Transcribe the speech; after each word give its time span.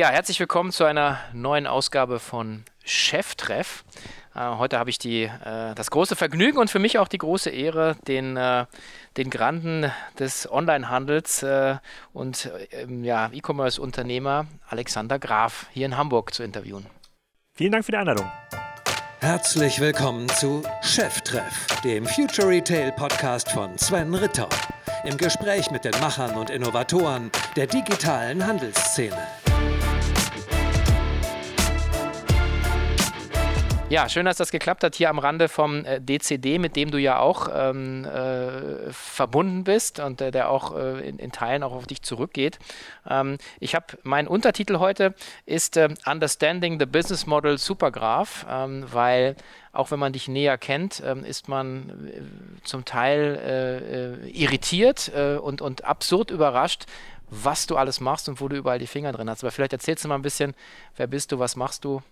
Ja, 0.00 0.08
herzlich 0.08 0.40
willkommen 0.40 0.72
zu 0.72 0.84
einer 0.84 1.18
neuen 1.34 1.66
Ausgabe 1.66 2.20
von 2.20 2.64
Cheftreff. 2.86 3.84
Äh, 4.34 4.56
heute 4.56 4.78
habe 4.78 4.88
ich 4.88 4.98
die, 4.98 5.24
äh, 5.24 5.74
das 5.74 5.90
große 5.90 6.16
Vergnügen 6.16 6.56
und 6.56 6.70
für 6.70 6.78
mich 6.78 6.98
auch 6.98 7.06
die 7.06 7.18
große 7.18 7.50
Ehre, 7.50 7.96
den, 8.08 8.34
äh, 8.38 8.64
den 9.18 9.28
Granden 9.28 9.92
des 10.18 10.50
Onlinehandels 10.50 11.42
äh, 11.42 11.76
und 12.14 12.50
ähm, 12.70 13.04
ja, 13.04 13.28
E-Commerce-Unternehmer 13.30 14.46
Alexander 14.70 15.18
Graf 15.18 15.66
hier 15.70 15.84
in 15.84 15.98
Hamburg 15.98 16.32
zu 16.32 16.44
interviewen. 16.44 16.86
Vielen 17.52 17.72
Dank 17.72 17.84
für 17.84 17.92
die 17.92 17.98
Einladung. 17.98 18.24
Herzlich 19.20 19.80
willkommen 19.80 20.30
zu 20.30 20.62
Cheftreff, 20.80 21.66
dem 21.84 22.06
Future 22.06 22.48
Retail 22.48 22.92
Podcast 22.92 23.52
von 23.52 23.76
Sven 23.76 24.14
Ritter. 24.14 24.48
Im 25.04 25.18
Gespräch 25.18 25.70
mit 25.70 25.84
den 25.84 25.92
Machern 26.00 26.36
und 26.36 26.48
Innovatoren 26.48 27.30
der 27.54 27.66
digitalen 27.66 28.46
Handelsszene. 28.46 29.39
Ja, 33.90 34.08
schön, 34.08 34.24
dass 34.24 34.36
das 34.36 34.52
geklappt 34.52 34.84
hat 34.84 34.94
hier 34.94 35.10
am 35.10 35.18
Rande 35.18 35.48
vom 35.48 35.84
äh, 35.84 36.00
DCD, 36.00 36.60
mit 36.60 36.76
dem 36.76 36.92
du 36.92 36.98
ja 36.98 37.18
auch 37.18 37.48
ähm, 37.52 38.04
äh, 38.04 38.92
verbunden 38.92 39.64
bist 39.64 39.98
und 39.98 40.20
äh, 40.20 40.30
der 40.30 40.48
auch 40.48 40.76
äh, 40.76 41.08
in, 41.08 41.18
in, 41.18 41.32
Teilen 41.32 41.64
auch 41.64 41.72
auf 41.72 41.88
dich 41.88 42.00
zurückgeht. 42.02 42.60
Ähm, 43.08 43.36
ich 43.58 43.74
habe 43.74 43.86
mein 44.04 44.28
Untertitel 44.28 44.78
heute 44.78 45.12
ist 45.44 45.76
äh, 45.76 45.88
Understanding 46.06 46.78
the 46.78 46.86
Business 46.86 47.26
Model 47.26 47.58
Supergraph, 47.58 48.46
ähm, 48.48 48.84
weil 48.92 49.34
auch 49.72 49.90
wenn 49.90 49.98
man 49.98 50.12
dich 50.12 50.28
näher 50.28 50.56
kennt, 50.56 51.02
ähm, 51.04 51.24
ist 51.24 51.48
man 51.48 52.12
äh, 52.14 52.62
zum 52.62 52.84
Teil 52.84 54.20
irritiert 54.32 55.10
und, 55.42 55.62
und 55.62 55.84
absurd 55.84 56.30
überrascht, 56.30 56.86
was 57.28 57.66
du 57.66 57.76
alles 57.76 57.98
machst 57.98 58.28
und 58.28 58.40
wo 58.40 58.46
du 58.46 58.54
überall 58.54 58.78
die 58.78 58.86
Finger 58.86 59.10
drin 59.10 59.28
hast. 59.28 59.42
Aber 59.42 59.50
vielleicht 59.50 59.72
erzählst 59.72 60.04
du 60.04 60.08
mal 60.08 60.14
ein 60.14 60.22
bisschen, 60.22 60.54
wer 60.96 61.08
bist 61.08 61.32
du, 61.32 61.40
was 61.40 61.56
machst 61.56 61.84
du? 61.84 62.02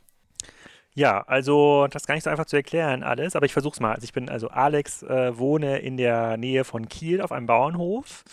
Ja, 0.98 1.20
also 1.28 1.86
das 1.86 2.02
ist 2.02 2.06
gar 2.08 2.16
nicht 2.16 2.24
so 2.24 2.30
einfach 2.30 2.46
zu 2.46 2.56
erklären 2.56 3.04
alles, 3.04 3.36
aber 3.36 3.46
ich 3.46 3.52
versuche 3.52 3.74
es 3.74 3.78
mal. 3.78 3.94
Also 3.94 4.02
ich 4.02 4.12
bin 4.12 4.28
also 4.28 4.48
Alex, 4.48 5.04
äh, 5.04 5.38
wohne 5.38 5.78
in 5.78 5.96
der 5.96 6.36
Nähe 6.36 6.64
von 6.64 6.88
Kiel 6.88 7.20
auf 7.20 7.30
einem 7.30 7.46
Bauernhof 7.46 8.24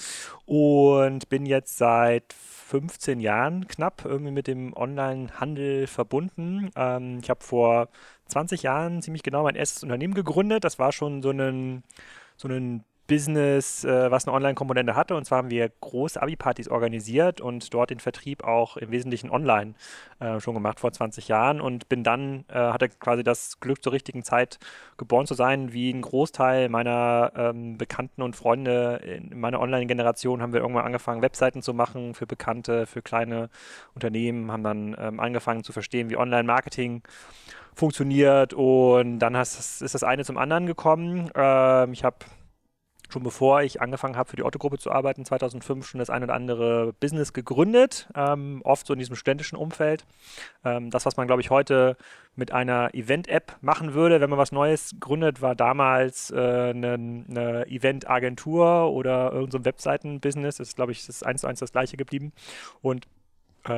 und 0.48 1.30
bin 1.30 1.46
jetzt 1.46 1.78
seit 1.78 2.34
15 2.34 3.20
Jahren 3.20 3.68
knapp 3.68 4.04
irgendwie 4.04 4.32
mit 4.32 4.48
dem 4.48 4.74
Online-Handel 4.76 5.86
verbunden. 5.86 6.72
Ähm, 6.76 7.20
ich 7.22 7.30
habe 7.30 7.44
vor 7.44 7.88
20 8.30 8.64
Jahren 8.64 9.04
ziemlich 9.04 9.22
genau 9.22 9.44
mein 9.44 9.56
erstes 9.56 9.84
Unternehmen 9.84 10.16
gegründet. 10.16 10.64
Das 10.64 10.80
war 10.80 10.92
schon 10.92 11.22
so 11.22 11.30
ein 11.30 11.84
so 12.36 12.48
ein 12.48 12.84
Business, 13.08 13.84
äh, 13.84 14.10
was 14.12 14.28
eine 14.28 14.36
Online-Komponente 14.36 14.96
hatte. 14.96 15.16
Und 15.16 15.26
zwar 15.26 15.40
haben 15.40 15.52
wir 15.52 15.70
große 15.82 16.22
Abi-Partys 16.22 16.68
organisiert 16.68 17.42
und 17.42 17.74
dort 17.74 17.90
den 17.90 18.00
Vertrieb 18.00 18.44
auch 18.44 18.78
im 18.78 18.92
Wesentlichen 18.92 19.30
online 19.30 19.74
äh, 20.20 20.40
schon 20.40 20.54
gemacht 20.54 20.80
vor 20.80 20.92
20 20.92 21.28
Jahren 21.28 21.62
und 21.62 21.90
bin 21.90 22.04
dann, 22.04 22.46
äh, 22.50 22.56
hatte 22.56 22.90
quasi 22.90 23.24
das 23.24 23.60
Glück 23.60 23.84
zur 23.84 23.94
richtigen 23.94 24.24
Zeit 24.24 24.60
geboren 24.98 25.28
zu 25.28 25.34
sein, 25.34 25.74
wie 25.74 25.92
ein 25.92 26.02
Großteil 26.02 26.70
meiner 26.70 27.32
ähm, 27.36 27.78
Bekannten 27.78 28.22
und 28.22 28.36
Freunde 28.36 29.02
in 29.04 29.40
meiner 29.40 29.60
Online-Generation 29.60 30.42
haben 30.42 30.54
wir 30.54 30.62
irgendwann 30.62 30.86
angefangen, 30.86 31.22
Webseiten 31.22 31.62
zu 31.62 31.74
machen 31.74 32.14
für 32.14 32.26
Bekannte, 32.26 32.86
für 32.86 33.02
kleine 33.02 33.50
Unternehmen, 33.94 34.52
haben 34.52 34.64
dann 34.64 34.96
ähm, 35.00 35.20
angefangen 35.20 35.64
zu 35.64 35.74
verstehen, 35.74 36.10
wie 36.10 36.18
Online-Marketing 36.18 37.04
funktioniert 37.76 38.54
und 38.54 39.20
dann 39.20 39.36
hast, 39.36 39.82
ist 39.82 39.94
das 39.94 40.04
eine 40.04 40.24
zum 40.24 40.38
anderen 40.38 40.66
gekommen. 40.66 41.30
Ähm, 41.36 41.94
ich 41.94 42.04
habe 42.04 42.18
schon 43.10 43.24
bevor 43.24 43.62
ich 43.62 43.82
angefangen 43.82 44.16
habe, 44.16 44.30
für 44.30 44.36
die 44.36 44.44
Otto-Gruppe 44.44 44.78
zu 44.78 44.92
arbeiten, 44.92 45.26
2005 45.26 45.86
schon 45.88 46.00
das 46.00 46.10
ein 46.10 46.24
oder 46.24 46.34
andere 46.34 46.94
Business 47.00 47.34
gegründet, 47.34 48.10
ähm, 48.16 48.62
oft 48.64 48.86
so 48.88 48.94
in 48.94 49.00
diesem 49.00 49.16
studentischen 49.16 49.58
Umfeld. 49.58 50.06
Ähm, 50.64 50.90
das, 50.92 51.06
was 51.06 51.18
man, 51.18 51.28
glaube 51.28 51.42
ich, 51.42 51.50
heute 51.50 51.98
mit 52.36 52.52
einer 52.52 52.94
Event-App 52.94 53.58
machen 53.62 53.94
würde, 53.94 54.20
wenn 54.20 54.30
man 54.30 54.40
was 54.40 54.52
Neues 54.52 54.96
gründet, 55.00 55.42
war 55.42 55.56
damals 55.56 56.32
äh, 56.32 56.36
eine, 56.36 56.94
eine 56.94 57.68
Event-Agentur 57.68 58.92
oder 58.92 59.32
irgendein 59.32 59.62
so 59.62 59.66
Webseiten-Business. 59.66 60.58
Das 60.58 60.70
ist, 60.70 60.76
glaube 60.76 60.92
ich, 60.92 61.06
das 61.06 61.18
ist 61.18 61.26
eins 61.26 61.42
zu 61.42 61.48
eins 61.48 61.60
das 61.60 61.72
gleiche 61.72 61.98
geblieben. 61.98 62.34
Und 62.82 63.08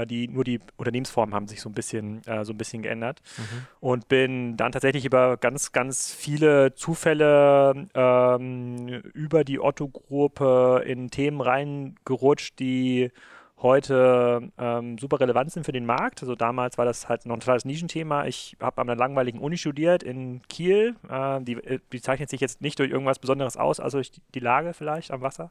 die, 0.06 0.28
nur 0.28 0.44
die 0.44 0.60
Unternehmensformen 0.78 1.34
haben 1.34 1.48
sich 1.48 1.62
so 1.62 1.70
ein 1.70 1.74
bisschen, 1.74 2.26
äh, 2.28 2.44
so 2.46 2.54
ein 2.54 2.58
bisschen 2.58 2.82
geändert. 2.82 3.22
Mhm. 3.38 3.68
Und 3.80 4.08
bin 4.08 4.58
dann 4.58 4.72
tatsächlich 4.72 5.06
über 5.06 5.38
ganz, 5.38 5.72
ganz 5.72 6.14
viele 6.14 6.74
Zufälle 6.76 7.88
ähm, 7.94 8.88
über 9.14 9.44
die 9.44 9.60
Otto-Gruppe 9.60 10.84
in 10.86 11.10
Themen 11.10 11.42
reingerutscht, 11.42 12.60
die 12.60 13.12
heute 13.60 14.52
ähm, 14.58 14.98
super 14.98 15.20
relevant 15.20 15.52
sind 15.52 15.66
für 15.66 15.72
den 15.72 15.86
Markt. 15.86 16.22
Also 16.22 16.36
damals 16.36 16.78
war 16.78 16.86
das 16.86 17.10
halt 17.10 17.26
noch 17.26 17.36
ein 17.36 17.40
totales 17.40 17.66
Nischenthema. 17.66 18.26
Ich 18.26 18.56
habe 18.62 18.82
an 18.82 18.90
einer 18.90 18.98
langweiligen 18.98 19.40
Uni 19.40 19.58
studiert 19.58 20.04
in 20.04 20.42
Kiel. 20.48 20.96
Äh, 21.10 21.42
die, 21.42 21.54
äh, 21.54 21.80
die, 21.92 22.02
zeichnet 22.02 22.30
sich 22.30 22.40
jetzt 22.40 22.62
nicht 22.62 22.78
durch 22.78 22.92
irgendwas 22.92 23.20
Besonderes 23.20 23.58
aus, 23.58 23.80
also 23.80 23.98
durch 23.98 24.12
die, 24.12 24.22
die 24.36 24.40
Lage 24.40 24.74
vielleicht 24.74 25.12
am 25.12 25.22
Wasser. 25.22 25.50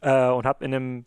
Äh, 0.00 0.28
und 0.28 0.46
habe 0.46 0.64
in 0.64 0.74
einem 0.74 1.04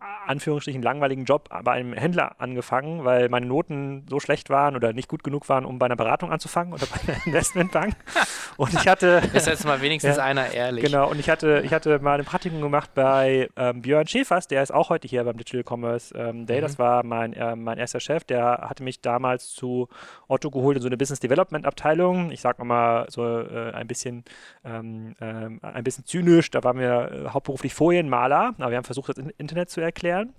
Anführungsstrichen 0.00 0.82
langweiligen 0.82 1.24
Job 1.24 1.48
bei 1.64 1.72
einem 1.72 1.92
Händler 1.92 2.36
angefangen, 2.38 3.04
weil 3.04 3.28
meine 3.28 3.46
Noten 3.46 4.06
so 4.08 4.20
schlecht 4.20 4.50
waren 4.50 4.76
oder 4.76 4.92
nicht 4.92 5.08
gut 5.08 5.24
genug 5.24 5.48
waren, 5.48 5.64
um 5.64 5.78
bei 5.78 5.86
einer 5.86 5.96
Beratung 5.96 6.30
anzufangen 6.30 6.72
oder 6.72 6.86
bei 7.06 7.12
einer 7.12 7.26
Investmentbank. 7.26 7.94
Und 8.56 8.74
ich 8.74 8.86
hatte. 8.88 9.22
Ist 9.32 9.46
jetzt 9.46 9.64
mal 9.64 9.80
wenigstens 9.80 10.16
ja, 10.16 10.24
einer 10.24 10.52
ehrlich. 10.52 10.84
Genau, 10.84 11.08
und 11.08 11.20
ich 11.20 11.30
hatte, 11.30 11.62
ich 11.64 11.72
hatte 11.72 12.00
mal 12.00 12.18
ein 12.18 12.24
Praktikum 12.24 12.60
gemacht 12.60 12.90
bei 12.92 13.48
ähm, 13.56 13.82
Björn 13.82 14.08
Schäfers, 14.08 14.48
der 14.48 14.64
ist 14.64 14.72
auch 14.72 14.90
heute 14.90 15.06
hier 15.06 15.22
beim 15.22 15.36
Digital 15.36 15.62
Commerce 15.62 16.12
ähm, 16.16 16.44
Day. 16.44 16.58
Mhm. 16.58 16.62
Das 16.62 16.78
war 16.78 17.04
mein, 17.04 17.34
äh, 17.34 17.54
mein 17.54 17.78
erster 17.78 18.00
Chef, 18.00 18.24
der 18.24 18.66
hatte 18.68 18.82
mich 18.82 19.00
damals 19.00 19.50
zu 19.50 19.88
Otto 20.26 20.50
geholt 20.50 20.76
in 20.76 20.82
so 20.82 20.88
eine 20.88 20.96
Business 20.96 21.20
Development 21.20 21.66
Abteilung. 21.66 22.32
Ich 22.32 22.40
sag 22.40 22.58
mal 22.64 23.06
so 23.10 23.24
äh, 23.24 23.70
ein 23.74 23.86
bisschen 23.86 24.24
ähm, 24.64 25.14
äh, 25.20 25.24
ein 25.62 25.84
bisschen 25.84 26.04
zynisch, 26.04 26.50
da 26.50 26.64
waren 26.64 26.80
wir 26.80 27.12
äh, 27.12 27.28
hauptberuflich 27.28 27.74
Folienmaler, 27.74 28.54
aber 28.58 28.70
wir 28.70 28.76
haben 28.76 28.84
versucht, 28.84 29.10
das 29.10 29.18
Internet 29.38 29.70
zu 29.70 29.80
erklären. 29.80 29.87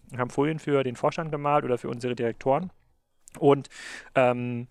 Wir 0.10 0.20
haben 0.20 0.30
Folien 0.30 0.60
für 0.60 0.84
den 0.84 0.96
Vorstand 0.96 1.32
gemalt 1.32 1.66
oder 1.66 1.78
für 1.78 1.90
unsere 1.90 2.16
Direktoren. 2.16 2.72
Und 3.38 3.70
ähm, 4.16 4.68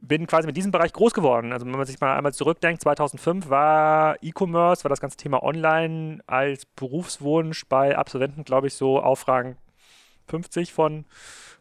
bin 0.00 0.26
quasi 0.26 0.46
mit 0.46 0.56
diesem 0.56 0.70
Bereich 0.70 0.92
groß 0.92 1.14
geworden. 1.14 1.52
Also 1.52 1.66
wenn 1.66 1.72
man 1.72 1.86
sich 1.86 2.00
mal 2.00 2.16
einmal 2.16 2.34
zurückdenkt, 2.34 2.82
2005 2.82 3.48
war 3.48 4.16
E-Commerce, 4.22 4.84
war 4.84 4.88
das 4.88 5.00
ganze 5.00 5.16
Thema 5.16 5.42
Online 5.42 6.20
als 6.26 6.66
Berufswunsch 6.66 7.66
bei 7.68 7.96
Absolventen, 7.96 8.44
glaube 8.44 8.68
ich, 8.68 8.74
so 8.74 9.00
auf 9.00 9.26
Rang 9.26 9.56
50 10.28 10.72
von 10.72 11.04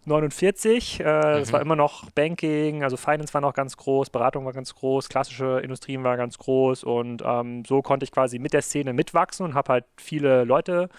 49. 0.05 0.99
Äh, 0.99 1.03
mhm. 1.03 1.09
Das 1.21 1.53
war 1.53 1.61
immer 1.61 1.75
noch 1.75 2.09
Banking, 2.11 2.83
also 2.83 2.97
Finance 2.97 3.33
war 3.33 3.41
noch 3.41 3.53
ganz 3.53 3.77
groß, 3.77 4.09
Beratung 4.09 4.45
war 4.45 4.53
ganz 4.53 4.75
groß, 4.75 5.09
klassische 5.09 5.59
Industrien 5.63 6.03
war 6.03 6.17
ganz 6.17 6.37
groß 6.37 6.83
und 6.83 7.23
ähm, 7.25 7.63
so 7.65 7.81
konnte 7.81 8.03
ich 8.03 8.11
quasi 8.11 8.39
mit 8.39 8.53
der 8.53 8.61
Szene 8.61 8.93
mitwachsen 8.93 9.45
und 9.45 9.53
habe 9.55 9.73
halt 9.73 9.85
viele 9.97 10.43
Leute 10.43 10.89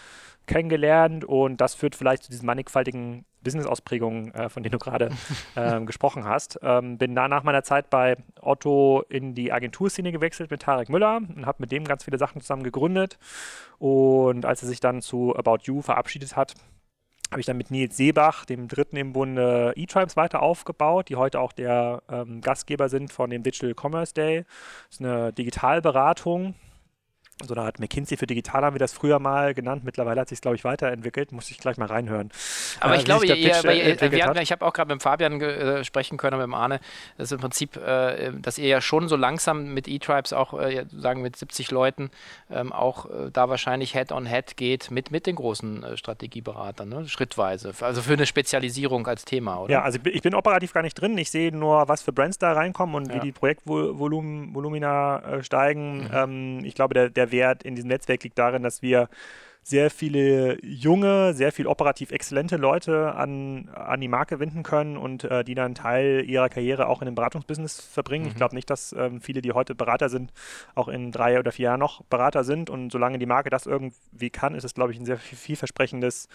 kennengelernt 0.47 1.25
und 1.25 1.61
das 1.61 1.75
führt 1.75 1.95
vielleicht 1.95 2.25
zu 2.25 2.31
diesen 2.31 2.47
mannigfaltigen 2.47 3.25
Business-Ausprägungen, 3.47 4.35
äh, 4.35 4.49
von 4.49 4.63
denen 4.63 4.73
du 4.73 4.79
gerade 4.79 5.11
äh, 5.55 5.81
gesprochen 5.83 6.25
hast. 6.25 6.59
Ähm, 6.63 6.99
bin 6.99 7.15
da 7.15 7.29
nach 7.29 7.45
meiner 7.45 7.63
Zeit 7.63 7.91
bei 7.91 8.17
Otto 8.41 9.05
in 9.09 9.35
die 9.35 9.53
Agenturszene 9.53 10.11
gewechselt 10.11 10.51
mit 10.51 10.63
Tarek 10.63 10.89
Müller 10.89 11.19
und 11.19 11.47
habe 11.47 11.59
mit 11.61 11.71
dem 11.71 11.85
ganz 11.85 12.05
viele 12.05 12.19
Sachen 12.19 12.41
zusammen 12.41 12.65
gegründet. 12.65 13.19
Und 13.79 14.45
als 14.45 14.63
er 14.63 14.69
sich 14.69 14.81
dann 14.81 15.01
zu 15.01 15.37
About 15.37 15.59
You 15.63 15.81
verabschiedet 15.81 16.35
hat, 16.35 16.55
habe 17.31 17.41
ich 17.41 17.47
dann 17.47 17.57
mit 17.57 17.71
Nils 17.71 17.97
Seebach, 17.97 18.45
dem 18.45 18.69
dritten 18.69 18.97
im 18.97 19.13
Bunde 19.13 19.73
E-Tribes, 19.77 20.17
weiter 20.17 20.43
aufgebaut, 20.43 21.09
die 21.09 21.17
heute 21.17 21.41
auch 21.41 21.53
der 21.53 22.03
ähm, 22.09 22.41
Gastgeber 22.41 22.89
sind 22.89 23.13
von 23.13 23.31
dem 23.31 23.43
Digital 23.43 23.75
Commerce 23.75 24.15
Day. 24.15 24.45
Das 24.89 25.01
ist 25.01 25.05
eine 25.05 25.33
Digitalberatung, 25.33 26.55
so 27.45 27.53
eine 27.53 27.65
Art 27.65 27.79
McKinsey 27.79 28.17
für 28.17 28.27
Digital 28.27 28.65
haben 28.65 28.75
wir 28.75 28.79
das 28.79 28.95
früher 28.95 29.19
mal 29.19 29.53
genannt. 29.53 29.85
Mittlerweile 29.85 30.23
hat 30.23 30.31
sich 30.31 30.37
es, 30.37 30.41
glaube 30.41 30.57
ich, 30.57 30.65
weiterentwickelt. 30.65 31.33
Muss 31.33 31.51
ich 31.51 31.59
gleich 31.59 31.77
mal 31.77 31.85
reinhören. 31.85 32.31
Aber 32.81 32.95
äh, 32.95 32.99
ich 32.99 33.05
glaube, 33.05 33.27
ihr, 33.27 33.37
ihr, 33.37 33.63
ihr, 33.63 34.37
ich 34.41 34.53
habe 34.53 34.65
auch 34.65 34.73
gerade 34.73 34.95
mit 34.95 35.03
Fabian 35.03 35.39
äh, 35.43 35.85
sprechen 35.85 36.17
können, 36.17 36.39
mit 36.39 36.45
dem 36.45 36.55
Arne, 36.55 36.81
das 37.19 37.27
ist 37.27 37.33
im 37.33 37.41
Prinzip, 37.41 37.77
äh, 37.77 38.33
dass 38.41 38.57
ihr 38.57 38.69
ja 38.69 38.81
schon 38.81 39.09
so 39.09 39.17
langsam 39.17 39.75
mit 39.75 39.87
E-Tribes 39.87 40.33
auch, 40.33 40.59
äh, 40.59 40.87
sagen 40.91 41.21
mit 41.21 41.37
70 41.37 41.71
Leuten, 41.71 42.11
ähm, 42.51 42.73
auch 42.73 43.05
äh, 43.05 43.31
da 43.31 43.51
wahrscheinlich 43.51 43.93
Head-on-Head 43.93 44.53
-head 44.53 44.57
geht 44.57 44.91
mit, 44.91 45.11
mit 45.11 45.27
den 45.27 45.37
großen 45.37 45.83
äh, 45.83 45.97
Strategieberatern, 45.99 46.89
ne? 46.89 47.07
schrittweise. 47.07 47.75
Also 47.81 48.01
für 48.01 48.15
eine 48.15 48.25
Spezialisierung 48.25 49.07
als 49.07 49.27
Thema, 49.27 49.59
oder? 49.59 49.73
Ja, 49.73 49.83
also 49.83 49.99
ich 50.05 50.23
bin 50.23 50.35
operativ 50.35 50.73
gar 50.73 50.83
nicht 50.83 50.95
drin. 50.95 51.19
Ich 51.19 51.31
sehe 51.31 51.55
nur, 51.55 51.87
was 51.87 52.01
für 52.01 52.15
Brands 52.15 52.39
da 52.39 52.55
reinkommen 52.55 52.95
und 52.95 53.09
ja. 53.09 53.17
wie 53.17 53.21
die 53.21 53.33
Projektvolumina 53.33 55.43
steigen. 55.43 56.05
Mhm. 56.05 56.11
Ähm, 56.15 56.65
ich 56.65 56.75
glaube, 56.75 56.95
der, 56.95 57.11
der 57.11 57.26
Wert 57.33 57.63
in 57.63 57.75
diesem 57.75 57.89
Netzwerk 57.89 58.23
liegt 58.25 58.39
darin, 58.39 58.63
dass 58.63 58.83
wir 58.83 59.09
sehr 59.69 59.91
viele 59.91 60.65
junge, 60.65 61.35
sehr 61.35 61.51
viel 61.51 61.67
operativ 61.67 62.13
exzellente 62.13 62.57
Leute 62.57 63.17
an, 63.17 63.69
an 63.75 64.01
die 64.01 64.07
Marke 64.07 64.39
winden 64.39 64.63
können 64.63 64.97
und 64.97 65.25
äh, 65.25 65.43
die 65.43 65.57
dann 65.57 65.75
Teil 65.75 66.25
ihrer 66.25 66.49
Karriere 66.49 66.87
auch 66.87 67.03
in 67.03 67.07
dem 67.07 67.17
Beratungsbusiness 67.17 67.81
verbringen. 67.81 68.27
Mhm. 68.27 68.31
Ich 68.31 68.37
glaube 68.37 68.55
nicht, 68.55 68.71
dass 68.71 68.95
ähm, 68.97 69.21
viele, 69.21 69.43
die 69.43 69.51
heute 69.51 69.75
Berater 69.75 70.09
sind, 70.09 70.33
auch 70.77 70.87
in 70.87 71.11
drei 71.11 71.41
oder 71.41 71.51
vier 71.51 71.65
Jahren 71.65 71.81
noch 71.81 72.05
Berater 72.05 72.45
sind. 72.45 72.71
Und 72.71 72.93
solange 72.93 73.19
die 73.19 73.27
Marke 73.27 73.51
das 73.51 73.67
irgendwie 73.67 74.31
kann, 74.31 74.55
ist 74.55 74.63
es, 74.63 74.73
glaube 74.73 74.93
ich, 74.93 75.01
ein 75.01 75.05
sehr 75.05 75.19
vielversprechendes, 75.19 76.29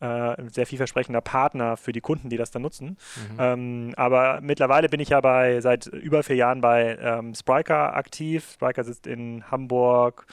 äh, 0.00 0.42
sehr 0.50 0.64
vielversprechender 0.64 1.20
Partner 1.20 1.76
für 1.76 1.92
die 1.92 2.00
Kunden, 2.00 2.30
die 2.30 2.38
das 2.38 2.52
dann 2.52 2.62
nutzen. 2.62 2.96
Mhm. 3.32 3.36
Ähm, 3.38 3.94
aber 3.96 4.40
mittlerweile 4.40 4.88
bin 4.88 5.00
ich 5.00 5.10
ja 5.10 5.20
bei 5.20 5.60
seit 5.60 5.88
über 5.88 6.22
vier 6.22 6.36
Jahren 6.36 6.62
bei 6.62 6.96
ähm, 6.98 7.34
Spriker 7.34 7.94
aktiv. 7.94 8.52
Spriker 8.54 8.82
sitzt 8.82 9.06
in 9.06 9.44
Hamburg, 9.50 10.26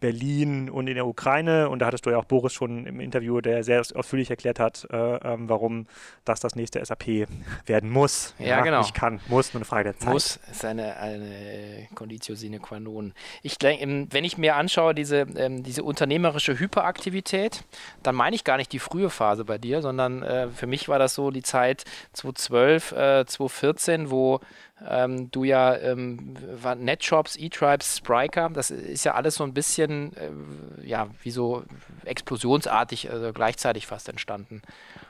Berlin 0.00 0.70
und 0.70 0.86
in 0.88 0.94
der 0.94 1.06
Ukraine. 1.06 1.68
Und 1.68 1.80
da 1.80 1.86
hattest 1.86 2.06
du 2.06 2.10
ja 2.10 2.18
auch 2.18 2.24
Boris 2.24 2.52
schon 2.52 2.86
im 2.86 3.00
Interview, 3.00 3.40
der 3.40 3.64
sehr 3.64 3.82
ausführlich 3.94 4.30
erklärt 4.30 4.60
hat, 4.60 4.86
äh, 4.90 4.96
ähm, 4.96 5.48
warum 5.48 5.86
das 6.24 6.40
das 6.40 6.54
nächste 6.54 6.84
SAP 6.84 7.28
werden 7.66 7.90
muss. 7.90 8.34
Ja, 8.38 8.46
ja, 8.46 8.60
genau. 8.60 8.80
Nicht 8.80 8.94
kann, 8.94 9.20
muss, 9.28 9.52
nur 9.52 9.60
eine 9.60 9.64
Frage 9.64 9.84
der 9.84 9.98
Zeit. 9.98 10.12
Muss 10.12 10.38
ist 10.50 10.64
eine, 10.64 10.96
eine 10.96 11.88
Conditio 11.94 12.34
sine 12.34 12.60
qua 12.60 12.78
non. 12.80 13.12
Ich 13.42 13.58
denke, 13.58 14.06
wenn 14.10 14.24
ich 14.24 14.38
mir 14.38 14.56
anschaue, 14.56 14.94
diese, 14.94 15.26
ähm, 15.36 15.62
diese 15.62 15.82
unternehmerische 15.82 16.58
Hyperaktivität, 16.58 17.64
dann 18.02 18.14
meine 18.14 18.36
ich 18.36 18.44
gar 18.44 18.56
nicht 18.56 18.72
die 18.72 18.78
frühe 18.78 19.10
Phase 19.10 19.44
bei 19.44 19.58
dir, 19.58 19.82
sondern 19.82 20.22
äh, 20.22 20.48
für 20.48 20.66
mich 20.66 20.88
war 20.88 20.98
das 20.98 21.14
so 21.14 21.30
die 21.30 21.42
Zeit 21.42 21.84
2012, 22.12 22.92
äh, 22.92 23.26
2014, 23.26 24.10
wo 24.10 24.40
ähm, 24.86 25.30
du 25.30 25.44
ja 25.44 25.76
ähm, 25.76 26.34
Netshops, 26.76 27.36
E-Tribes, 27.36 27.98
Spriker, 27.98 28.50
das 28.50 28.70
ist 28.70 29.04
ja 29.04 29.14
alles 29.14 29.36
so 29.36 29.44
ein 29.44 29.54
bisschen, 29.54 30.12
äh, 30.16 30.86
ja, 30.86 31.08
wie 31.22 31.30
so 31.30 31.64
explosionsartig, 32.04 33.10
also 33.10 33.32
gleichzeitig 33.32 33.86
fast 33.86 34.08
entstanden. 34.08 34.62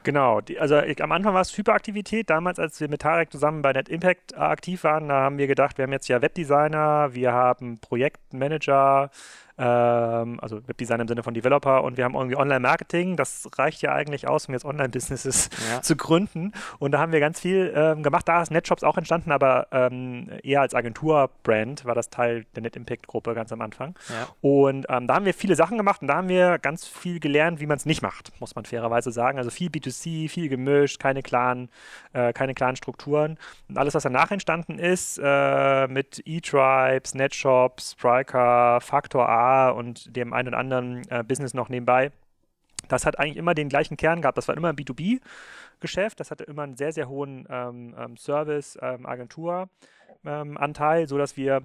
Genau, 0.04 0.40
die, 0.40 0.58
also 0.58 0.78
ich, 0.80 1.02
am 1.02 1.12
Anfang 1.12 1.34
war 1.34 1.42
es 1.42 1.56
Hyperaktivität. 1.56 2.30
Damals, 2.30 2.58
als 2.58 2.80
wir 2.80 2.88
mit 2.88 3.02
Tarek 3.02 3.30
zusammen 3.30 3.62
bei 3.62 3.72
Net 3.72 3.88
Impact 3.88 4.36
aktiv 4.36 4.84
waren, 4.84 5.08
da 5.08 5.22
haben 5.22 5.38
wir 5.38 5.46
gedacht, 5.46 5.78
wir 5.78 5.84
haben 5.84 5.92
jetzt 5.92 6.08
ja 6.08 6.22
Webdesigner, 6.22 7.14
wir 7.14 7.32
haben 7.32 7.78
Projektmanager, 7.78 9.10
ähm, 9.58 10.38
also 10.40 10.66
Webdesign 10.68 11.00
im 11.00 11.08
Sinne 11.08 11.22
von 11.22 11.34
Developer 11.34 11.82
und 11.82 11.96
wir 11.96 12.04
haben 12.04 12.14
irgendwie 12.14 12.36
Online-Marketing. 12.36 13.16
Das 13.16 13.48
reicht 13.56 13.82
ja 13.82 13.92
eigentlich 13.92 14.28
aus, 14.28 14.46
um 14.46 14.54
jetzt 14.54 14.64
Online-Businesses 14.64 15.50
ja. 15.70 15.82
zu 15.82 15.96
gründen. 15.96 16.52
Und 16.78 16.92
da 16.92 17.00
haben 17.00 17.12
wir 17.12 17.20
ganz 17.20 17.40
viel 17.40 17.72
ähm, 17.74 18.02
gemacht. 18.02 18.28
Da 18.28 18.40
ist 18.40 18.50
NetShops 18.50 18.84
auch 18.84 18.96
entstanden, 18.96 19.32
aber 19.32 19.66
ähm, 19.72 20.30
eher 20.42 20.60
als 20.60 20.74
Agentur-Brand 20.74 21.84
war 21.84 21.94
das 21.94 22.10
Teil 22.10 22.46
der 22.54 22.62
Net-Impact-Gruppe 22.62 23.34
ganz 23.34 23.52
am 23.52 23.60
Anfang. 23.60 23.96
Ja. 24.08 24.28
Und 24.40 24.86
ähm, 24.88 25.06
da 25.08 25.14
haben 25.14 25.24
wir 25.24 25.34
viele 25.34 25.56
Sachen 25.56 25.76
gemacht 25.76 26.02
und 26.02 26.08
da 26.08 26.16
haben 26.16 26.28
wir 26.28 26.58
ganz 26.58 26.86
viel 26.86 27.18
gelernt, 27.18 27.60
wie 27.60 27.66
man 27.66 27.78
es 27.78 27.86
nicht 27.86 28.02
macht, 28.02 28.32
muss 28.40 28.54
man 28.54 28.64
fairerweise 28.64 29.10
sagen. 29.10 29.38
Also 29.38 29.50
viel 29.50 29.70
B2C, 29.70 30.28
viel 30.28 30.48
gemischt, 30.48 31.00
keine 31.00 31.22
klaren, 31.22 31.68
äh, 32.12 32.32
keine 32.32 32.54
klaren 32.54 32.76
Strukturen. 32.76 33.38
Und 33.68 33.76
alles, 33.76 33.94
was 33.94 34.04
danach 34.04 34.30
entstanden 34.30 34.78
ist, 34.78 35.20
äh, 35.22 35.88
mit 35.88 36.22
E-Tribes, 36.24 37.14
NetShops, 37.14 37.92
Spriker, 37.92 38.80
Factor 38.80 39.28
A, 39.28 39.47
und 39.74 40.16
dem 40.16 40.32
einen 40.32 40.48
oder 40.48 40.58
anderen 40.58 41.08
äh, 41.10 41.22
Business 41.22 41.54
noch 41.54 41.68
nebenbei. 41.68 42.10
Das 42.88 43.06
hat 43.06 43.18
eigentlich 43.18 43.36
immer 43.36 43.54
den 43.54 43.68
gleichen 43.68 43.96
Kern 43.96 44.22
gehabt. 44.22 44.38
Das 44.38 44.46
war 44.48 44.56
immer 44.56 44.68
ein 44.68 44.76
B2B-Geschäft. 44.76 46.20
Das 46.20 46.30
hatte 46.30 46.44
immer 46.44 46.62
einen 46.62 46.76
sehr, 46.76 46.92
sehr 46.92 47.08
hohen 47.08 47.48
ähm, 47.50 47.96
ähm, 47.98 48.16
Service-Agentur-Anteil, 48.16 51.00
ähm, 51.00 51.06
sodass 51.06 51.36
wir 51.36 51.62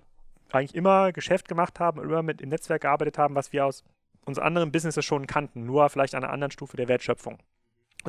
eigentlich 0.51 0.75
immer 0.75 1.11
Geschäft 1.11 1.47
gemacht 1.47 1.79
haben, 1.79 2.01
immer 2.01 2.23
mit 2.23 2.41
im 2.41 2.49
Netzwerk 2.49 2.81
gearbeitet 2.81 3.17
haben, 3.17 3.35
was 3.35 3.53
wir 3.53 3.65
aus 3.65 3.83
unseren 4.25 4.45
anderen 4.45 4.71
Businesses 4.71 5.05
schon 5.05 5.27
kannten, 5.27 5.65
nur 5.65 5.89
vielleicht 5.89 6.15
an 6.15 6.23
einer 6.23 6.33
anderen 6.33 6.51
Stufe 6.51 6.77
der 6.77 6.87
Wertschöpfung 6.87 7.37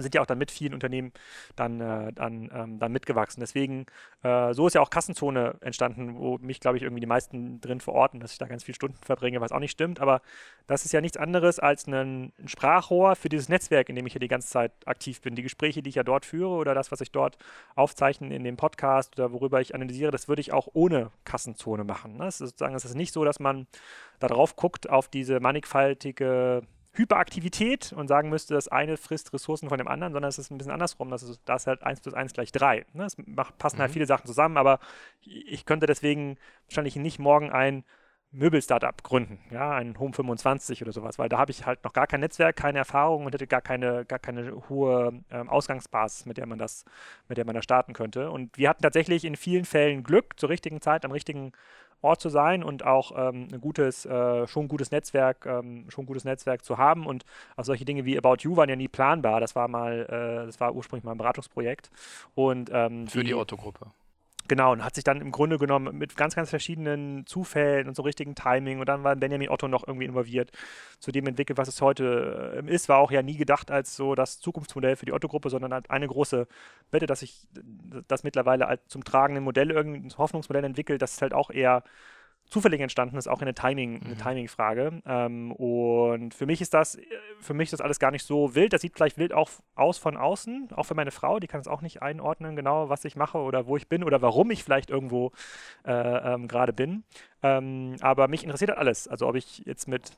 sind 0.03 0.15
ja 0.15 0.21
auch 0.21 0.27
dann 0.27 0.39
mit 0.39 0.51
vielen 0.51 0.75
Unternehmen 0.75 1.13
dann, 1.57 1.81
äh, 1.81 2.13
dann, 2.13 2.51
ähm, 2.55 2.79
dann 2.79 2.93
mitgewachsen. 2.93 3.41
Deswegen, 3.41 3.87
äh, 4.23 4.53
so 4.53 4.67
ist 4.67 4.75
ja 4.75 4.81
auch 4.81 4.91
Kassenzone 4.91 5.57
entstanden, 5.61 6.17
wo 6.17 6.39
mich, 6.39 6.61
glaube 6.61 6.77
ich, 6.77 6.83
irgendwie 6.83 7.01
die 7.01 7.07
meisten 7.07 7.61
drin 7.61 7.81
verorten, 7.81 8.21
dass 8.21 8.33
ich 8.33 8.39
da 8.39 8.47
ganz 8.47 8.65
viele 8.65 8.75
Stunden 8.75 8.97
verbringe, 8.97 9.41
was 9.41 9.53
auch 9.53 9.61
nicht 9.61 9.73
stimmt. 9.73 10.01
Aber 10.01 10.21
das 10.67 10.85
ist 10.85 10.93
ja 10.93 11.01
nichts 11.01 11.17
anderes 11.17 11.59
als 11.59 11.87
ein, 11.87 12.33
ein 12.39 12.49
Sprachrohr 12.49 13.17
für 13.17 13.29
dieses 13.29 13.49
Netzwerk, 13.49 13.89
in 13.89 13.97
dem 13.97 14.07
ich 14.07 14.15
ja 14.15 14.21
die 14.21 14.29
ganze 14.29 14.49
Zeit 14.49 14.73
aktiv 14.87 15.21
bin. 15.21 15.35
Die 15.35 15.43
Gespräche, 15.43 15.83
die 15.83 15.91
ich 15.91 15.97
ja 15.97 16.03
dort 16.03 16.27
führe 16.27 16.51
oder 16.51 16.75
das, 16.75 16.91
was 16.91 17.01
ich 17.01 17.13
dort 17.13 17.37
aufzeichne 17.75 18.35
in 18.35 18.45
dem 18.45 18.57
Podcast 18.57 19.19
oder 19.19 19.33
worüber 19.33 19.61
ich 19.61 19.75
analysiere, 19.75 20.11
das 20.11 20.29
würde 20.29 20.41
ich 20.41 20.53
auch 20.53 20.69
ohne 20.73 21.11
Kassenzone 21.25 21.85
machen. 21.85 22.17
Ne? 22.17 22.27
Es 22.27 22.41
ist 22.41 22.51
sozusagen, 22.51 22.75
es 22.75 22.85
ist 22.85 22.95
nicht 22.95 23.13
so, 23.13 23.25
dass 23.25 23.41
man 23.41 23.67
da 24.19 24.29
drauf 24.29 24.57
guckt 24.57 24.89
auf 24.89 25.09
diese 25.09 25.41
mannigfaltige 25.41 26.63
Hyperaktivität 26.95 27.93
und 27.93 28.09
sagen 28.09 28.31
müsste, 28.31 28.55
das 28.55 28.69
eine 28.69 28.97
frisst 28.97 29.33
Ressourcen 29.33 29.69
von 29.69 29.79
dem 29.79 29.89
anderen, 29.89 30.13
sondern 30.13 30.29
es 30.29 30.39
ist 30.39 30.51
ein 30.51 30.59
bisschen 30.59 30.73
andersrum. 30.73 31.11
Das 31.11 31.23
ist, 31.23 31.41
da 31.45 31.57
ist 31.57 31.67
halt 31.67 31.83
1 31.83 32.01
plus 32.01 32.15
1 32.15 32.33
gleich 32.33 32.53
3. 32.53 32.87
Ne? 32.93 33.05
Es 33.05 33.17
macht, 33.19 33.59
passen 33.59 33.79
halt 33.79 33.79
mhm. 33.79 33.83
halt 33.83 33.93
viele 33.93 34.07
Sachen 34.07 34.27
zusammen, 34.27 34.57
aber 34.57 34.79
ich 35.23 35.67
könnte 35.67 35.87
deswegen 35.87 36.39
wahrscheinlich 36.67 36.97
nicht 36.97 37.19
morgen 37.19 37.51
ein 37.51 37.85
Möbel-Startup 38.35 39.01
gründen, 39.03 39.39
ja, 39.51 39.71
ein 39.73 39.99
Home 39.99 40.13
25 40.13 40.83
oder 40.83 40.93
sowas, 40.93 41.19
weil 41.19 41.29
da 41.29 41.39
habe 41.39 41.53
ich 41.53 41.67
halt 41.67 41.85
noch 41.85 41.93
gar 41.93 42.09
kein 42.09 42.21
Netzwerk, 42.21 42.57
keine 42.57 42.79
Erfahrung 42.79 43.25
und 43.27 43.33
hätte 43.33 43.47
gar 43.47 43.61
keine, 43.61 44.05
gar 44.05 44.19
keine 44.19 44.69
hohe 44.69 45.13
ähm, 45.31 45.49
Ausgangsbasis, 45.49 46.27
mit 46.27 46.37
der 46.37 46.47
man 46.47 46.59
das, 46.59 46.85
mit 47.29 47.39
der 47.39 47.45
man 47.45 47.55
da 47.55 47.63
starten 47.63 47.93
könnte. 47.93 48.31
Und 48.31 48.59
wir 48.59 48.69
hatten 48.69 48.83
tatsächlich 48.83 49.25
in 49.25 49.37
vielen 49.37 49.65
Fällen 49.65 50.03
Glück 50.03 50.39
zur 50.39 50.49
richtigen 50.49 50.81
Zeit 50.81 51.05
am 51.05 51.13
richtigen 51.13 51.53
Ort 52.05 52.21
zu 52.21 52.29
sein 52.29 52.63
und 52.63 52.85
auch 52.85 53.13
ähm, 53.17 53.49
ein 53.53 53.61
gutes, 53.61 54.07
äh, 54.07 54.47
schon 54.47 54.69
gutes 54.69 54.91
Netzwerk, 54.91 55.47
ähm, 55.47 55.87
schon 55.89 56.07
gutes 56.07 56.25
Netzwerk 56.25 56.65
zu 56.65 56.79
haben. 56.79 57.07
Und 57.07 57.25
auch 57.57 57.65
solche 57.65 57.85
Dinge 57.85 58.05
wie 58.05 58.17
About 58.17 58.37
You 58.41 58.57
waren 58.57 58.69
ja 58.69 58.77
nie 58.77 58.89
planbar. 58.89 59.41
Das 59.41 59.57
war 59.57 59.69
mal, 59.69 60.03
äh, 60.03 60.47
das 60.47 60.61
war 60.61 60.75
ursprünglich 60.75 61.05
mal 61.05 61.13
ein 61.13 61.19
Beratungsprojekt. 61.19 61.91
Und, 62.35 62.71
ähm, 62.73 63.09
Für 63.09 63.21
die, 63.21 63.29
die 63.29 63.35
Otto-Gruppe. 63.35 63.87
Genau, 64.47 64.73
und 64.73 64.85
hat 64.85 64.95
sich 64.95 65.05
dann 65.05 65.23
im 65.23 65.31
Grunde 65.31 65.57
genommen 65.57 65.97
mit 65.97 66.17
ganz, 66.19 66.35
ganz 66.35 66.51
verschiedenen 66.51 67.25
Zufällen 67.25 67.89
und 67.89 67.97
so 67.97 68.03
richtigen 68.03 68.35
Timing 68.35 68.79
und 68.79 68.87
dann 68.87 69.03
war 69.03 69.17
Benjamin 69.17 69.49
Otto 69.49 69.69
noch 69.69 69.89
irgendwie 69.89 70.05
involviert, 70.05 70.51
zu 70.99 71.13
dem 71.13 71.27
entwickelt, 71.27 71.57
was 71.57 71.69
es 71.69 71.81
heute 71.81 72.63
äh, 72.63 72.71
ist. 72.71 72.91
War 72.91 72.99
auch 72.99 73.11
ja 73.11 73.23
nie 73.23 73.39
gedacht 73.39 73.71
als 73.71 73.97
so 73.97 74.15
das 74.15 74.41
Zukunftsmodell 74.41 74.97
für 74.97 75.07
die 75.07 75.13
Otto-Gruppe, 75.13 75.49
sondern 75.49 75.73
halt 75.73 75.91
eine 75.91 76.07
große 76.09 76.47
Wette, 76.91 77.07
dass 77.07 77.21
sich 77.21 77.49
das 78.07 78.23
mittlerweile 78.23 78.81
zum 78.87 79.03
tragenden 79.03 79.45
Modell, 79.45 79.71
irgendein 79.71 80.17
Hoffnungsmodell 80.19 80.65
entwickelt, 80.65 81.01
das 81.01 81.15
ist 81.15 81.23
halt 81.23 81.33
auch 81.33 81.51
eher 81.51 81.83
zufällig 82.49 82.81
entstanden 82.81 83.17
ist, 83.17 83.29
auch 83.29 83.41
eine 83.41 83.55
Timing, 83.55 84.03
eine 84.03 84.15
mhm. 84.15 84.19
Timing-Frage. 84.19 85.03
Ähm, 85.07 85.53
und 85.53 86.35
für 86.35 86.47
mich 86.47 86.61
ist 86.61 86.75
das, 86.75 86.99
für 87.41 87.55
mich 87.55 87.67
ist 87.67 87.73
das 87.73 87.81
alles 87.81 87.99
gar 87.99 88.11
nicht 88.11 88.25
so 88.25 88.55
wild. 88.55 88.73
Das 88.73 88.83
sieht 88.83 88.95
vielleicht 88.95 89.19
wild 89.19 89.33
auch 89.33 89.51
aus 89.75 89.99
von 89.99 90.17
außen, 90.17 90.69
auch 90.75 90.85
für 90.85 90.95
meine 90.95 91.11
Frau, 91.11 91.41
die 91.41 91.47
kann 91.47 91.61
es 91.61 91.69
auch 91.69 91.83
nicht 91.83 92.03
einordnen, 92.03 92.57
genau, 92.57 92.89
was 92.89 93.05
ich 93.05 93.17
mache 93.17 93.39
oder 93.39 93.67
wo 93.67 93.77
ich 93.77 93.89
bin 93.89 94.05
oder 94.05 94.23
warum 94.23 94.51
ich 94.51 94.63
vielleicht 94.63 94.91
irgendwo 94.91 95.33
äh, 95.85 95.93
ähm, 95.93 96.49
gerade 96.49 96.73
bin. 96.73 97.05
Ähm, 97.43 97.97
aber 98.01 98.29
mich 98.29 98.45
interessiert 98.45 98.71
halt 98.71 98.79
alles. 98.79 99.09
Also 99.09 99.27
ob 99.27 99.35
ich 99.35 99.63
jetzt 99.67 99.89
mit 99.89 100.13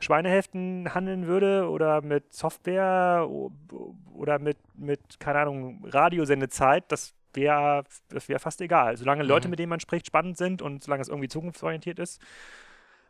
Schweinehälften 0.00 0.94
handeln 0.94 1.26
würde 1.26 1.68
oder 1.68 2.02
mit 2.02 2.32
Software 2.32 3.28
oder 4.12 4.38
mit, 4.38 4.58
mit 4.74 5.20
keine 5.20 5.40
Ahnung, 5.40 5.84
Radiosendezeit, 5.84 6.84
das 6.88 7.14
wäre 7.36 7.84
das 8.08 8.28
wär 8.28 8.38
fast 8.40 8.60
egal. 8.60 8.96
Solange 8.96 9.22
Leute, 9.22 9.48
mhm. 9.48 9.50
mit 9.50 9.58
denen 9.58 9.70
man 9.70 9.80
spricht, 9.80 10.06
spannend 10.06 10.36
sind 10.36 10.62
und 10.62 10.82
solange 10.82 11.02
es 11.02 11.08
irgendwie 11.08 11.28
zukunftsorientiert 11.28 11.98
ist, 11.98 12.20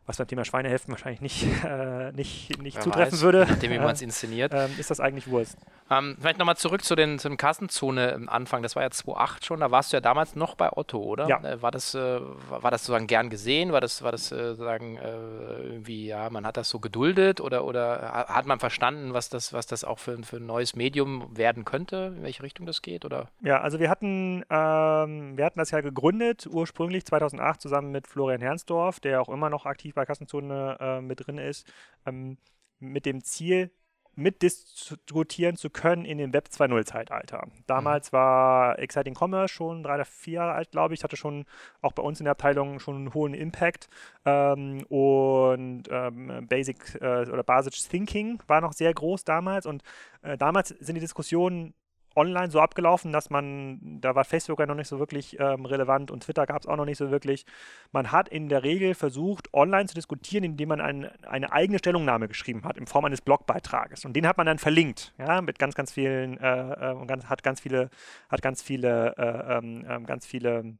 was 0.05 0.17
beim 0.17 0.27
Thema 0.27 0.45
Schweinehälften 0.45 0.91
wahrscheinlich 0.91 1.21
nicht, 1.21 1.47
äh, 1.63 2.11
nicht, 2.11 2.61
nicht 2.61 2.81
zutreffen 2.81 3.13
weiß, 3.13 3.21
würde, 3.21 3.45
nachdem 3.49 3.71
wie 3.71 3.79
man 3.79 3.91
es 3.91 4.01
inszeniert, 4.01 4.53
äh, 4.53 4.67
ist 4.77 4.91
das 4.91 4.99
eigentlich 4.99 5.27
Wurst. 5.27 5.57
Ähm, 5.89 6.17
vielleicht 6.19 6.39
nochmal 6.39 6.57
zurück 6.57 6.83
zu 6.83 6.95
den, 6.95 7.19
zu 7.19 7.27
den 7.29 7.37
Kassenzone 7.37 8.13
am 8.13 8.29
Anfang. 8.29 8.63
Das 8.63 8.75
war 8.75 8.83
ja 8.83 8.89
2008 8.89 9.45
schon. 9.45 9.59
Da 9.59 9.71
warst 9.71 9.93
du 9.93 9.97
ja 9.97 10.01
damals 10.01 10.35
noch 10.35 10.55
bei 10.55 10.71
Otto, 10.71 10.99
oder? 10.99 11.27
Ja. 11.27 11.43
Äh, 11.43 11.61
war, 11.61 11.71
das, 11.71 11.93
äh, 11.93 12.19
war 12.49 12.71
das 12.71 12.83
sozusagen 12.83 13.07
gern 13.07 13.29
gesehen? 13.29 13.71
War 13.71 13.81
das, 13.81 14.01
war 14.01 14.11
das 14.11 14.31
äh, 14.31 14.49
sozusagen 14.49 14.97
äh, 14.97 15.61
irgendwie, 15.63 16.07
ja, 16.07 16.29
man 16.29 16.45
hat 16.45 16.57
das 16.57 16.69
so 16.69 16.79
geduldet 16.79 17.41
oder, 17.41 17.65
oder 17.65 18.25
hat 18.27 18.45
man 18.45 18.59
verstanden, 18.59 19.13
was 19.13 19.29
das, 19.29 19.53
was 19.53 19.67
das 19.67 19.83
auch 19.83 19.99
für, 19.99 20.17
für 20.23 20.37
ein 20.37 20.45
neues 20.45 20.75
Medium 20.75 21.35
werden 21.35 21.65
könnte? 21.65 22.13
In 22.17 22.23
welche 22.23 22.43
Richtung 22.43 22.65
das 22.65 22.81
geht? 22.81 23.05
Oder? 23.05 23.27
Ja, 23.41 23.61
also 23.61 23.79
wir 23.79 23.89
hatten, 23.89 24.43
ähm, 24.49 25.37
wir 25.37 25.45
hatten 25.45 25.59
das 25.59 25.71
ja 25.71 25.81
gegründet, 25.81 26.47
ursprünglich 26.49 27.05
2008 27.05 27.61
zusammen 27.61 27.91
mit 27.91 28.07
Florian 28.07 28.41
Hernsdorf, 28.41 28.99
der 28.99 29.21
auch 29.21 29.29
immer 29.29 29.49
noch 29.49 29.65
aktiv 29.65 29.94
bei 29.95 30.05
Kassenzone 30.05 30.77
äh, 30.79 31.01
mit 31.01 31.25
drin 31.25 31.37
ist, 31.37 31.67
ähm, 32.05 32.37
mit 32.79 33.05
dem 33.05 33.23
Ziel, 33.23 33.71
mitdiskutieren 34.15 35.57
zu 35.57 35.69
können 35.69 36.05
in 36.05 36.17
dem 36.17 36.33
Web 36.33 36.47
2.0-Zeitalter. 36.49 37.47
Damals 37.67 38.11
mhm. 38.11 38.17
war 38.17 38.79
Exciting 38.79 39.13
Commerce 39.13 39.53
schon 39.53 39.83
drei 39.83 39.95
oder 39.95 40.05
vier 40.05 40.35
Jahre 40.35 40.53
alt, 40.53 40.71
glaube 40.71 40.93
ich, 40.93 41.03
hatte 41.03 41.17
schon 41.17 41.45
auch 41.81 41.91
bei 41.91 42.01
uns 42.01 42.19
in 42.19 42.25
der 42.25 42.31
Abteilung 42.31 42.79
schon 42.79 42.95
einen 42.95 43.13
hohen 43.13 43.33
Impact 43.33 43.89
ähm, 44.25 44.85
und 44.87 45.83
ähm, 45.89 46.47
Basic 46.47 46.95
äh, 47.01 47.29
oder 47.29 47.43
Basic 47.43 47.73
Thinking 47.89 48.41
war 48.47 48.61
noch 48.61 48.73
sehr 48.73 48.93
groß 48.93 49.25
damals 49.25 49.65
und 49.65 49.83
äh, 50.21 50.37
damals 50.37 50.69
sind 50.69 50.95
die 50.95 51.01
Diskussionen 51.01 51.73
online 52.15 52.51
so 52.51 52.59
abgelaufen, 52.59 53.11
dass 53.11 53.29
man, 53.29 53.99
da 54.01 54.15
war 54.15 54.23
Facebook 54.23 54.59
ja 54.59 54.65
noch 54.65 54.75
nicht 54.75 54.87
so 54.87 54.99
wirklich 54.99 55.39
ähm, 55.39 55.65
relevant 55.65 56.11
und 56.11 56.23
Twitter 56.23 56.45
gab 56.45 56.61
es 56.61 56.67
auch 56.67 56.75
noch 56.75 56.85
nicht 56.85 56.97
so 56.97 57.11
wirklich. 57.11 57.45
Man 57.91 58.11
hat 58.11 58.29
in 58.29 58.49
der 58.49 58.63
Regel 58.63 58.93
versucht, 58.95 59.53
online 59.53 59.87
zu 59.87 59.95
diskutieren, 59.95 60.43
indem 60.43 60.69
man 60.69 60.81
ein, 60.81 61.09
eine 61.23 61.51
eigene 61.51 61.79
Stellungnahme 61.79 62.27
geschrieben 62.27 62.63
hat, 62.63 62.77
in 62.77 62.87
Form 62.87 63.05
eines 63.05 63.21
Blogbeitrages. 63.21 64.05
Und 64.05 64.13
den 64.13 64.27
hat 64.27 64.37
man 64.37 64.45
dann 64.47 64.59
verlinkt, 64.59 65.13
ja, 65.17 65.41
mit 65.41 65.59
ganz, 65.59 65.75
ganz 65.75 65.91
vielen, 65.91 66.37
äh, 66.37 66.91
äh, 66.91 67.05
ganz, 67.05 67.25
hat 67.25 67.43
ganz 67.43 67.59
viele, 67.59 67.89
hat 68.29 68.41
ganz 68.41 68.61
viele, 68.61 69.15
äh, 69.17 69.57
ähm, 69.57 69.85
ähm 69.87 70.05
ganz 70.05 70.25
viele 70.25 70.77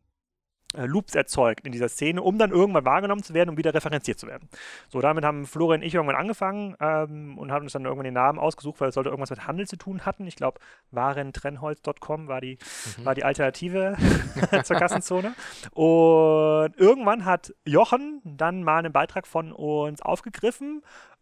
äh, 0.76 0.86
Loops 0.86 1.16
erzeugt 1.16 1.66
in 1.66 1.72
dieser 1.72 1.90
Szene, 1.90 2.22
um 2.22 2.38
dann 2.38 2.52
irgendwann 2.52 2.86
wahrgenommen 2.86 3.24
zu 3.24 3.34
werden 3.34 3.52
und 3.52 3.58
wieder 3.58 3.74
referenziert 3.74 4.20
zu 4.20 4.28
werden. 4.28 4.50
So, 4.90 5.02
damit 5.02 5.24
haben 5.24 5.46
Florian 5.46 5.82
und 5.82 5.88
ich 5.88 5.94
irgendwann 5.94 6.16
angefangen 6.16 6.76
ähm, 6.80 7.38
und 7.38 7.52
haben 7.52 7.64
uns 7.64 7.74
dann 7.74 7.86
irgendwann 7.86 8.06
den 8.06 8.14
Namen 8.14 8.40
ausgesucht, 8.40 8.80
weil 8.82 8.90
es 8.90 8.96
sollte 8.96 9.10
irgendwas 9.10 9.30
mit 9.30 9.48
Handel 9.48 9.68
zu 9.68 9.78
tun 9.78 10.06
hatten. 10.06 10.28
Ich 10.28 10.36
glaube, 10.36 10.60
warentrenholz.com 10.92 12.28
war 12.28 12.42
die, 12.42 12.58
mhm. 12.98 13.06
war 13.06 13.16
die 13.16 13.24
Alternative 13.24 13.98
zur 14.64 14.78
Kassenzone. 14.78 15.34
Und 15.72 16.78
irgendwann 16.78 17.26
hat 17.26 17.54
Jochen 17.66 18.22
dann 18.24 18.64
mal 18.64 18.80
einen 18.80 18.94
Beitrag 18.94 19.28
von 19.28 19.52
uns 19.52 20.02
aufgegriffen 20.02 20.82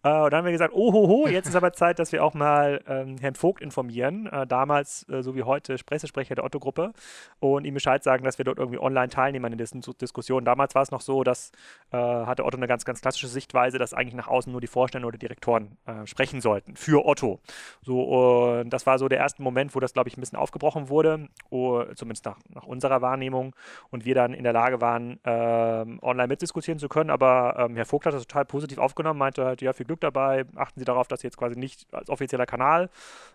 und 0.10 0.32
dann 0.32 0.40
haben 0.40 0.46
wir 0.46 0.52
gesagt, 0.52 0.74
oh, 0.76 0.92
ho, 0.92 1.08
ho, 1.08 1.28
jetzt 1.28 1.48
ist 1.48 1.56
aber 1.56 1.72
Zeit, 1.72 1.98
dass 1.98 2.12
wir 2.12 2.24
auch 2.24 2.34
mal 2.34 2.82
ähm, 2.88 3.16
Herrn 3.20 3.36
Vogt 3.36 3.62
informieren, 3.62 4.28
äh, 4.28 4.46
damals, 4.46 5.08
äh, 5.08 5.24
so 5.24 5.36
wie 5.36 5.44
heute, 5.44 5.76
Pressesprecher 5.86 6.36
der 6.36 6.44
Otto-Gruppe 6.44 6.92
und 7.40 7.66
ihm 7.66 7.74
Bescheid 7.74 8.04
sagen, 8.04 8.26
dass 8.26 8.38
wir 8.38 8.44
dort 8.44 8.58
irgendwie 8.58 8.80
online 8.80 9.08
teilnehmen 9.08 9.46
an 9.46 9.58
den 9.58 9.82
Diskussionen. 10.02 10.46
Damals 10.46 10.76
war 10.76 10.82
es 10.82 10.92
noch 10.92 11.02
so, 11.02 11.24
dass 11.24 11.52
äh, 11.92 11.98
hatte 11.98 12.44
Otto 12.44 12.58
eine 12.58 12.68
ganz, 12.68 12.84
ganz 12.84 13.02
klassische 13.02 13.28
Sichtweise, 13.28 13.78
dass 13.78 13.94
eigentlich 13.94 14.16
nach 14.16 14.28
außen 14.28 14.52
nur 14.52 14.60
die 14.60 14.68
Vorstände 14.68 15.08
oder 15.08 15.18
Direktoren 15.18 15.78
äh, 15.86 16.06
sprechen 16.06 16.42
sollten 16.42 16.76
für 16.76 17.06
Otto. 17.06 17.40
So, 17.82 18.02
und 18.04 18.72
das 18.72 18.86
war 18.86 19.00
so 19.00 19.08
der 19.08 19.20
erste 19.20 19.42
Moment, 19.42 19.74
wo 19.74 19.80
das, 19.80 19.94
glaube 19.94 20.10
ich, 20.10 20.18
ein 20.18 20.22
bisschen 20.22 20.38
aufgebrochen 20.38 20.90
wurde, 20.90 21.30
oh, 21.50 21.84
zumindest 21.96 22.26
nach, 22.26 22.38
nach, 22.50 22.64
unserer 22.64 23.02
Wahrnehmung 23.02 23.56
und 23.90 24.04
wir 24.04 24.16
dann 24.16 24.34
in 24.34 24.44
der 24.44 24.54
Lage 24.54 24.82
waren, 24.82 25.20
ähm, 25.24 26.00
online 26.02 26.28
mitdiskutieren 26.28 26.80
zu 26.80 26.90
können. 26.90 27.10
Aber 27.10 27.56
ähm, 27.58 27.76
Herr 27.76 27.86
Vogt 27.86 28.06
hat 28.06 28.14
das 28.14 28.28
total 28.28 28.46
positiv 28.46 28.80
aufgenommen, 28.80 29.20
meinte 29.20 29.46
halt, 29.46 29.62
ja, 29.62 29.72
viel 29.72 29.86
Glück 29.86 29.93
Glück 29.94 30.02
dabei. 30.02 30.46
Achten 30.56 30.80
Sie 30.80 30.86
darauf, 30.86 31.08
dass 31.08 31.22
Sie 31.22 31.28
jetzt 31.28 31.38
quasi 31.38 31.58
nicht 31.58 31.88
als 31.94 32.10
offizieller 32.10 32.46
Kanal 32.46 32.90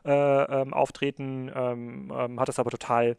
äh, 0.04 0.12
ähm, 0.12 0.74
auftreten. 0.74 1.50
Ähm, 1.54 2.12
ähm, 2.14 2.40
hat 2.40 2.48
das 2.48 2.58
aber 2.58 2.70
total 2.70 3.16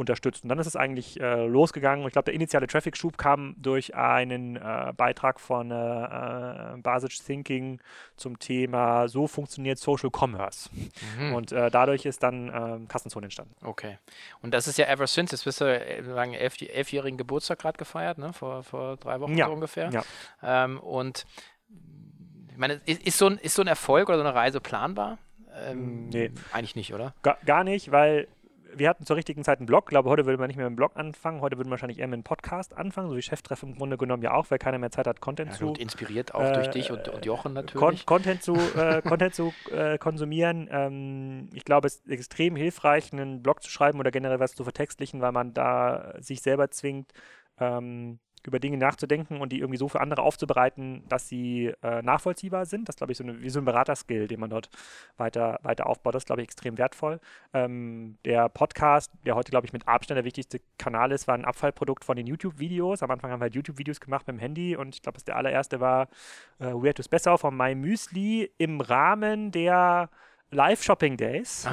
unterstützt. 0.00 0.42
Und 0.42 0.48
dann 0.48 0.58
ist 0.58 0.66
es 0.66 0.74
eigentlich 0.74 1.20
äh, 1.20 1.46
losgegangen. 1.46 2.04
Ich 2.06 2.12
glaube, 2.12 2.24
der 2.24 2.34
initiale 2.34 2.66
Traffic-Schub 2.66 3.18
kam 3.18 3.54
durch 3.58 3.94
einen 3.94 4.56
äh, 4.56 4.92
Beitrag 4.96 5.38
von 5.38 5.70
äh, 5.70 5.74
äh 5.74 6.76
Basic 6.78 7.12
Thinking 7.24 7.80
zum 8.16 8.38
Thema 8.38 9.08
So 9.08 9.28
funktioniert 9.28 9.78
Social 9.78 10.10
Commerce. 10.10 10.70
Mhm. 11.18 11.34
Und 11.34 11.52
äh, 11.52 11.70
dadurch 11.70 12.06
ist 12.06 12.22
dann 12.22 12.50
ähm, 12.52 12.88
Kassenzone 12.88 13.26
entstanden. 13.26 13.54
Okay. 13.62 13.98
Und 14.42 14.54
das 14.54 14.66
ist 14.66 14.78
ja 14.78 14.86
ever 14.86 15.06
since, 15.06 15.32
jetzt 15.32 15.44
bist 15.44 15.60
du 15.60 15.64
äh, 15.66 16.02
sagen, 16.02 16.34
elf, 16.34 16.60
elfjährigen 16.60 17.18
Geburtstag 17.18 17.58
gerade 17.60 17.78
gefeiert, 17.78 18.18
ne? 18.18 18.32
vor, 18.32 18.64
vor 18.64 18.96
drei 18.96 19.20
Wochen 19.20 19.36
ja. 19.36 19.46
so 19.46 19.52
ungefähr. 19.52 19.90
Ja. 19.90 20.02
Ähm, 20.42 20.80
und 20.80 21.26
meine, 22.60 22.80
ist, 22.86 23.02
ist, 23.02 23.18
so 23.18 23.26
ein, 23.26 23.38
ist 23.38 23.54
so 23.54 23.62
ein 23.62 23.68
Erfolg 23.68 24.08
oder 24.08 24.18
so 24.18 24.24
eine 24.24 24.34
Reise 24.34 24.60
planbar? 24.60 25.18
Ähm, 25.66 26.08
nee. 26.10 26.30
Eigentlich 26.52 26.76
nicht, 26.76 26.94
oder? 26.94 27.14
Gar, 27.22 27.38
gar 27.44 27.64
nicht, 27.64 27.90
weil 27.90 28.28
wir 28.74 28.88
hatten 28.88 29.04
zur 29.04 29.16
richtigen 29.16 29.42
Zeit 29.44 29.58
einen 29.58 29.66
Blog. 29.66 29.84
Ich 29.86 29.90
glaube, 29.90 30.08
heute 30.08 30.26
würde 30.26 30.38
man 30.38 30.46
nicht 30.46 30.56
mehr 30.56 30.66
mit 30.66 30.74
dem 30.74 30.76
Blog 30.76 30.92
anfangen. 30.94 31.40
Heute 31.40 31.56
würde 31.56 31.68
man 31.68 31.72
wahrscheinlich 31.72 31.98
eher 31.98 32.06
mit 32.06 32.14
einem 32.14 32.22
Podcast 32.22 32.76
anfangen, 32.76 33.08
so 33.08 33.16
wie 33.16 33.22
Cheftreffen 33.22 33.70
im 33.70 33.76
Grunde 33.76 33.96
genommen 33.96 34.22
ja 34.22 34.32
auch, 34.32 34.50
weil 34.50 34.58
keiner 34.58 34.78
mehr 34.78 34.90
Zeit 34.90 35.06
hat, 35.06 35.20
Content 35.20 35.52
ja, 35.52 35.56
zu. 35.56 35.68
Und 35.68 35.78
inspiriert 35.78 36.34
auch 36.34 36.42
äh, 36.42 36.52
durch 36.52 36.68
dich 36.68 36.90
und, 36.90 37.08
und 37.08 37.24
Jochen 37.26 37.52
natürlich. 37.52 38.06
Con 38.06 38.20
Content 38.20 38.42
zu, 38.42 38.54
äh, 38.54 39.02
Content 39.08 39.34
zu 39.34 39.52
äh, 39.72 39.98
konsumieren. 39.98 40.68
Ähm, 40.70 41.50
ich 41.54 41.64
glaube, 41.64 41.88
es 41.88 41.96
ist 41.96 42.08
extrem 42.10 42.56
hilfreich, 42.56 43.12
einen 43.12 43.42
Blog 43.42 43.62
zu 43.62 43.70
schreiben 43.70 43.98
oder 43.98 44.10
generell 44.10 44.40
was 44.40 44.54
zu 44.54 44.64
vertextlichen, 44.64 45.20
weil 45.20 45.32
man 45.32 45.52
da 45.52 46.14
sich 46.20 46.42
selber 46.42 46.70
zwingt, 46.70 47.12
ähm, 47.58 48.18
über 48.46 48.58
Dinge 48.58 48.76
nachzudenken 48.76 49.40
und 49.40 49.52
die 49.52 49.58
irgendwie 49.58 49.78
so 49.78 49.88
für 49.88 50.00
andere 50.00 50.22
aufzubereiten, 50.22 51.04
dass 51.08 51.28
sie 51.28 51.72
äh, 51.82 52.02
nachvollziehbar 52.02 52.66
sind. 52.66 52.88
Das 52.88 52.94
ist, 52.94 52.98
glaube 52.98 53.12
ich, 53.12 53.18
so 53.18 53.24
eine, 53.24 53.40
wie 53.40 53.50
so 53.50 53.60
ein 53.60 53.64
Beraterskill, 53.64 54.28
den 54.28 54.40
man 54.40 54.50
dort 54.50 54.70
weiter, 55.16 55.58
weiter 55.62 55.86
aufbaut. 55.86 56.14
Das 56.14 56.22
ist, 56.22 56.26
glaube 56.26 56.42
ich, 56.42 56.46
extrem 56.46 56.78
wertvoll. 56.78 57.20
Ähm, 57.52 58.18
der 58.24 58.48
Podcast, 58.48 59.12
der 59.26 59.34
heute, 59.34 59.50
glaube 59.50 59.66
ich, 59.66 59.72
mit 59.72 59.86
Abstand 59.86 60.16
der 60.16 60.24
wichtigste 60.24 60.60
Kanal 60.78 61.12
ist, 61.12 61.28
war 61.28 61.34
ein 61.34 61.44
Abfallprodukt 61.44 62.04
von 62.04 62.16
den 62.16 62.26
YouTube-Videos. 62.26 63.02
Am 63.02 63.10
Anfang 63.10 63.30
haben 63.30 63.40
wir 63.40 63.44
halt 63.44 63.54
YouTube-Videos 63.54 64.00
gemacht 64.00 64.26
mit 64.26 64.36
dem 64.36 64.40
Handy 64.40 64.76
und 64.76 64.94
ich 64.94 65.02
glaube, 65.02 65.16
das 65.16 65.24
der 65.24 65.36
allererste 65.36 65.80
war 65.80 66.08
äh, 66.58 66.66
Where 66.66 66.94
to 66.94 67.02
Besser 67.10 67.38
von 67.38 67.56
My 67.56 67.74
Müsli 67.74 68.50
im 68.58 68.80
Rahmen 68.80 69.50
der 69.50 70.10
Live-Shopping-Days. 70.52 71.68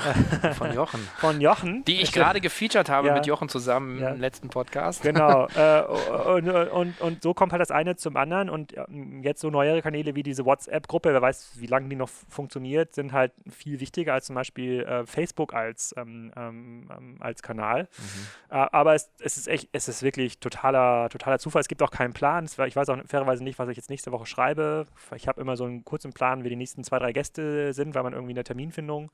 Von 0.56 0.74
Jochen. 0.74 1.00
Von 1.18 1.42
Jochen. 1.42 1.84
Die 1.86 2.02
ich 2.02 2.12
gerade 2.12 2.40
gefeatured 2.40 2.90
habe 2.90 3.08
ja. 3.08 3.14
mit 3.16 3.26
Jochen 3.26 3.50
zusammen 3.50 4.00
ja. 4.00 4.12
im 4.12 4.22
letzten 4.22 4.50
Podcast. 4.50 5.02
Genau. 5.02 5.48
äh, 5.56 5.82
und, 5.82 6.48
und, 6.48 7.02
und, 7.02 7.24
so 7.24 7.34
kommt 7.34 7.54
halt 7.54 7.62
das 7.62 7.72
eine 7.72 7.96
zum 7.96 8.16
anderen. 8.18 8.50
Und 8.50 8.76
jetzt 9.22 9.42
so 9.42 9.50
neuere 9.50 9.82
Kanäle 9.82 10.14
wie 10.14 10.22
diese 10.22 10.46
WhatsApp-Gruppe, 10.46 11.12
wer 11.12 11.22
weiß, 11.22 11.54
wie 11.56 11.66
lange 11.66 11.90
die 11.90 11.96
noch 11.96 12.10
funktioniert, 12.10 12.94
sind 12.94 13.14
halt 13.14 13.32
viel 13.50 13.80
wichtiger 13.80 14.14
als 14.14 14.28
zum 14.28 14.36
Beispiel 14.36 14.84
äh, 14.84 15.06
Facebook 15.08 15.56
als, 15.56 15.96
ähm, 15.98 16.32
ähm, 16.36 16.88
ähm 16.96 17.18
als 17.20 17.42
Kanal. 17.42 17.84
Mhm. 17.84 18.56
Äh, 18.56 18.68
aber 18.72 18.94
es, 18.94 19.10
es, 19.20 19.38
ist 19.38 19.48
echt, 19.48 19.70
es 19.72 19.88
ist 19.88 20.04
wirklich 20.04 20.40
totaler, 20.40 21.10
totaler 21.10 21.40
Zufall. 21.40 21.62
Es 21.62 21.68
gibt 21.68 21.82
auch 21.82 21.92
keinen 21.92 22.14
Plan. 22.14 22.46
ich 22.46 22.76
weiß 22.76 22.90
auch 22.90 22.98
fairerweise 23.08 23.44
nicht, 23.44 23.58
was 23.58 23.70
ich 23.70 23.78
jetzt 23.78 23.90
nächste 23.90 24.12
Woche 24.12 24.28
schreibe. 24.28 24.86
Ich 25.16 25.28
habe 25.28 25.42
immer 25.42 25.58
so 25.58 25.64
einen 25.64 25.84
kurzen 25.84 26.14
Plan, 26.14 26.44
wie 26.44 26.50
die 26.50 26.56
nächsten 26.56 26.84
zwei, 26.84 27.00
drei 27.00 27.12
Gäste 27.12 27.74
sind, 27.74 27.96
weil 27.96 28.04
man 28.04 28.14
irgendwie 28.14 28.32
in 28.32 28.36
der 28.36 28.44
Termin 28.44 28.67
Terminfindung 28.68 29.12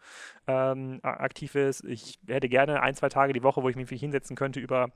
ähm, 0.48 1.00
aktiv 1.04 1.56
ist. 1.56 1.84
Ich 1.84 2.20
hätte 2.28 2.50
gerne 2.50 2.82
ein, 2.82 2.96
zwei 2.96 3.10
Tage 3.10 3.34
die 3.34 3.44
Woche, 3.44 3.64
wo 3.64 3.70
ich 3.70 3.76
mich 3.76 3.90
hinsetzen 3.90 4.36
könnte, 4.36 4.60
über 4.60 4.92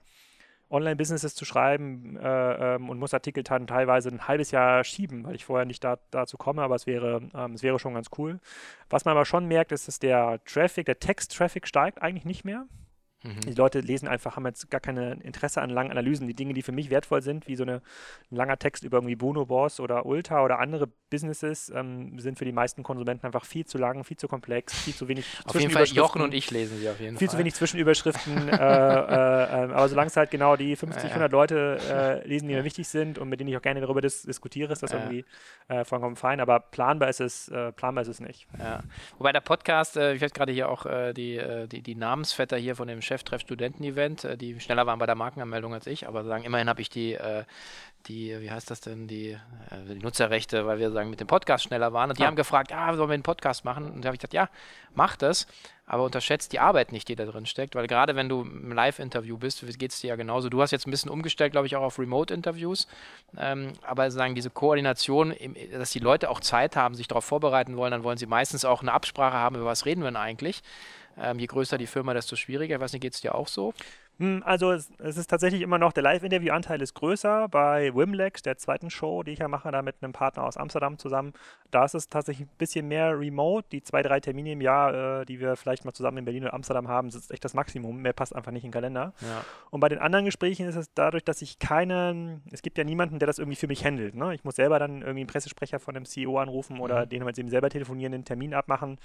Online-Businesses 0.70 1.34
zu 1.34 1.46
schreiben 1.46 2.18
äh, 2.18 2.76
ähm, 2.76 2.90
und 2.90 3.00
muss 3.00 3.14
Artikel 3.14 3.44
dann 3.44 3.68
teilweise 3.68 4.10
ein 4.10 4.28
halbes 4.28 4.52
Jahr 4.52 4.84
schieben, 4.84 5.24
weil 5.24 5.36
ich 5.36 5.46
vorher 5.46 5.66
nicht 5.66 5.82
da, 5.82 5.98
dazu 6.12 6.36
komme, 6.38 6.62
aber 6.62 6.76
es 6.76 6.86
wäre, 6.86 7.22
ähm, 7.34 7.54
es 7.54 7.64
wäre 7.64 7.80
schon 7.80 7.94
ganz 7.94 8.08
cool. 8.18 8.40
Was 8.90 9.06
man 9.06 9.14
aber 9.14 9.24
schon 9.24 9.46
merkt, 9.46 9.72
ist, 9.72 9.88
dass 9.88 10.00
der 10.00 10.42
Traffic, 10.44 10.86
der 10.86 11.00
Text-Traffic 11.00 11.68
steigt 11.68 12.02
eigentlich 12.02 12.26
nicht 12.26 12.44
mehr. 12.44 12.66
Mhm. 13.24 13.42
Die 13.42 13.54
Leute 13.54 13.80
lesen 13.80 14.08
einfach, 14.08 14.36
haben 14.36 14.46
jetzt 14.46 14.70
gar 14.70 14.80
kein 14.80 14.98
Interesse 14.98 15.62
an 15.62 15.72
langen 15.72 15.92
Analysen. 15.92 16.28
Die 16.28 16.36
Dinge, 16.36 16.54
die 16.54 16.62
für 16.62 16.72
mich 16.72 16.90
wertvoll 16.90 17.22
sind, 17.22 17.48
wie 17.48 17.56
so 17.56 17.64
eine, 17.64 17.82
ein 18.32 18.36
langer 18.36 18.58
Text 18.58 18.84
über 18.84 18.98
irgendwie 18.98 19.16
Bono 19.16 19.46
Boss 19.46 19.80
oder 19.80 20.06
Ulta 20.06 20.44
oder 20.44 20.60
andere 20.60 20.88
Businesses, 21.10 21.72
ähm, 21.74 22.20
sind 22.20 22.38
für 22.38 22.46
die 22.46 22.52
meisten 22.52 22.84
Konsumenten 22.84 23.26
einfach 23.26 23.46
viel 23.46 23.66
zu 23.66 23.78
lang, 23.78 24.04
viel 24.04 24.18
zu 24.18 24.28
komplex, 24.28 24.74
viel 24.74 24.94
zu 24.94 25.08
wenig 25.08 25.26
Auf 25.46 25.60
jeden 25.60 25.72
Fall 25.72 25.86
Jochen 25.86 26.22
und 26.22 26.34
ich 26.34 26.52
lesen 26.52 26.78
sie 26.78 26.90
auf 26.90 27.00
jeden 27.00 27.18
viel 27.18 27.28
Fall. 27.28 27.30
Viel 27.30 27.30
zu 27.30 27.38
wenig 27.40 27.56
Zwischenüberschriften. 27.56 28.50
äh, 28.50 28.54
äh, 28.54 29.64
ähm, 29.64 29.72
aber 29.72 29.90
solange 29.90 30.08
es 30.08 30.18
halt 30.18 30.30
genau 30.30 30.56
die 30.56 30.76
50, 30.76 31.04
ja, 31.04 31.10
100 31.10 31.32
Leute 31.32 31.80
äh, 31.90 32.28
lesen, 32.28 32.48
die 32.48 32.54
mir 32.54 32.64
wichtig 32.64 32.88
sind 32.88 33.18
und 33.18 33.30
mit 33.30 33.40
denen 33.40 33.50
ich 33.50 33.58
auch 33.58 33.62
gerne 33.62 33.82
darüber 33.82 34.02
dis 34.02 34.24
diskutiere, 34.24 34.72
ist 34.74 34.84
das 34.84 34.92
ja. 34.92 35.00
irgendwie 35.00 35.26
äh, 35.70 35.84
vollkommen 35.86 36.18
fein. 36.18 36.40
Aber 36.40 36.60
planbar 36.60 37.10
ist 37.10 37.22
es, 37.22 37.50
äh, 37.50 37.72
planbar 37.72 38.04
ist 38.04 38.10
es 38.10 38.20
nicht. 38.20 38.48
Ja. 38.60 38.84
Wobei 39.18 39.32
der 39.32 39.42
Podcast, 39.42 39.96
ich 39.98 40.22
werde 40.22 40.34
gerade 40.34 40.52
hier 40.52 40.70
auch 40.70 40.86
die, 41.14 41.42
die, 41.72 41.82
die 41.82 41.96
Namensvetter 41.96 42.58
hier 42.58 42.76
von 42.76 42.88
dem 42.88 43.02
Cheftreff 43.08 43.42
Studenten-Event, 43.42 44.24
äh, 44.24 44.38
die 44.38 44.60
schneller 44.60 44.86
waren 44.86 45.00
bei 45.00 45.06
der 45.06 45.16
Markenanmeldung 45.16 45.74
als 45.74 45.88
ich, 45.88 46.08
aber 46.08 46.24
sagen, 46.24 46.44
immerhin 46.44 46.70
habe 46.70 46.82
ich 46.82 46.90
die, 46.90 47.14
äh, 47.14 47.44
die, 48.08 48.40
wie 48.40 48.52
heißt 48.52 48.70
das 48.70 48.82
denn, 48.82 49.08
die, 49.08 49.32
äh, 49.32 49.40
die, 49.90 50.00
Nutzerrechte, 50.00 50.66
weil 50.66 50.80
wir 50.80 50.92
sagen, 50.92 51.10
mit 51.10 51.20
dem 51.20 51.28
Podcast 51.28 51.64
schneller 51.64 51.94
waren. 51.94 52.10
Und 52.10 52.20
die 52.20 52.24
ja. 52.24 52.28
haben 52.28 52.36
gefragt, 52.36 52.72
ah, 52.74 52.96
sollen 52.96 53.10
wir 53.10 53.14
einen 53.14 53.24
Podcast 53.24 53.66
machen? 53.66 53.92
Und 53.92 54.02
da 54.04 54.08
habe 54.08 54.16
ich 54.16 54.20
gesagt, 54.20 54.34
ja, 54.34 54.50
mach 54.94 55.16
das, 55.16 55.48
aber 55.86 56.04
unterschätzt 56.04 56.52
die 56.52 56.60
Arbeit 56.60 56.92
nicht, 56.92 57.08
die 57.08 57.16
da 57.16 57.26
drin 57.26 57.46
steckt, 57.46 57.76
weil 57.76 57.88
gerade 57.88 58.16
wenn 58.16 58.28
du 58.28 58.42
im 58.42 58.74
Live-Interview 58.74 59.38
bist, 59.38 59.66
geht 59.80 59.92
es 59.92 60.02
dir 60.02 60.10
ja 60.10 60.16
genauso. 60.16 60.50
Du 60.50 60.62
hast 60.62 60.72
jetzt 60.72 60.86
ein 60.86 60.92
bisschen 60.92 61.10
umgestellt, 61.10 61.54
glaube 61.54 61.68
ich, 61.68 61.76
auch 61.78 61.84
auf 61.84 61.98
Remote-Interviews, 61.98 62.88
ähm, 63.38 63.74
aber 63.82 64.12
sagen, 64.12 64.36
diese 64.36 64.50
Koordination, 64.50 65.34
dass 65.72 65.92
die 65.92 66.00
Leute 66.00 66.30
auch 66.30 66.42
Zeit 66.42 66.76
haben, 66.76 66.94
sich 66.94 67.08
darauf 67.08 67.24
vorbereiten 67.24 67.78
wollen, 67.78 67.92
dann 67.92 68.04
wollen 68.04 68.18
sie 68.18 68.26
meistens 68.26 68.66
auch 68.66 68.82
eine 68.82 68.92
Absprache 68.92 69.38
haben, 69.38 69.56
über 69.56 69.66
was 69.66 69.86
reden 69.86 70.02
wir 70.02 70.10
denn 70.10 70.18
eigentlich. 70.18 70.62
Ähm, 71.20 71.40
je 71.40 71.48
größer 71.48 71.78
die 71.78 71.88
Firma, 71.88 72.14
desto 72.14 72.36
schwieriger. 72.36 72.76
Ich 72.76 72.82
weiß 72.82 72.94
nicht, 72.94 73.02
geht 73.02 73.14
es 73.14 73.22
dir 73.22 73.36
auch 73.36 73.48
so? 73.48 73.74
Hm, 74.20 74.42
also 74.44 74.72
es, 74.72 74.92
es, 74.98 75.18
ist 75.18 75.30
tatsächlich 75.30 75.62
immer 75.62 75.78
noch, 75.78 75.94
der 75.94 76.02
Live-Interview-Anteil 76.02 76.82
ist 76.82 76.96
größer 76.96 77.48
bei 77.50 77.94
Wimlex, 77.94 78.42
der 78.42 78.58
zweiten 78.58 78.90
Show, 78.90 79.22
die 79.22 79.32
ich 79.32 79.40
ja 79.40 79.48
mache, 79.48 79.72
da 79.72 79.84
mit 79.84 79.98
einem 80.02 80.12
Partner 80.12 80.44
aus 80.44 80.58
Amsterdam 80.58 80.98
zusammen. 80.98 81.34
Da 81.70 81.86
ist 81.86 81.94
es 81.94 82.10
tatsächlich 82.10 82.48
ein 82.48 82.58
bisschen 82.58 82.88
mehr 82.88 83.20
remote. 83.20 83.68
Die 83.72 83.84
zwei, 83.84 84.02
drei 84.02 84.20
Termine 84.20 84.54
im 84.54 84.62
Jahr, 84.62 85.22
äh, 85.22 85.26
die 85.26 85.40
wir 85.40 85.56
vielleicht 85.56 85.86
mal 85.86 85.94
zusammen 85.94 86.18
in 86.20 86.26
Berlin 86.26 86.44
oder 86.44 86.56
Amsterdam 86.56 86.88
haben, 86.88 87.10
ist 87.10 87.30
echt 87.30 87.46
das 87.46 87.54
Maximum. 87.54 88.02
Mehr 88.02 88.14
passt 88.14 88.36
einfach 88.36 88.52
nicht 88.52 88.64
in 88.64 88.70
den 88.70 88.74
Kalender. 88.74 89.14
Ja. 89.22 89.46
Und 89.70 89.82
bei 89.82 89.90
den 89.90 90.00
anderen 90.00 90.26
Gesprächen 90.26 90.68
ist 90.68 90.76
es 90.76 90.92
dadurch, 90.96 91.24
dass 91.24 91.44
ich 91.44 91.60
keinen, 91.60 92.42
es 92.52 92.64
gibt 92.64 92.80
ja 92.80 92.84
niemanden, 92.84 93.20
der 93.20 93.28
das 93.28 93.38
irgendwie 93.38 93.58
für 93.58 93.68
mich 93.68 93.86
handelt. 93.86 94.16
Ne? 94.16 94.34
Ich 94.34 94.44
muss 94.44 94.56
selber 94.56 94.80
dann 94.80 95.02
irgendwie 95.02 95.22
einen 95.22 95.28
Pressesprecher 95.28 95.80
von 95.80 95.96
einem 95.96 96.06
CEO 96.06 96.40
anrufen 96.40 96.80
oder 96.80 97.06
mhm. 97.06 97.10
den 97.10 97.24
mit 97.24 97.38
dem 97.38 97.50
selber 97.50 97.70
telefonieren, 97.70 98.14
den 98.14 98.26
Termin 98.26 98.56
abmachen. 98.56 98.98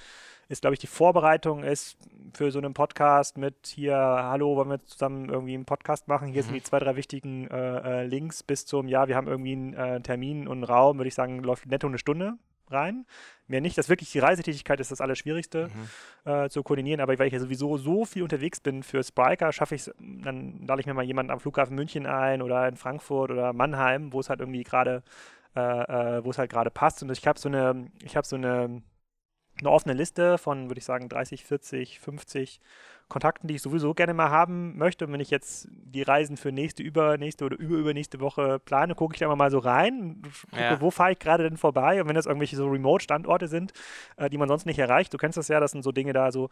Ist, 0.49 0.63
glaube 0.63 0.75
ich, 0.75 0.81
die 0.81 0.87
Vorbereitung 0.87 1.65
ist 1.65 1.99
für 2.33 2.51
so 2.51 2.59
einen 2.59 2.75
Podcast 2.75 3.37
mit 3.37 3.67
hier, 3.67 3.97
hallo, 3.97 4.57
wollen 4.57 4.71
wir 4.71 4.85
zusammen 4.85 5.02
irgendwie 5.11 5.55
einen 5.55 5.65
Podcast 5.65 6.09
machen? 6.09 6.29
Hier 6.29 6.43
mhm. 6.43 6.47
sind 6.47 6.55
die 6.55 6.63
zwei, 6.63 6.79
drei 6.79 6.97
wichtigen 6.97 7.49
äh, 7.49 8.03
äh, 8.03 8.07
Links 8.07 8.43
bis 8.43 8.67
zum, 8.67 8.89
ja, 8.89 9.09
wir 9.09 9.17
haben 9.17 9.29
irgendwie 9.29 9.53
einen 9.53 9.75
äh, 9.75 10.01
Termin 10.01 10.49
und 10.49 10.59
einen 10.59 10.65
Raum, 10.65 10.99
würde 10.99 11.09
ich 11.09 11.15
sagen, 11.15 11.43
läuft 11.43 11.67
netto 11.67 11.87
eine 11.87 11.99
Stunde 11.99 12.35
rein. 12.71 13.07
Mehr 13.47 13.61
nicht. 13.61 13.77
Das 13.77 13.89
wirklich 13.89 14.11
die 14.13 14.19
Reisetätigkeit 14.19 14.81
ist 14.81 14.91
das 14.91 15.01
Allerschwierigste 15.01 15.69
mhm. 15.69 16.31
äh, 16.31 16.49
zu 16.49 16.63
koordinieren, 16.63 17.01
aber 17.01 17.19
weil 17.19 17.27
ich 17.27 17.33
ja 17.33 17.41
sowieso 17.41 17.77
so 17.77 18.05
viel 18.05 18.23
unterwegs 18.23 18.61
bin 18.61 18.83
für 18.83 19.03
Spiker, 19.03 19.53
schaffe 19.53 19.75
ich 19.75 19.89
es, 19.89 19.95
dann 19.99 20.67
lade 20.67 20.81
ich 20.81 20.87
mir 20.87 20.95
mal 20.95 21.05
jemanden 21.05 21.33
am 21.33 21.41
Flughafen 21.41 21.77
München 21.77 22.07
ein 22.07 22.41
oder 22.41 22.67
in 22.69 22.77
Frankfurt 22.77 23.31
oder 23.31 23.53
Mannheim, 23.53 24.13
wo 24.13 24.21
es 24.21 24.31
halt 24.31 24.41
irgendwie 24.41 24.63
gerade 24.63 25.03
äh, 25.55 25.61
äh, 26.17 26.25
wo 26.25 26.31
es 26.31 26.39
halt 26.39 26.51
gerade 26.51 26.71
passt. 26.71 27.03
Und 27.03 27.11
ich 27.11 27.27
habe 27.27 27.39
so 27.39 27.49
eine, 27.49 27.91
ich 28.03 28.17
habe 28.17 28.27
so 28.27 28.37
eine, 28.37 28.83
eine 29.61 29.71
offene 29.71 29.93
Liste 29.93 30.39
von, 30.39 30.71
würde 30.71 30.79
ich 30.79 30.85
sagen, 30.87 31.11
30, 31.11 31.45
40, 31.45 32.01
50 32.01 32.61
Kontakten, 33.09 33.49
die 33.49 33.55
ich 33.55 33.63
sowieso 33.63 33.95
gerne 33.95 34.15
mal 34.15 34.31
haben 34.31 34.77
möchte. 34.77 35.07
Und 35.07 35.13
wenn 35.13 35.21
ich 35.21 35.31
jetzt 35.31 35.69
die 35.71 36.03
Reisen 36.03 36.37
für 36.37 36.53
nächste, 36.53 36.83
übernächste 36.83 37.45
oder 37.45 37.59
überübernächste 37.59 38.21
Woche 38.21 38.59
plane, 38.59 38.95
gucke 38.95 39.15
ich 39.15 39.21
da 39.21 39.35
mal 39.35 39.51
so 39.51 39.59
rein, 39.59 40.23
gucke, 40.51 40.63
ja. 40.63 40.81
wo 40.81 40.91
fahre 40.91 41.13
ich 41.13 41.19
gerade 41.19 41.45
denn 41.45 41.57
vorbei. 41.57 42.01
Und 42.01 42.09
wenn 42.09 42.15
das 42.15 42.27
irgendwelche 42.27 42.57
so 42.57 42.69
Remote-Standorte 42.69 43.49
sind, 43.49 43.73
äh, 44.17 44.31
die 44.31 44.39
man 44.39 44.49
sonst 44.49 44.67
nicht 44.67 44.79
erreicht, 44.79 45.13
du 45.13 45.19
kennst 45.19 45.37
das 45.37 45.49
ja, 45.49 45.61
das 45.61 45.73
sind 45.73 45.83
so 45.83 45.93
Dinge 45.93 46.13
da, 46.13 46.33
so 46.33 46.49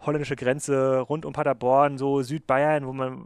holländische 0.00 0.36
Grenze, 0.36 0.98
rund 0.98 1.24
um 1.24 1.32
Paderborn, 1.32 1.96
so 1.96 2.22
Südbayern, 2.22 2.86
wo 2.86 2.92
man, 2.92 3.24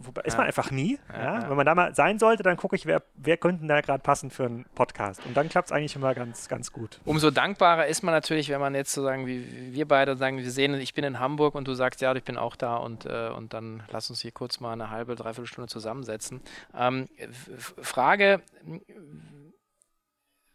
wo, 0.00 0.20
ist 0.22 0.36
man 0.36 0.46
einfach 0.46 0.70
nie. 0.70 0.98
Ja, 1.12 1.40
ja. 1.40 1.48
Wenn 1.48 1.56
man 1.56 1.66
da 1.66 1.74
mal 1.74 1.94
sein 1.94 2.18
sollte, 2.18 2.42
dann 2.42 2.56
gucke 2.56 2.76
ich, 2.76 2.86
wer, 2.86 3.02
wer 3.16 3.36
könnte 3.36 3.66
da 3.66 3.80
gerade 3.80 4.02
passen 4.02 4.30
für 4.30 4.44
einen 4.44 4.64
Podcast. 4.74 5.24
Und 5.24 5.36
dann 5.36 5.48
klappt 5.48 5.68
es 5.68 5.72
eigentlich 5.72 5.96
immer 5.96 6.14
ganz, 6.14 6.48
ganz 6.48 6.72
gut. 6.72 7.00
Umso 7.04 7.30
dankbarer 7.30 7.86
ist 7.86 8.02
man 8.02 8.12
natürlich, 8.12 8.50
wenn 8.50 8.60
man 8.60 8.74
jetzt 8.74 8.92
so 8.92 9.02
sagen, 9.02 9.26
wie 9.26 9.72
wir 9.72 9.88
beide 9.88 10.16
sagen, 10.16 10.38
wir 10.38 10.50
sehen, 10.50 10.74
ich 10.74 10.94
bin 10.94 11.04
in 11.04 11.18
Hamburg 11.18 11.54
und 11.54 11.66
du 11.66 11.74
sagst, 11.74 12.00
ja, 12.00 12.14
ich 12.14 12.24
bin 12.24 12.36
auch 12.36 12.56
da 12.56 12.76
und, 12.76 13.06
äh, 13.06 13.30
und 13.30 13.54
dann 13.54 13.82
lass 13.90 14.10
uns 14.10 14.20
hier 14.20 14.32
kurz 14.32 14.60
mal 14.60 14.72
eine 14.72 14.90
halbe, 14.90 15.14
dreiviertel 15.14 15.46
Stunde 15.46 15.68
zusammensetzen. 15.68 16.40
Ähm, 16.76 17.08
Frage, 17.56 18.42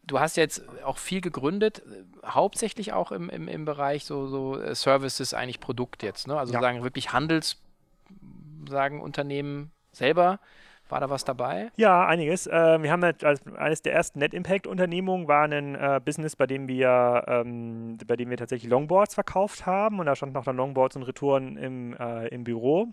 du 0.05 0.19
hast 0.19 0.37
jetzt 0.37 0.63
auch 0.83 0.97
viel 0.97 1.21
gegründet, 1.21 1.81
hauptsächlich 2.25 2.93
auch 2.93 3.11
im, 3.11 3.29
im, 3.29 3.47
im 3.47 3.65
Bereich 3.65 4.05
so, 4.05 4.27
so 4.27 4.59
äh, 4.59 4.75
Services, 4.75 5.33
eigentlich 5.33 5.59
Produkt 5.59 6.03
jetzt. 6.03 6.27
Ne? 6.27 6.37
Also 6.37 6.53
ja. 6.53 6.61
sagen 6.61 6.83
wirklich 6.83 7.13
Handels, 7.13 7.57
sagen 8.69 9.01
Unternehmen 9.01 9.71
selber. 9.91 10.39
War 10.89 10.99
da 10.99 11.09
was 11.09 11.23
dabei? 11.23 11.71
Ja, 11.77 12.05
einiges. 12.05 12.45
Äh, 12.45 12.83
wir 12.83 12.91
haben 12.91 13.03
halt 13.03 13.23
als 13.23 13.41
eines 13.55 13.81
der 13.81 13.93
ersten 13.93 14.19
Net 14.19 14.33
Impact 14.33 14.67
Unternehmungen 14.67 15.27
war 15.27 15.45
ein 15.45 15.75
äh, 15.75 16.01
Business, 16.03 16.35
bei 16.35 16.45
dem 16.45 16.67
wir, 16.67 17.23
ähm, 17.25 17.97
bei 18.05 18.17
dem 18.17 18.29
wir 18.29 18.37
tatsächlich 18.37 18.69
Longboards 18.69 19.15
verkauft 19.15 19.65
haben 19.65 19.99
und 19.99 20.05
da 20.05 20.15
stand 20.15 20.33
noch 20.33 20.43
dann 20.43 20.57
Longboards 20.57 20.97
und 20.97 21.03
Retouren 21.03 21.55
im, 21.55 21.95
äh, 21.97 22.27
im 22.27 22.43
Büro. 22.43 22.89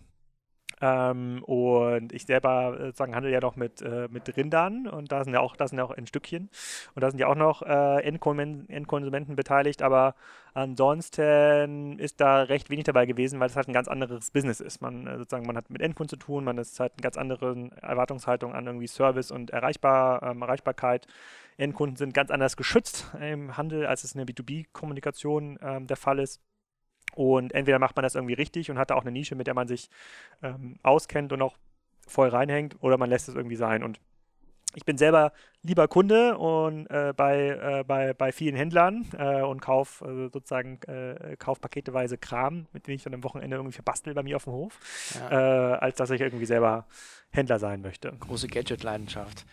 Ähm, 0.82 1.42
und 1.44 2.12
ich 2.12 2.24
selber 2.24 2.74
äh, 2.78 2.86
sozusagen 2.86 3.14
handle 3.14 3.30
ja 3.30 3.40
noch 3.40 3.56
mit, 3.56 3.82
äh, 3.82 4.08
mit 4.10 4.34
Rindern 4.34 4.88
und 4.88 5.12
da 5.12 5.24
sind 5.24 5.34
ja 5.34 5.40
auch, 5.40 5.54
da 5.54 5.68
sind 5.68 5.76
ja 5.76 5.84
auch 5.84 5.90
in 5.90 6.06
Stückchen 6.06 6.48
und 6.94 7.02
da 7.02 7.10
sind 7.10 7.18
ja 7.18 7.26
auch 7.26 7.34
noch 7.34 7.60
äh, 7.62 8.02
Endkonsumenten, 8.02 8.68
Endkonsumenten 8.70 9.36
beteiligt, 9.36 9.82
aber 9.82 10.14
ansonsten 10.54 11.98
ist 11.98 12.20
da 12.20 12.42
recht 12.42 12.70
wenig 12.70 12.84
dabei 12.84 13.04
gewesen, 13.04 13.40
weil 13.40 13.48
es 13.48 13.56
halt 13.56 13.68
ein 13.68 13.74
ganz 13.74 13.88
anderes 13.88 14.30
Business 14.30 14.60
ist. 14.60 14.80
Man 14.80 15.06
äh, 15.06 15.18
sozusagen, 15.18 15.46
man 15.46 15.56
hat 15.56 15.68
mit 15.68 15.82
Endkunden 15.82 16.08
zu 16.08 16.16
tun, 16.16 16.44
man 16.44 16.56
ist 16.56 16.80
halt 16.80 16.92
eine 16.92 17.02
ganz 17.02 17.18
andere 17.18 17.70
Erwartungshaltung 17.82 18.54
an 18.54 18.66
irgendwie 18.66 18.86
Service 18.86 19.30
und 19.30 19.50
Erreichbar, 19.50 20.22
ähm, 20.22 20.40
Erreichbarkeit. 20.40 21.06
Endkunden 21.58 21.96
sind 21.96 22.14
ganz 22.14 22.30
anders 22.30 22.56
geschützt 22.56 23.10
im 23.20 23.58
Handel, 23.58 23.86
als 23.86 24.02
es 24.04 24.14
in 24.14 24.24
der 24.24 24.34
B2B-Kommunikation 24.34 25.58
ähm, 25.60 25.86
der 25.86 25.98
Fall 25.98 26.18
ist. 26.18 26.40
Und 27.14 27.52
entweder 27.54 27.78
macht 27.78 27.96
man 27.96 28.02
das 28.02 28.14
irgendwie 28.14 28.34
richtig 28.34 28.70
und 28.70 28.78
hat 28.78 28.90
da 28.90 28.94
auch 28.94 29.02
eine 29.02 29.12
Nische, 29.12 29.34
mit 29.34 29.46
der 29.46 29.54
man 29.54 29.68
sich 29.68 29.90
ähm, 30.42 30.76
auskennt 30.82 31.32
und 31.32 31.42
auch 31.42 31.56
voll 32.06 32.28
reinhängt, 32.28 32.76
oder 32.80 32.98
man 32.98 33.08
lässt 33.08 33.28
es 33.28 33.34
irgendwie 33.34 33.56
sein. 33.56 33.82
Und 33.82 34.00
ich 34.74 34.84
bin 34.84 34.96
selber 34.98 35.32
lieber 35.62 35.88
Kunde 35.88 36.38
und 36.38 36.86
äh, 36.86 37.12
bei, 37.16 37.48
äh, 37.48 37.84
bei, 37.84 38.14
bei 38.14 38.32
vielen 38.32 38.54
Händlern 38.54 39.06
äh, 39.18 39.42
und 39.42 39.60
kaufe 39.60 40.04
äh, 40.04 40.30
sozusagen 40.32 40.80
äh, 40.82 41.36
kauf 41.38 41.60
paketeweise 41.60 42.18
Kram, 42.18 42.66
mit 42.72 42.86
dem 42.86 42.94
ich 42.94 43.02
dann 43.02 43.14
am 43.14 43.24
Wochenende 43.24 43.56
irgendwie 43.56 43.74
verbastel 43.74 44.14
bei 44.14 44.22
mir 44.22 44.36
auf 44.36 44.44
dem 44.44 44.52
Hof, 44.52 44.78
ja. 45.14 45.74
Äh, 45.74 45.78
als 45.78 45.96
dass 45.96 46.10
ich 46.10 46.20
irgendwie 46.20 46.46
selber 46.46 46.86
Händler 47.30 47.58
sein 47.58 47.82
möchte. 47.82 48.12
Große 48.20 48.48
Gadget-Leidenschaft 48.48 49.44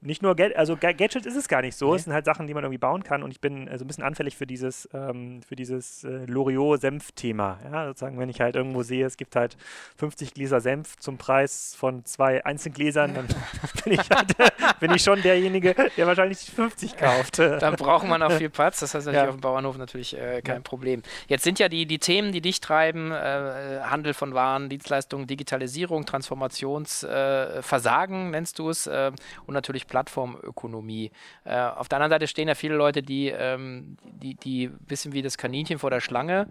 nicht 0.00 0.22
nur 0.22 0.36
Geld, 0.36 0.56
also 0.56 0.76
Gadgets 0.76 1.26
ist 1.26 1.36
es 1.36 1.48
gar 1.48 1.62
nicht 1.62 1.76
so. 1.76 1.90
Nee. 1.90 1.96
Es 1.96 2.04
sind 2.04 2.12
halt 2.12 2.24
Sachen, 2.24 2.46
die 2.46 2.54
man 2.54 2.64
irgendwie 2.64 2.78
bauen 2.78 3.02
kann 3.02 3.22
und 3.22 3.30
ich 3.30 3.40
bin 3.40 3.68
also 3.68 3.84
ein 3.84 3.88
bisschen 3.88 4.04
anfällig 4.04 4.36
für 4.36 4.46
dieses, 4.46 4.88
ähm, 4.92 5.40
für 5.42 5.56
dieses 5.56 6.04
äh, 6.04 6.26
Loriot-Senf-Thema. 6.26 7.58
Ja, 7.64 7.86
sozusagen, 7.86 8.18
wenn 8.18 8.28
ich 8.28 8.40
halt 8.40 8.56
irgendwo 8.56 8.82
sehe, 8.82 9.06
es 9.06 9.16
gibt 9.16 9.36
halt 9.36 9.56
50 9.96 10.34
Gläser 10.34 10.60
Senf 10.60 10.96
zum 10.98 11.16
Preis 11.16 11.74
von 11.76 12.04
zwei 12.04 12.44
Einzelgläsern, 12.44 13.14
dann 13.14 13.26
bin 13.84 13.94
ich 13.94 14.10
halt, 14.10 14.34
bin 14.80 14.92
ich 14.92 15.02
schon 15.02 15.22
derjenige, 15.22 15.74
der 15.96 16.06
wahrscheinlich 16.06 16.38
50 16.38 16.96
kauft. 16.96 17.38
Dann 17.38 17.76
braucht 17.76 18.06
man 18.06 18.22
auch 18.22 18.32
viel 18.32 18.50
Platz. 18.50 18.80
Das 18.80 18.94
heißt 18.94 19.06
natürlich 19.06 19.24
ja. 19.24 19.30
auf 19.30 19.36
dem 19.36 19.40
Bauernhof 19.40 19.78
natürlich 19.78 20.16
äh, 20.16 20.42
kein 20.42 20.56
ja. 20.56 20.62
Problem. 20.62 21.02
Jetzt 21.28 21.44
sind 21.44 21.58
ja 21.58 21.68
die, 21.68 21.86
die 21.86 21.98
Themen, 21.98 22.32
die 22.32 22.40
dich 22.40 22.60
treiben, 22.60 23.12
äh, 23.12 23.80
Handel 23.82 24.14
von 24.14 24.32
Waren, 24.34 24.68
Dienstleistungen, 24.68 25.26
Digitalisierung, 25.26 26.06
Transformationsversagen 26.06 28.30
nennst 28.30 28.58
du 28.58 28.70
es 28.70 28.86
äh, 28.86 29.12
und 29.46 29.54
natürlich 29.54 29.85
Plattformökonomie. 29.86 31.10
Äh, 31.44 31.60
auf 31.60 31.88
der 31.88 31.98
anderen 31.98 32.10
Seite 32.10 32.26
stehen 32.26 32.48
ja 32.48 32.54
viele 32.54 32.76
Leute, 32.76 33.02
die, 33.02 33.28
ähm, 33.28 33.96
die, 34.04 34.34
die 34.34 34.70
wissen 34.86 35.12
wie 35.12 35.22
das 35.22 35.38
Kaninchen 35.38 35.78
vor 35.78 35.90
der 35.90 36.00
Schlange, 36.00 36.48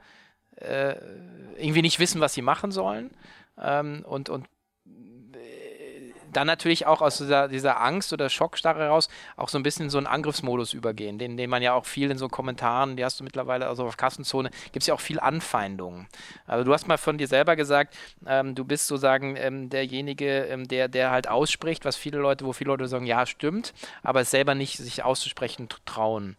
äh, 0.56 0.96
irgendwie 1.58 1.82
nicht 1.82 2.00
wissen, 2.00 2.22
was 2.22 2.34
sie 2.34 2.42
machen 2.42 2.72
sollen 2.72 3.12
ähm, 3.62 4.04
und, 4.08 4.30
und 4.30 4.48
dann 6.36 6.48
natürlich 6.48 6.86
auch 6.86 7.02
aus 7.02 7.18
dieser, 7.18 7.48
dieser 7.48 7.82
Angst 7.82 8.14
oder 8.14 8.30
Schockstarre 8.30 8.80
heraus 8.80 9.10
auch 9.38 9.50
so 9.50 9.58
ein 9.58 9.64
bisschen 9.64 9.86
in 9.86 9.90
so 9.90 9.98
einen 9.98 10.08
Angriffsmodus 10.08 10.74
übergehen, 10.74 11.18
den, 11.18 11.38
den 11.38 11.50
man 11.50 11.62
ja 11.62 11.74
auch 11.74 11.86
viel 11.86 12.12
in 12.12 12.18
so 12.18 12.28
Kommentaren, 12.28 12.98
die 12.98 13.06
hast 13.06 13.20
du 13.20 13.24
mittlerweile, 13.24 13.68
also 13.68 13.86
auf 13.86 13.98
Kassenzone, 13.98 14.50
gibt 14.72 14.84
es 14.84 14.88
ja 14.88 14.94
auch 14.94 15.00
viel 15.00 15.20
Anfeindungen. 15.20 16.08
Also 16.46 16.64
du 16.64 16.74
hast 16.74 16.88
mal 16.88 16.98
von 16.98 17.18
dir 17.18 17.28
selber 17.28 17.56
gesagt, 17.56 17.96
ähm, 18.26 18.56
du 18.56 18.66
bist 18.66 18.88
sozusagen 18.88 19.36
ähm, 19.38 19.70
derjenige, 19.70 20.46
ähm, 20.46 20.68
der, 20.68 20.88
der 20.88 21.12
halt 21.12 21.28
ausspricht, 21.28 21.86
was 21.86 21.96
viele 21.96 22.20
Leute, 22.20 22.46
wo 22.46 22.54
viele 22.54 22.70
Leute 22.70 22.88
sagen, 22.88 23.06
ja, 23.06 23.26
stimmt, 23.26 23.74
aber 24.04 24.22
es 24.22 24.32
selber 24.32 24.56
nicht 24.56 24.78
sich 24.78 25.04
auszusprechen 25.04 25.70
trauen. 25.86 26.36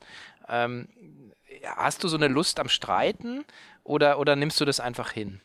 Ähm, 0.48 0.88
hast 1.76 2.04
du 2.04 2.08
so 2.08 2.16
eine 2.16 2.28
Lust 2.28 2.60
am 2.60 2.68
Streiten 2.68 3.44
oder, 3.84 4.18
oder 4.18 4.36
nimmst 4.36 4.60
du 4.60 4.64
das 4.64 4.80
einfach 4.80 5.10
hin? 5.12 5.40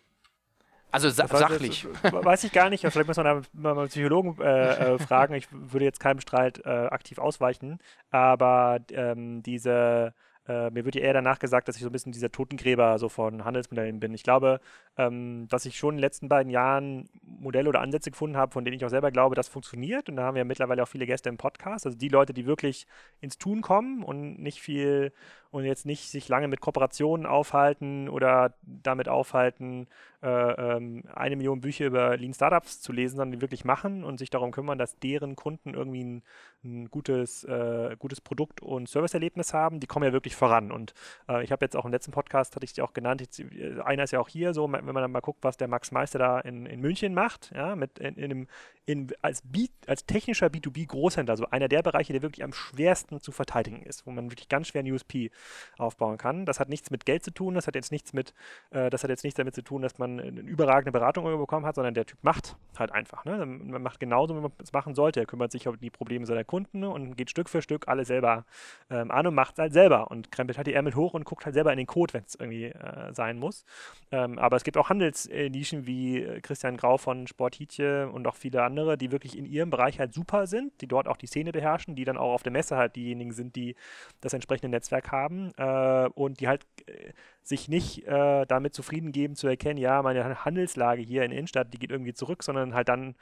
Also 0.92 1.10
sa 1.10 1.28
sachlich. 1.28 1.84
Jetzt, 2.04 2.14
weiß 2.14 2.44
ich 2.44 2.52
gar 2.52 2.70
nicht. 2.70 2.86
Vielleicht 2.86 3.08
muss 3.08 3.18
man 3.18 3.26
da 3.26 3.42
mal 3.54 3.78
einen 3.78 3.88
Psychologen 3.88 4.42
äh, 4.42 4.94
äh, 4.94 5.00
fragen. 5.08 5.34
Ich 5.34 5.48
würde 5.52 5.86
jetzt 5.86 6.00
keinem 6.00 6.20
Streit 6.20 6.62
äh, 6.66 6.70
aktiv 6.70 7.18
ausweichen. 7.18 7.80
Aber 8.10 8.80
ähm, 8.92 9.42
diese 9.44 10.14
äh, 10.48 10.72
mir 10.72 10.86
wird 10.86 10.96
ja 10.96 11.02
eher 11.02 11.14
danach 11.14 11.40
gesagt, 11.40 11.68
dass 11.68 11.76
ich 11.76 11.84
so 11.84 11.90
ein 11.90 11.92
bisschen 11.92 12.12
dieser 12.12 12.32
Totengräber 12.32 12.98
so 12.98 13.10
von 13.10 13.46
Handelsmodellen 13.46 14.00
bin. 14.00 14.14
Ich 14.14 14.24
glaube, 14.24 14.60
ähm, 14.98 15.48
dass 15.50 15.66
ich 15.66 15.78
schon 15.78 15.92
in 15.92 15.98
den 15.98 16.02
letzten 16.02 16.30
beiden 16.30 16.52
Jahren 16.52 17.10
Modelle 17.22 17.70
oder 17.70 17.82
Ansätze 17.82 18.12
gefunden 18.12 18.38
habe, 18.38 18.52
von 18.52 18.66
denen 18.66 18.76
ich 18.76 18.86
auch 18.86 18.90
selber 18.90 19.12
glaube, 19.12 19.36
das 19.36 19.48
funktioniert. 19.48 20.10
Und 20.10 20.16
da 20.16 20.24
haben 20.24 20.36
wir 20.36 20.46
mittlerweile 20.46 20.82
auch 20.82 20.88
viele 20.88 21.06
Gäste 21.06 21.30
im 21.30 21.38
Podcast. 21.38 21.86
Also 21.86 21.98
die 21.98 22.10
Leute, 22.10 22.34
die 22.34 22.46
wirklich 22.46 22.88
ins 23.20 23.38
Tun 23.38 23.62
kommen 23.62 24.04
und 24.04 24.40
nicht 24.40 24.62
viel 24.62 25.14
und 25.52 25.66
jetzt 25.66 25.86
nicht 25.86 26.10
sich 26.10 26.30
lange 26.30 26.48
mit 26.48 26.62
Kooperationen 26.62 27.26
aufhalten 27.26 28.08
oder 28.10 28.54
damit 28.64 29.10
aufhalten, 29.10 29.88
äh, 30.24 30.28
ähm, 30.28 31.04
eine 31.14 31.36
Million 31.36 31.62
Bücher 31.62 31.86
über 31.86 32.16
Lean 32.16 32.34
Startups 32.34 32.80
zu 32.80 32.94
lesen, 32.94 33.18
sondern 33.18 33.32
die 33.38 33.42
wirklich 33.42 33.66
machen 33.66 34.04
und 34.04 34.18
sich 34.18 34.30
darum 34.30 34.52
kümmern, 34.52 34.78
dass 34.78 34.98
deren 35.00 35.36
Kunden 35.36 35.74
irgendwie 35.74 36.04
ein, 36.04 36.24
ein 36.64 36.90
gutes, 36.90 37.44
äh, 37.44 37.96
gutes 37.98 38.22
Produkt- 38.22 38.62
und 38.62 38.88
Serviceerlebnis 38.88 39.54
haben. 39.54 39.80
Die 39.80 39.88
kommen 39.88 40.06
ja 40.06 40.14
wirklich 40.14 40.36
voran. 40.36 40.72
Und 40.72 40.94
äh, 41.28 41.44
ich 41.44 41.52
habe 41.52 41.66
jetzt 41.66 41.76
auch 41.76 41.86
im 41.86 41.92
letzten 41.92 42.12
Podcast, 42.12 42.56
hatte 42.56 42.66
ich 42.66 42.74
die 42.74 42.82
auch 42.82 42.94
genannt, 42.94 43.22
jetzt, 43.22 43.40
äh, 43.40 43.82
einer 43.84 44.04
ist 44.04 44.12
ja 44.12 44.20
auch 44.20 44.30
hier 44.30 44.54
so, 44.54 44.72
wenn 44.72 44.86
man 44.86 44.96
dann 44.96 45.12
mal 45.12 45.22
guckt, 45.22 45.44
was 45.44 45.58
der 45.58 45.68
Max 45.68 45.92
Meister 45.92 46.20
da 46.20 46.40
in, 46.40 46.66
in 46.66 46.82
München 46.82 47.14
macht, 47.14 47.52
ja, 47.56 47.76
mit 47.76 47.98
in, 48.00 48.16
in 48.16 48.24
einem, 48.24 48.48
in, 48.86 49.12
als, 49.22 49.42
B, 49.42 49.68
als 49.88 50.06
technischer 50.06 50.48
B2B-Großhändler, 50.48 51.36
so 51.36 51.46
einer 51.48 51.68
der 51.68 51.82
Bereiche, 51.82 52.14
der 52.14 52.22
wirklich 52.22 52.44
am 52.44 52.54
schwersten 52.54 53.20
zu 53.20 53.32
verteidigen 53.32 53.82
ist, 53.82 54.06
wo 54.06 54.12
man 54.12 54.30
wirklich 54.30 54.50
ganz 54.50 54.68
schwer 54.68 54.84
USP 54.84 55.32
aufbauen 55.78 56.18
kann. 56.18 56.46
Das 56.46 56.60
hat 56.60 56.70
nichts 56.70 56.92
mit 56.92 57.06
Geld 57.06 57.24
zu 57.24 57.32
tun, 57.32 57.56
das 57.56 57.68
hat 57.68 57.76
jetzt 57.76 57.92
nichts 57.92 58.14
mit, 58.14 58.34
äh, 58.72 58.90
das 58.90 59.04
hat 59.04 59.10
jetzt 59.10 59.24
nichts 59.24 59.38
damit 59.38 59.56
zu 59.56 59.64
tun, 59.64 59.82
dass 59.82 59.98
man 59.98 60.20
eine 60.20 60.42
überragende 60.42 60.92
Beratung 60.92 61.26
bekommen 61.38 61.66
hat, 61.66 61.76
sondern 61.76 61.94
der 61.94 62.06
Typ 62.06 62.20
macht 62.24 62.56
halt 62.78 62.92
einfach. 62.92 63.26
Ne? 63.26 63.46
Man 63.46 63.82
macht 63.82 64.00
genauso, 64.00 64.36
wie 64.36 64.42
man 64.42 64.52
es 64.62 64.74
machen 64.74 64.96
sollte. 64.96 65.20
Er 65.20 65.26
kümmert 65.26 65.52
sich 65.52 65.68
um 65.68 65.80
die 65.80 65.90
Probleme 65.90 66.26
seiner 66.26 66.44
Kunden 66.44 66.84
und 66.84 67.16
geht 67.16 67.30
Stück 67.30 67.50
für 67.50 67.62
Stück 67.62 67.88
alles 67.88 68.08
selber 68.08 68.46
ähm, 68.90 69.12
an 69.12 69.28
und 69.28 69.36
macht 69.36 69.54
es 69.54 69.60
halt 69.60 69.74
selber 69.74 70.12
und 70.12 70.32
krempelt 70.32 70.58
halt 70.58 70.68
die 70.68 70.74
Ärmel 70.74 70.96
hoch 70.96 71.14
und 71.14 71.26
guckt 71.26 71.46
halt 71.46 71.54
selber 71.54 71.72
in 71.72 71.78
den 71.78 71.88
Code, 71.88 72.14
wenn 72.14 72.24
es 72.26 72.36
irgendwie 72.36 72.66
äh, 72.66 73.14
sein 73.14 73.38
muss. 73.38 73.66
Ähm, 74.12 74.40
aber 74.40 74.58
es 74.58 74.64
gibt 74.64 74.78
auch 74.78 74.90
Handelsnischen 74.90 75.86
wie 75.86 76.22
äh, 76.22 76.42
Christian 76.42 76.78
Grau 76.78 76.98
von 76.98 77.28
Sporthietje 77.28 78.10
und 78.10 78.28
auch 78.28 78.36
viele 78.36 78.64
andere, 78.64 78.98
die 78.98 79.12
wirklich 79.12 79.38
in 79.38 79.46
ihrem 79.46 79.70
Bereich 79.70 80.00
halt 80.00 80.14
super 80.14 80.48
sind, 80.48 80.82
die 80.82 80.88
dort 80.88 81.08
auch 81.08 81.18
die 81.18 81.28
Szene 81.28 81.52
beherrschen, 81.52 81.96
die 81.96 82.06
dann 82.06 82.18
auch 82.18 82.34
auf 82.34 82.44
der 82.44 82.52
Messe 82.52 82.78
halt 82.78 82.96
diejenigen 82.96 83.32
sind, 83.32 83.56
die 83.56 83.76
das 84.22 84.34
entsprechende 84.34 84.70
Netzwerk 84.70 85.12
haben 85.12 85.31
äh, 85.58 86.10
und 86.14 86.40
die 86.40 86.48
halt 86.48 86.66
äh, 86.86 87.12
sich 87.44 87.68
nicht 87.68 88.06
äh, 88.08 88.46
damit 88.46 88.74
zufrieden 88.74 89.12
geben 89.12 89.36
zu 89.36 89.48
erkennen, 89.48 89.78
ja, 89.78 90.02
meine 90.02 90.46
Handelslage 90.46 91.02
hier 91.02 91.24
in 91.24 91.32
der 91.32 91.40
Innenstadt, 91.40 91.74
die 91.74 91.80
geht 91.80 91.92
irgendwie 91.92 92.14
zurück, 92.14 92.44
sondern 92.44 92.74
halt 92.74 92.90
dann 92.90 93.16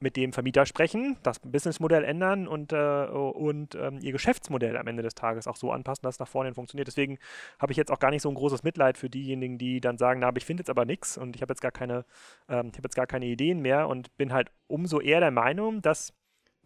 mit 0.00 0.16
dem 0.16 0.32
Vermieter 0.32 0.64
sprechen, 0.64 1.18
das 1.22 1.38
Businessmodell 1.40 2.04
ändern 2.04 2.48
und, 2.48 2.72
äh, 2.72 3.04
und 3.04 3.74
ähm, 3.74 3.98
ihr 4.00 4.12
Geschäftsmodell 4.12 4.76
am 4.76 4.86
Ende 4.86 5.02
des 5.02 5.14
Tages 5.14 5.46
auch 5.46 5.56
so 5.56 5.72
anpassen, 5.72 6.02
dass 6.02 6.16
es 6.16 6.18
nach 6.18 6.28
vorne 6.28 6.54
funktioniert. 6.54 6.88
Deswegen 6.88 7.18
habe 7.58 7.72
ich 7.72 7.76
jetzt 7.76 7.90
auch 7.90 7.98
gar 7.98 8.10
nicht 8.10 8.22
so 8.22 8.30
ein 8.30 8.34
großes 8.34 8.62
Mitleid 8.62 8.96
für 8.96 9.10
diejenigen, 9.10 9.58
die 9.58 9.80
dann 9.80 9.98
sagen, 9.98 10.20
na, 10.20 10.28
aber 10.28 10.38
ich 10.38 10.46
finde 10.46 10.62
jetzt 10.62 10.70
aber 10.70 10.86
nichts 10.86 11.18
und 11.18 11.36
ich 11.36 11.42
habe 11.42 11.52
jetzt 11.52 11.62
ähm, 11.62 12.04
ich 12.48 12.48
habe 12.48 12.84
jetzt 12.84 12.96
gar 12.96 13.06
keine 13.06 13.26
Ideen 13.26 13.60
mehr 13.60 13.88
und 13.88 14.16
bin 14.16 14.32
halt 14.32 14.50
umso 14.68 15.00
eher 15.00 15.20
der 15.20 15.30
Meinung, 15.30 15.82
dass 15.82 16.14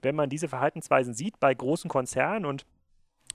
wenn 0.01 0.14
man 0.14 0.31
diese 0.31 0.49
Verhaltensweisen 0.49 1.14
sieht 1.14 1.40
bei 1.40 1.53
großen 1.53 1.90
Konzernen 1.90 2.44
und 2.44 2.64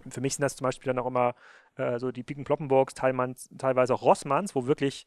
für 0.09 0.21
mich 0.21 0.35
sind 0.35 0.43
das 0.43 0.55
zum 0.55 0.65
Beispiel 0.65 0.93
dann 0.93 0.99
auch 0.99 1.07
immer 1.07 1.35
äh, 1.75 1.99
so 1.99 2.11
die 2.11 2.23
Piken 2.23 2.43
Ploppenburgs, 2.43 2.93
teilweise 2.93 3.93
auch 3.93 4.01
Rossmanns, 4.01 4.55
wo 4.55 4.65
wirklich 4.65 5.05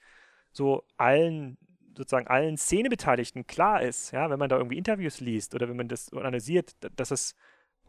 so 0.52 0.85
allen 0.96 1.59
sozusagen 1.96 2.26
allen 2.26 2.57
Szenebeteiligten 2.57 3.46
klar 3.46 3.83
ist, 3.83 4.12
ja, 4.12 4.31
wenn 4.31 4.38
man 4.38 4.48
da 4.48 4.57
irgendwie 4.57 4.78
Interviews 4.78 5.20
liest 5.20 5.55
oder 5.55 5.68
wenn 5.68 5.76
man 5.76 5.88
das 5.88 6.11
analysiert, 6.12 6.74
dass 6.96 7.11
es 7.11 7.35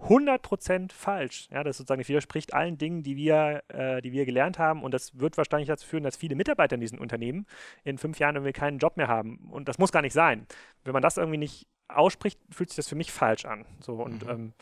100% 0.01 0.91
falsch. 0.91 1.47
Ja, 1.51 1.63
das 1.63 1.77
sozusagen 1.77 2.05
widerspricht 2.05 2.53
allen 2.53 2.77
Dingen, 2.77 3.03
die 3.03 3.15
wir, 3.15 3.63
äh, 3.69 4.01
die 4.01 4.11
wir 4.11 4.25
gelernt 4.25 4.59
haben. 4.59 4.83
Und 4.83 4.93
das 4.93 5.17
wird 5.17 5.37
wahrscheinlich 5.37 5.67
dazu 5.67 5.87
führen, 5.87 6.03
dass 6.03 6.17
viele 6.17 6.35
Mitarbeiter 6.35 6.75
in 6.75 6.81
diesen 6.81 6.99
Unternehmen 6.99 7.45
in 7.83 7.97
fünf 7.97 8.19
Jahren 8.19 8.35
irgendwie 8.35 8.53
keinen 8.53 8.79
Job 8.79 8.97
mehr 8.97 9.07
haben. 9.07 9.49
Und 9.51 9.69
das 9.69 9.77
muss 9.77 9.91
gar 9.91 10.01
nicht 10.01 10.13
sein. 10.13 10.45
Wenn 10.83 10.93
man 10.93 11.01
das 11.01 11.17
irgendwie 11.17 11.37
nicht 11.37 11.67
ausspricht, 11.87 12.39
fühlt 12.49 12.69
sich 12.69 12.77
das 12.77 12.87
für 12.87 12.95
mich 12.95 13.11
falsch 13.11 13.45
an. 13.45 13.65
So, 13.79 13.93
und 13.95 14.23
mhm. 14.25 14.29
ähm, 14.29 14.53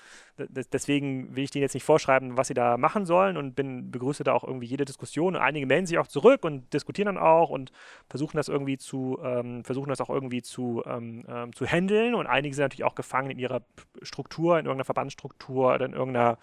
deswegen 0.74 1.36
will 1.36 1.44
ich 1.44 1.52
denen 1.52 1.62
jetzt 1.62 1.74
nicht 1.74 1.84
vorschreiben, 1.84 2.38
was 2.38 2.48
sie 2.48 2.54
da 2.54 2.78
machen 2.78 3.06
sollen 3.06 3.38
und 3.38 3.56
bin, 3.56 3.92
begrüße 3.92 4.24
da 4.24 4.34
auch 4.34 4.44
irgendwie 4.44 4.66
jede 4.66 4.86
Diskussion. 4.86 5.36
Und 5.36 5.42
einige 5.42 5.66
melden 5.66 5.86
sich 5.86 5.98
auch 5.98 6.08
zurück 6.08 6.44
und 6.44 6.74
diskutieren 6.74 7.06
dann 7.06 7.18
auch 7.18 7.50
und 7.50 7.72
versuchen 8.10 8.38
das 8.38 8.48
irgendwie 8.48 8.78
zu, 8.78 9.20
ähm, 9.24 9.64
versuchen 9.64 9.90
das 9.90 10.02
auch 10.02 10.10
irgendwie 10.10 10.42
zu, 10.42 10.84
ähm, 10.86 11.26
ähm 11.28 11.54
zu 11.54 11.66
handeln. 11.66 12.16
Und 12.16 12.28
einige 12.28 12.56
sind 12.56 12.64
natürlich 12.64 12.86
auch 12.86 12.96
gefangen 12.96 13.32
in 13.32 13.40
ihrer 13.40 13.62
Struktur, 14.02 14.60
in 14.60 14.66
irgendeiner 14.66 14.86
Verbandsstruktur 14.86 15.76
oder 15.76 15.86
in 15.86 15.94
irgendeiner 15.94 16.38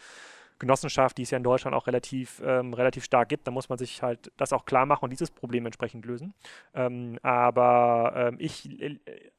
Genossenschaft, 0.58 1.16
die 1.18 1.22
es 1.22 1.30
ja 1.30 1.36
in 1.36 1.44
Deutschland 1.44 1.76
auch 1.76 1.86
relativ, 1.86 2.42
ähm, 2.44 2.74
relativ 2.74 3.04
stark 3.04 3.28
gibt. 3.28 3.46
Da 3.46 3.50
muss 3.50 3.68
man 3.68 3.78
sich 3.78 4.02
halt 4.02 4.32
das 4.36 4.52
auch 4.52 4.64
klar 4.64 4.86
machen 4.86 5.04
und 5.04 5.10
dieses 5.10 5.30
Problem 5.30 5.66
entsprechend 5.66 6.04
lösen. 6.04 6.34
Ähm, 6.74 7.18
aber 7.22 8.12
ähm, 8.16 8.36
ich, 8.38 8.68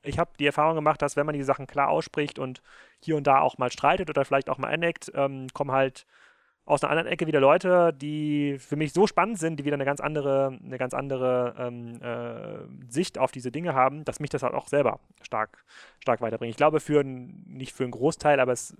ich 0.03 0.19
habe 0.19 0.31
die 0.39 0.45
Erfahrung 0.45 0.75
gemacht, 0.75 1.01
dass 1.01 1.15
wenn 1.15 1.25
man 1.25 1.35
die 1.35 1.43
Sachen 1.43 1.67
klar 1.67 1.89
ausspricht 1.89 2.39
und 2.39 2.61
hier 3.03 3.17
und 3.17 3.27
da 3.27 3.39
auch 3.39 3.57
mal 3.57 3.71
streitet 3.71 4.09
oder 4.09 4.23
vielleicht 4.25 4.49
auch 4.49 4.57
mal 4.57 4.73
aneckt, 4.73 5.11
ähm, 5.15 5.47
kommen 5.53 5.71
halt 5.71 6.05
aus 6.69 6.83
einer 6.83 6.91
anderen 6.91 7.11
Ecke 7.11 7.25
wieder 7.25 7.39
Leute, 7.39 7.91
die 7.93 8.57
für 8.59 8.75
mich 8.75 8.93
so 8.93 9.07
spannend 9.07 9.39
sind, 9.39 9.59
die 9.59 9.65
wieder 9.65 9.73
eine 9.73 9.85
ganz 9.85 9.99
andere, 9.99 10.59
eine 10.63 10.77
ganz 10.77 10.93
andere 10.93 11.55
ähm, 11.57 11.99
äh, 11.99 12.91
Sicht 12.91 13.17
auf 13.17 13.31
diese 13.31 13.51
Dinge 13.51 13.73
haben, 13.73 14.05
dass 14.05 14.19
mich 14.19 14.29
das 14.29 14.43
halt 14.43 14.53
auch 14.53 14.67
selber 14.67 14.99
stark, 15.23 15.65
stark 15.99 16.21
weiterbringt. 16.21 16.51
Ich 16.51 16.57
glaube, 16.57 16.79
für 16.79 17.03
nicht 17.03 17.73
für 17.73 17.83
einen 17.83 17.91
Großteil, 17.91 18.39
aber 18.39 18.51
es 18.51 18.77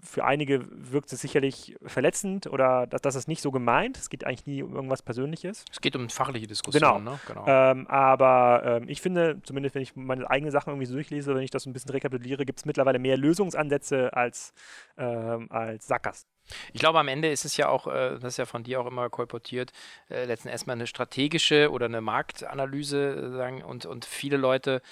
für 0.00 0.24
einige 0.24 0.66
wirkt 0.70 1.12
es 1.12 1.20
sicherlich 1.20 1.76
verletzend 1.84 2.46
oder 2.46 2.86
dass 2.86 3.00
das 3.00 3.14
ist 3.14 3.28
nicht 3.28 3.40
so 3.40 3.50
gemeint. 3.50 3.96
Es 3.96 4.10
geht 4.10 4.24
eigentlich 4.24 4.46
nie 4.46 4.62
um 4.62 4.74
irgendwas 4.74 5.02
Persönliches. 5.02 5.64
Es 5.70 5.80
geht 5.80 5.96
um 5.96 6.08
fachliche 6.08 6.46
Diskussionen. 6.46 6.98
Genau. 6.98 7.12
Ne? 7.12 7.20
genau. 7.26 7.44
Ähm, 7.46 7.86
aber 7.86 8.62
ähm, 8.64 8.88
ich 8.88 9.00
finde, 9.00 9.40
zumindest 9.42 9.74
wenn 9.74 9.82
ich 9.82 9.94
meine 9.96 10.28
eigenen 10.28 10.50
Sachen 10.50 10.70
irgendwie 10.70 10.86
so 10.86 10.94
durchlese, 10.94 11.34
wenn 11.34 11.42
ich 11.42 11.50
das 11.50 11.62
so 11.62 11.70
ein 11.70 11.72
bisschen 11.72 11.90
rekapituliere, 11.90 12.44
gibt 12.44 12.58
es 12.58 12.64
mittlerweile 12.64 12.98
mehr 12.98 13.16
Lösungsansätze 13.16 14.12
als, 14.12 14.52
ähm, 14.98 15.46
als 15.50 15.86
Sackgassen. 15.86 16.28
Ich 16.72 16.80
glaube, 16.80 16.98
am 16.98 17.08
Ende 17.08 17.30
ist 17.30 17.44
es 17.44 17.56
ja 17.56 17.68
auch, 17.68 17.86
äh, 17.86 18.18
das 18.18 18.34
ist 18.34 18.36
ja 18.36 18.46
von 18.46 18.62
dir 18.62 18.80
auch 18.80 18.86
immer 18.86 19.10
kolportiert, 19.10 19.72
äh, 20.08 20.24
letztendlich 20.24 20.52
erstmal 20.52 20.76
eine 20.76 20.86
strategische 20.86 21.70
oder 21.70 21.86
eine 21.86 22.00
Marktanalyse 22.00 23.14
äh, 23.14 23.30
sagen, 23.30 23.62
und, 23.62 23.86
und 23.86 24.04
viele 24.04 24.36
Leute 24.36 24.82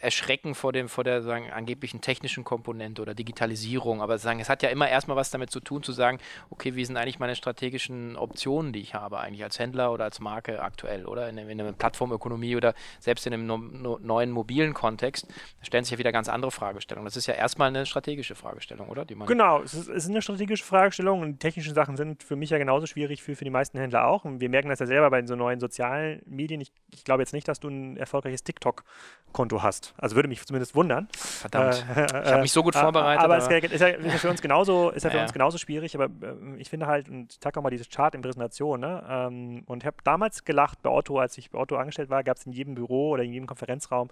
erschrecken 0.00 0.56
vor, 0.56 0.72
dem, 0.72 0.88
vor 0.88 1.04
der 1.04 1.22
sagen, 1.22 1.52
angeblichen 1.52 2.00
technischen 2.00 2.42
Komponente 2.42 3.00
oder 3.00 3.14
Digitalisierung. 3.14 4.02
Aber 4.02 4.18
sagen, 4.18 4.40
es 4.40 4.48
hat 4.48 4.64
ja 4.64 4.70
immer 4.70 4.88
erstmal 4.88 5.16
was 5.16 5.30
damit 5.30 5.52
zu 5.52 5.60
tun, 5.60 5.84
zu 5.84 5.92
sagen, 5.92 6.18
okay, 6.50 6.74
wie 6.74 6.84
sind 6.84 6.96
eigentlich 6.96 7.20
meine 7.20 7.36
strategischen 7.36 8.16
Optionen, 8.16 8.72
die 8.72 8.80
ich 8.80 8.94
habe, 8.94 9.20
eigentlich 9.20 9.44
als 9.44 9.58
Händler 9.60 9.92
oder 9.92 10.04
als 10.04 10.18
Marke 10.18 10.62
aktuell, 10.62 11.06
oder? 11.06 11.28
In, 11.28 11.38
in 11.38 11.60
einer 11.60 11.72
Plattformökonomie 11.72 12.56
oder 12.56 12.74
selbst 12.98 13.24
in 13.28 13.34
einem 13.34 13.46
no, 13.46 13.58
no, 13.58 13.98
neuen 14.02 14.32
mobilen 14.32 14.74
Kontext, 14.74 15.28
stellen 15.62 15.84
sich 15.84 15.92
ja 15.92 15.98
wieder 15.98 16.10
ganz 16.10 16.28
andere 16.28 16.50
Fragestellungen. 16.50 17.06
Das 17.06 17.16
ist 17.16 17.26
ja 17.26 17.34
erstmal 17.34 17.68
eine 17.68 17.86
strategische 17.86 18.34
Fragestellung, 18.34 18.88
oder? 18.88 19.04
Genau, 19.04 19.62
es 19.62 19.74
ist, 19.74 19.88
es 19.88 20.04
ist 20.04 20.10
eine 20.10 20.22
strategische 20.22 20.64
Fragestellung 20.64 20.97
und 21.06 21.40
technische 21.40 21.72
Sachen 21.72 21.96
sind 21.96 22.22
für 22.22 22.36
mich 22.36 22.50
ja 22.50 22.58
genauso 22.58 22.86
schwierig 22.86 23.26
wie 23.28 23.34
für 23.34 23.44
die 23.44 23.50
meisten 23.50 23.78
Händler 23.78 24.06
auch. 24.06 24.24
Und 24.24 24.40
wir 24.40 24.48
merken 24.48 24.68
das 24.68 24.78
ja 24.78 24.86
selber 24.86 25.10
bei 25.10 25.24
so 25.26 25.36
neuen 25.36 25.60
sozialen 25.60 26.22
Medien. 26.26 26.60
Ich, 26.60 26.72
ich 26.92 27.04
glaube 27.04 27.22
jetzt 27.22 27.32
nicht, 27.32 27.46
dass 27.46 27.60
du 27.60 27.68
ein 27.68 27.96
erfolgreiches 27.96 28.42
TikTok-Konto 28.44 29.62
hast. 29.62 29.94
Also 29.98 30.16
würde 30.16 30.28
mich 30.28 30.44
zumindest 30.44 30.74
wundern. 30.74 31.08
Verdammt. 31.16 31.84
Äh, 31.96 32.06
ich 32.06 32.12
habe 32.12 32.40
mich 32.42 32.52
so 32.52 32.62
gut 32.62 32.74
vorbereitet. 32.74 33.24
Aber, 33.24 33.34
aber 33.34 33.54
es 33.54 33.62
ist 33.62 33.80
ja, 33.82 33.90
ist 33.90 34.04
ja, 34.04 34.18
für 34.18 34.30
uns 34.30 34.42
genauso, 34.42 34.90
ist 34.90 35.04
ja 35.04 35.10
für 35.10 35.16
ja. 35.16 35.22
uns 35.22 35.32
genauso 35.32 35.58
schwierig. 35.58 35.94
Aber 35.94 36.06
äh, 36.06 36.56
ich 36.56 36.70
finde 36.70 36.86
halt, 36.86 37.08
und 37.08 37.32
ich 37.32 37.40
zeige 37.40 37.58
auch 37.58 37.62
mal 37.62 37.70
dieses 37.70 37.88
Chart 37.88 38.14
in 38.14 38.22
Präsentation, 38.22 38.80
ne? 38.80 39.04
Ähm, 39.08 39.62
und 39.66 39.82
ich 39.82 39.86
habe 39.86 39.96
damals 40.04 40.44
gelacht 40.44 40.82
bei 40.82 40.90
Otto, 40.90 41.18
als 41.18 41.38
ich 41.38 41.50
bei 41.50 41.58
Otto 41.58 41.76
angestellt 41.76 42.10
war, 42.10 42.24
gab 42.24 42.36
es 42.36 42.46
in 42.46 42.52
jedem 42.52 42.74
Büro 42.74 43.10
oder 43.10 43.22
in 43.22 43.32
jedem 43.32 43.46
Konferenzraum 43.46 44.08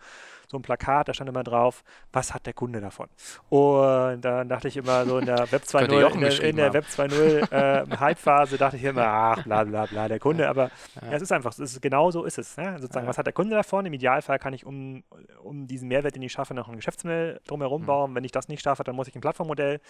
so 0.48 0.58
ein 0.58 0.62
Plakat, 0.62 1.08
da 1.08 1.14
stand 1.14 1.28
immer 1.28 1.44
drauf, 1.44 1.82
was 2.12 2.34
hat 2.34 2.46
der 2.46 2.52
Kunde 2.52 2.80
davon? 2.80 3.08
Und 3.48 4.20
dann 4.22 4.48
dachte 4.48 4.68
ich 4.68 4.76
immer 4.76 5.04
so 5.04 5.18
in 5.18 5.26
der 5.26 5.50
Web 5.50 5.62
2.0, 5.66 6.40
in, 6.40 6.58
in 6.58 6.65
der 6.66 6.74
Web 6.74 6.84
2.0 6.84 7.52
äh, 7.52 7.96
Hype-Phase 8.00 8.58
dachte 8.58 8.76
ich 8.76 8.84
immer, 8.84 9.06
ach, 9.06 9.44
bla 9.44 9.64
bla 9.64 9.86
bla, 9.86 10.08
der 10.08 10.18
Kunde. 10.18 10.48
Aber 10.48 10.70
ja. 11.00 11.12
es 11.12 11.22
ist 11.22 11.32
einfach, 11.32 11.52
es 11.52 11.58
ist, 11.58 11.82
genau 11.82 12.10
so 12.10 12.24
ist 12.24 12.38
es. 12.38 12.56
Ne? 12.56 12.76
Sozusagen, 12.78 13.06
was 13.06 13.18
hat 13.18 13.26
der 13.26 13.32
Kunde 13.32 13.54
davon? 13.56 13.86
Im 13.86 13.92
Idealfall 13.92 14.38
kann 14.38 14.52
ich 14.54 14.66
um, 14.66 15.04
um 15.42 15.66
diesen 15.66 15.88
Mehrwert, 15.88 16.14
den 16.14 16.22
ich 16.22 16.32
schaffe, 16.32 16.54
noch 16.54 16.68
ein 16.68 16.76
Geschäftsmodell 16.76 17.40
drumherum 17.46 17.82
mhm. 17.82 17.86
bauen. 17.86 18.14
Wenn 18.14 18.24
ich 18.24 18.32
das 18.32 18.48
nicht 18.48 18.62
schaffe, 18.62 18.84
dann 18.84 18.96
muss 18.96 19.08
ich 19.08 19.14
ein 19.14 19.20
Plattformmodell 19.20 19.80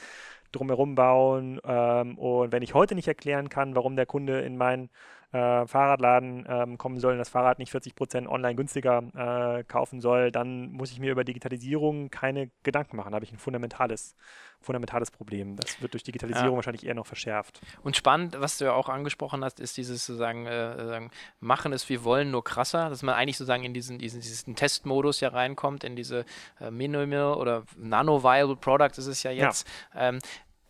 drumherum 0.52 0.94
bauen. 0.94 1.60
Ähm, 1.64 2.18
und 2.18 2.52
wenn 2.52 2.62
ich 2.62 2.74
heute 2.74 2.94
nicht 2.94 3.08
erklären 3.08 3.48
kann, 3.48 3.74
warum 3.74 3.96
der 3.96 4.06
Kunde 4.06 4.40
in 4.40 4.56
mein 4.56 4.90
äh, 5.36 5.66
Fahrradladen 5.66 6.46
ähm, 6.48 6.78
kommen 6.78 6.98
soll 6.98 7.12
und 7.12 7.18
das 7.18 7.28
Fahrrad 7.28 7.58
nicht 7.58 7.70
40 7.70 7.94
Prozent 7.94 8.28
online 8.28 8.54
günstiger 8.54 9.02
äh, 9.58 9.64
kaufen 9.64 10.00
soll, 10.00 10.30
dann 10.30 10.72
muss 10.72 10.90
ich 10.90 10.98
mir 10.98 11.12
über 11.12 11.24
Digitalisierung 11.24 12.10
keine 12.10 12.50
Gedanken 12.62 12.96
machen. 12.96 13.10
Da 13.10 13.16
habe 13.16 13.24
ich 13.24 13.32
ein 13.32 13.38
fundamentales, 13.38 14.16
fundamentales 14.60 15.10
Problem. 15.10 15.56
Das 15.56 15.82
wird 15.82 15.92
durch 15.92 16.04
Digitalisierung 16.04 16.52
ja. 16.52 16.56
wahrscheinlich 16.56 16.86
eher 16.86 16.94
noch 16.94 17.06
verschärft. 17.06 17.60
Und 17.82 17.96
spannend, 17.96 18.36
was 18.40 18.56
du 18.56 18.64
ja 18.64 18.72
auch 18.72 18.88
angesprochen 18.88 19.44
hast, 19.44 19.60
ist 19.60 19.76
dieses 19.76 20.06
sozusagen, 20.06 20.46
äh, 20.46 21.08
machen 21.40 21.72
es 21.72 21.88
wir 21.88 22.02
wollen, 22.04 22.30
nur 22.30 22.42
krasser, 22.42 22.88
dass 22.88 23.02
man 23.02 23.14
eigentlich 23.14 23.36
sozusagen 23.36 23.64
in 23.64 23.74
diesen, 23.74 23.98
diesen, 23.98 24.20
diesen 24.20 24.56
Testmodus 24.56 25.20
ja 25.20 25.28
reinkommt, 25.28 25.84
in 25.84 25.96
diese 25.96 26.24
äh, 26.60 26.70
Minimal 26.70 27.34
oder 27.34 27.64
Nano-Viable 27.76 28.56
Product 28.56 28.96
ist 28.96 29.06
es 29.06 29.22
ja 29.22 29.30
jetzt. 29.30 29.68
Ja. 29.94 30.08
Ähm, 30.08 30.18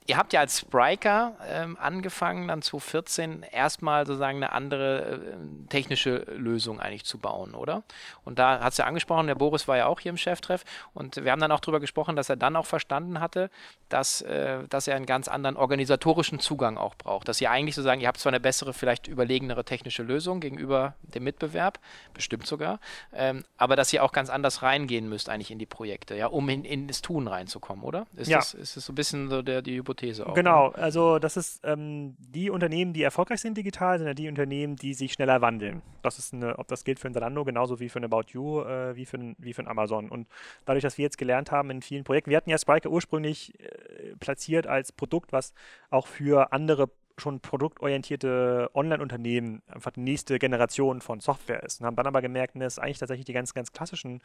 Ihr 0.06 0.16
habt 0.16 0.32
ja 0.32 0.40
als 0.40 0.60
Spriker 0.60 1.36
ähm, 1.48 1.76
angefangen, 1.80 2.46
dann 2.48 2.62
2014 2.62 3.42
erstmal 3.42 4.06
sozusagen 4.06 4.36
eine 4.36 4.52
andere 4.52 5.00
äh, 5.00 5.68
technische 5.68 6.18
Lösung 6.36 6.80
eigentlich 6.80 7.04
zu 7.04 7.18
bauen, 7.18 7.54
oder? 7.54 7.82
Und 8.24 8.38
da 8.38 8.60
hat 8.60 8.72
es 8.72 8.78
ja 8.78 8.84
angesprochen, 8.84 9.26
der 9.26 9.34
Boris 9.34 9.66
war 9.66 9.76
ja 9.76 9.86
auch 9.86 9.98
hier 9.98 10.10
im 10.10 10.16
Cheftreff 10.16 10.64
und 10.94 11.24
wir 11.24 11.32
haben 11.32 11.40
dann 11.40 11.50
auch 11.50 11.58
darüber 11.58 11.80
gesprochen, 11.80 12.14
dass 12.14 12.28
er 12.28 12.36
dann 12.36 12.54
auch 12.54 12.66
verstanden 12.66 13.20
hatte, 13.20 13.50
dass, 13.88 14.22
äh, 14.22 14.68
dass 14.68 14.86
er 14.86 14.94
einen 14.94 15.06
ganz 15.06 15.26
anderen 15.26 15.56
organisatorischen 15.56 16.38
Zugang 16.38 16.78
auch 16.78 16.94
braucht. 16.94 17.28
Dass 17.28 17.40
ihr 17.40 17.50
eigentlich 17.50 17.74
sozusagen, 17.74 18.00
ihr 18.00 18.08
habt 18.08 18.20
zwar 18.20 18.30
eine 18.30 18.40
bessere, 18.40 18.72
vielleicht 18.72 19.08
überlegenere 19.08 19.64
technische 19.64 20.04
Lösung 20.04 20.38
gegenüber 20.38 20.94
dem 21.02 21.24
Mitbewerb, 21.24 21.80
bestimmt 22.14 22.46
sogar, 22.46 22.78
ähm, 23.12 23.44
aber 23.56 23.74
dass 23.74 23.92
ihr 23.92 24.04
auch 24.04 24.12
ganz 24.12 24.30
anders 24.30 24.62
reingehen 24.62 25.08
müsst 25.08 25.28
eigentlich 25.28 25.50
in 25.50 25.58
die 25.58 25.66
Projekte, 25.66 26.14
ja, 26.14 26.28
um 26.28 26.48
in, 26.48 26.64
in 26.64 26.86
das 26.86 27.02
Tun 27.02 27.26
reinzukommen, 27.26 27.84
oder? 27.84 28.06
Ist, 28.14 28.28
ja. 28.28 28.38
das, 28.38 28.54
ist 28.54 28.76
das 28.76 28.86
so 28.86 28.92
ein 28.92 28.94
bisschen 28.94 29.28
so 29.28 29.42
der, 29.42 29.62
die 29.62 29.76
Hypothese? 29.76 29.95
Hypothese 29.96 30.26
auch. 30.26 30.34
Genau, 30.34 30.68
ne? 30.68 30.74
also 30.76 31.18
das 31.18 31.36
ist 31.36 31.60
ähm, 31.64 32.16
die 32.18 32.50
Unternehmen, 32.50 32.92
die 32.92 33.02
erfolgreich 33.02 33.40
sind 33.40 33.56
digital, 33.56 33.98
sind 33.98 34.06
ja 34.06 34.14
die 34.14 34.28
Unternehmen, 34.28 34.76
die 34.76 34.94
sich 34.94 35.12
schneller 35.12 35.40
wandeln. 35.40 35.82
Das 36.02 36.18
ist 36.18 36.34
eine, 36.34 36.58
ob 36.58 36.68
das 36.68 36.84
gilt 36.84 36.98
für 37.00 37.08
ein 37.08 37.14
Zalando 37.14 37.44
genauso 37.44 37.80
wie 37.80 37.88
für 37.88 37.98
ein 37.98 38.04
About 38.04 38.24
You, 38.28 38.60
äh, 38.62 38.94
wie, 38.96 39.06
für 39.06 39.18
ein, 39.18 39.36
wie 39.38 39.52
für 39.52 39.62
ein 39.62 39.68
Amazon. 39.68 40.08
Und 40.08 40.28
dadurch, 40.64 40.82
dass 40.82 40.98
wir 40.98 41.04
jetzt 41.04 41.18
gelernt 41.18 41.50
haben 41.50 41.70
in 41.70 41.82
vielen 41.82 42.04
Projekten, 42.04 42.30
wir 42.30 42.36
hatten 42.36 42.50
ja 42.50 42.58
Spriker 42.58 42.90
ursprünglich 42.90 43.58
äh, 43.60 44.14
platziert 44.20 44.66
als 44.66 44.92
Produkt, 44.92 45.32
was 45.32 45.52
auch 45.90 46.06
für 46.06 46.52
andere 46.52 46.90
schon 47.18 47.40
produktorientierte 47.40 48.70
Online-Unternehmen 48.74 49.62
einfach 49.68 49.90
die 49.92 50.00
nächste 50.00 50.38
Generation 50.38 51.00
von 51.00 51.20
Software 51.20 51.62
ist. 51.62 51.80
Und 51.80 51.86
haben 51.86 51.96
dann 51.96 52.06
aber 52.06 52.20
gemerkt, 52.20 52.54
dass 52.56 52.78
eigentlich 52.78 52.98
tatsächlich 52.98 53.26
die 53.26 53.32
ganz, 53.32 53.54
ganz 53.54 53.72
klassischen 53.72 54.22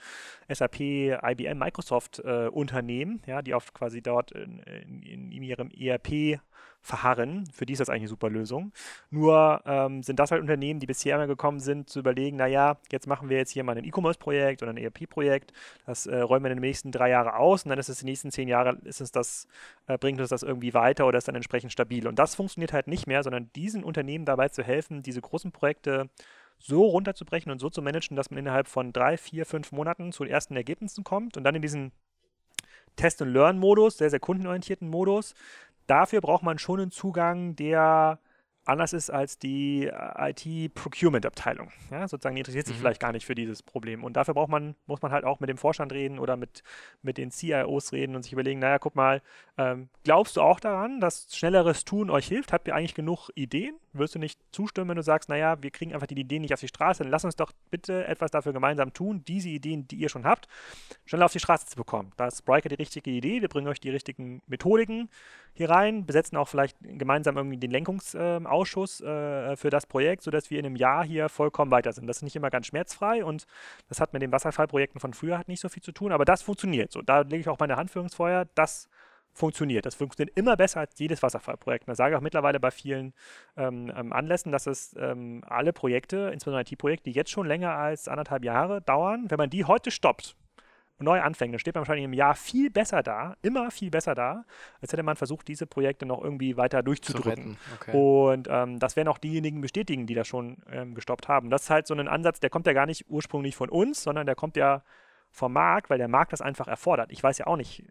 SAP, 0.50 0.80
IBM, 0.80 1.58
Microsoft-Unternehmen, 1.58 3.22
äh, 3.26 3.30
ja, 3.30 3.42
die 3.42 3.54
oft 3.54 3.74
quasi 3.74 4.02
dort 4.02 4.32
in, 4.32 4.60
in, 4.60 5.32
in 5.32 5.44
ihrem 5.44 5.70
ERP 5.72 6.40
verharren. 6.82 7.46
Für 7.54 7.66
die 7.66 7.74
ist 7.74 7.80
das 7.80 7.90
eigentlich 7.90 8.02
eine 8.02 8.10
super 8.10 8.30
Lösung. 8.30 8.72
Nur 9.10 9.62
ähm, 9.66 10.04
sind 10.04 10.20
das 10.20 10.32
halt 10.32 10.42
Unternehmen, 10.42 10.80
die 10.80 10.88
bisher 10.88 11.16
immer 11.16 11.28
gekommen 11.28 11.60
sind, 11.60 11.90
zu 11.90 12.00
überlegen, 12.00 12.38
naja, 12.38 12.78
jetzt 12.92 13.08
machen 13.08 13.30
wir 13.30 13.38
jetzt 13.38 13.52
hier 13.52 13.64
mal 13.64 13.78
ein 13.78 13.84
E-Commerce-Projekt 13.84 14.64
oder 14.64 14.72
ein 14.72 14.78
ERP-Projekt, 14.78 15.54
das 15.86 16.08
äh, 16.08 16.18
räumen 16.18 16.46
wir 16.46 16.52
in 16.52 16.58
den 16.58 16.62
nächsten 16.62 16.92
drei 16.92 17.10
Jahre 17.10 17.36
aus 17.36 17.64
und 17.64 17.70
dann 17.70 17.80
ist 17.80 17.90
es 17.90 18.00
die 18.00 18.06
nächsten 18.06 18.32
zehn 18.32 18.48
Jahre, 18.48 18.78
ist 18.84 19.02
es 19.02 19.12
das, 19.12 19.48
äh, 19.88 19.98
bringt 19.98 20.20
uns 20.20 20.30
das 20.30 20.44
irgendwie 20.44 20.74
weiter 20.74 21.06
oder 21.06 21.18
ist 21.18 21.28
dann 21.28 21.36
entsprechend 21.36 21.72
stabil. 21.72 22.08
Und 22.08 22.18
das 22.18 22.36
funktioniert 22.36 22.74
halt 22.74 22.88
nicht 22.88 23.08
mehr, 23.08 23.24
sondern 23.24 23.52
diesen 23.56 23.84
Unternehmen 23.84 24.26
dabei 24.26 24.50
zu 24.50 24.64
helfen, 24.64 25.04
diese 25.04 25.22
großen 25.22 25.52
Projekte 25.52 26.10
so 26.58 26.86
runterzubrechen 26.86 27.52
und 27.52 27.60
so 27.60 27.70
zu 27.70 27.82
managen, 27.82 28.16
dass 28.16 28.30
man 28.30 28.40
innerhalb 28.40 28.68
von 28.68 28.94
drei, 28.94 29.18
vier, 29.18 29.46
fünf 29.46 29.72
Monaten 29.72 30.12
zu 30.12 30.24
den 30.24 30.32
ersten 30.32 30.56
Ergebnissen 30.56 31.04
kommt 31.04 31.38
und 31.38 31.44
dann 31.44 31.56
in 31.56 31.62
diesen 31.62 31.92
Test- 32.96 33.22
und 33.22 33.30
Learn-Modus, 33.30 33.98
sehr, 33.98 34.10
sehr 34.10 34.20
kundenorientierten 34.20 34.90
Modus. 34.90 35.34
Dafür 35.88 36.22
braucht 36.22 36.44
man 36.44 36.60
schon 36.60 36.80
einen 36.80 36.92
Zugang, 36.92 37.56
der 37.56 38.20
anders 38.66 38.94
ist 38.94 39.10
als 39.10 39.40
die 39.40 39.88
äh, 39.88 40.32
IT-Procurement-Abteilung. 40.32 41.72
Ja, 41.90 42.08
sozusagen, 42.08 42.36
die 42.36 42.42
interessiert 42.42 42.68
sich 42.68 42.76
mhm. 42.76 42.82
vielleicht 42.82 43.02
gar 43.02 43.12
nicht 43.12 43.26
für 43.26 43.36
dieses 43.36 43.64
Problem. 43.64 44.04
Und 44.04 44.14
dafür 44.18 44.34
braucht 44.34 44.50
man, 44.50 44.76
muss 44.86 45.02
man 45.02 45.12
halt 45.12 45.26
auch 45.26 45.40
mit 45.40 45.50
dem 45.50 45.58
Vorstand 45.58 45.92
reden 45.92 46.20
oder 46.20 46.38
mit, 46.38 46.64
mit 47.02 47.18
den 47.18 47.32
CIOs 47.32 47.92
reden 47.92 48.16
und 48.16 48.24
sich 48.24 48.34
überlegen, 48.34 48.60
naja, 48.60 48.80
guck 48.80 48.96
mal, 48.96 49.22
ähm, 49.58 49.90
glaubst 50.04 50.38
du 50.38 50.42
auch 50.42 50.60
daran, 50.60 51.00
dass 51.02 51.36
schnelleres 51.36 51.86
Tun 51.86 52.10
euch 52.10 52.28
hilft? 52.28 52.54
Habt 52.54 52.68
ihr 52.68 52.76
eigentlich 52.76 52.96
genug 52.96 53.30
Ideen? 53.36 53.76
Wirst 53.94 54.16
du 54.16 54.20
nicht 54.20 54.40
zustimmen, 54.52 54.90
wenn 54.90 54.96
du 54.96 55.04
sagst, 55.04 55.28
naja, 55.28 55.62
wir 55.62 55.70
kriegen 55.70 55.94
einfach 55.94 56.08
die 56.08 56.20
Ideen 56.20 56.42
nicht 56.42 56.54
auf 56.54 56.60
die 56.60 56.68
Straße, 56.68 57.04
dann 57.04 57.12
lass 57.12 57.26
uns 57.26 57.36
doch 57.36 57.52
bitte 57.70 58.08
etwas 58.08 58.32
dafür 58.32 58.54
gemeinsam 58.54 58.94
tun, 58.94 59.24
diese 59.28 59.50
Ideen, 59.50 59.88
die 59.88 59.98
ihr 59.98 60.08
schon 60.08 60.26
habt, 60.26 60.48
schneller 61.06 61.26
auf 61.26 61.34
die 61.34 61.40
Straße 61.40 61.66
zu 61.66 61.76
bekommen. 61.76 62.12
Da 62.16 62.28
ist 62.28 62.40
Spriker 62.40 62.70
die 62.70 62.76
richtige 62.76 63.12
Idee, 63.12 63.42
wir 63.42 63.50
bringen 63.50 63.68
euch 63.68 63.80
die 63.80 63.90
richtigen 63.90 64.42
Methodiken 64.48 65.10
hier 65.54 65.70
rein, 65.70 66.06
besetzen 66.06 66.38
auch 66.38 66.48
vielleicht 66.48 66.78
gemeinsam 66.82 67.36
irgendwie 67.36 67.58
den 67.58 67.72
Lenkungsausschuss 67.72 69.02
äh, 69.02 69.58
für 69.58 69.70
das 69.70 69.86
Projekt, 69.86 70.24
sodass 70.24 70.50
wir 70.50 70.60
in 70.60 70.66
einem 70.66 70.78
Jahr 70.78 71.04
hier 71.04 71.28
vollkommen 71.28 71.72
weiter 71.72 71.92
sind. 71.92 72.08
Das 72.08 72.18
ist 72.18 72.24
nicht 72.24 72.36
immer 72.36 72.50
ganz 72.50 72.68
schmerzfrei 72.68 73.26
und 73.26 73.46
das 73.90 74.00
hat 74.00 74.14
mit 74.14 74.22
den 74.22 74.32
Wasserfallprojekten 74.32 75.02
von 75.02 75.14
früher 75.14 75.38
halt 75.38 75.50
nicht 75.50 75.60
so 75.60 75.68
viel 75.68 75.84
zu 75.84 75.92
tun, 75.92 76.12
aber 76.14 76.24
das 76.24 76.42
funktioniert. 76.42 76.92
So, 76.92 77.02
da 77.02 77.22
lege 77.22 77.42
ich 77.42 77.50
auch 77.50 77.60
meine 77.60 77.76
Hand 77.76 77.92
für 77.92 78.00
ins 78.00 78.16
Feuer. 78.16 78.46
Das. 78.56 78.88
Das 79.86 79.96
funktioniert 79.96 80.38
immer 80.38 80.58
besser 80.58 80.82
als 80.82 80.98
jedes 80.98 81.24
Wasserfallprojekt. 81.24 81.88
Da 81.88 81.96
sage 81.96 82.14
ich 82.14 82.18
auch 82.18 82.22
mittlerweile 82.22 82.60
bei 82.60 82.72
vielen 82.72 83.14
ähm, 83.58 83.92
ähm, 83.96 84.14
Anlässen, 84.14 84.52
dass 84.52 84.68
es 84.68 84.96
ähm, 85.00 85.44
alle 85.48 85.74
Projekte, 85.74 86.32
insbesondere 86.34 86.62
IT-Projekte, 86.62 87.10
die 87.10 87.16
jetzt 87.16 87.32
schon 87.32 87.48
länger 87.48 87.72
als 87.72 88.08
anderthalb 88.08 88.44
Jahre 88.44 88.82
dauern, 88.82 89.26
wenn 89.30 89.38
man 89.38 89.50
die 89.50 89.66
heute 89.66 89.92
stoppt, 89.92 90.36
neu 91.02 91.22
anfängt, 91.22 91.54
dann 91.54 91.60
steht 91.60 91.76
man 91.76 91.82
wahrscheinlich 91.82 92.06
im 92.06 92.14
Jahr 92.14 92.36
viel 92.36 92.70
besser 92.70 93.04
da, 93.04 93.36
immer 93.42 93.72
viel 93.72 93.90
besser 93.90 94.16
da, 94.16 94.46
als 94.82 94.92
hätte 94.92 95.04
man 95.04 95.16
versucht, 95.16 95.48
diese 95.48 95.66
Projekte 95.66 96.06
noch 96.06 96.24
irgendwie 96.24 96.58
weiter 96.58 96.84
durchzudrücken. 96.84 97.58
Okay. 97.76 97.98
Und 97.98 98.48
ähm, 98.50 98.80
das 98.80 98.96
werden 98.96 99.08
auch 99.08 99.18
diejenigen 99.18 99.62
bestätigen, 99.62 100.06
die 100.06 100.14
das 100.14 100.28
schon 100.28 100.58
ähm, 100.72 100.96
gestoppt 100.96 101.28
haben. 101.28 101.50
Das 101.50 101.64
ist 101.64 101.70
halt 101.70 101.88
so 101.88 101.94
ein 101.94 102.08
Ansatz, 102.08 102.40
der 102.40 102.50
kommt 102.50 102.68
ja 102.68 102.74
gar 102.74 102.86
nicht 102.86 103.06
ursprünglich 103.10 103.56
von 103.56 103.70
uns, 103.70 104.04
sondern 104.04 104.26
der 104.26 104.36
kommt 104.36 104.56
ja 104.56 104.84
vom 105.32 105.54
Markt, 105.54 105.90
weil 105.90 105.98
der 105.98 106.08
Markt 106.08 106.34
das 106.34 106.42
einfach 106.42 106.68
erfordert. 106.68 107.12
Ich 107.12 107.24
weiß 107.24 107.38
ja 107.38 107.48
auch 107.48 107.56
nicht, 107.56 107.84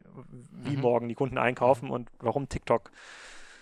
wie 0.51 0.77
mhm. 0.77 0.83
morgen 0.83 1.09
die 1.09 1.15
Kunden 1.15 1.39
einkaufen 1.39 1.91
und 1.91 2.09
warum 2.21 2.49
TikTok 2.49 2.91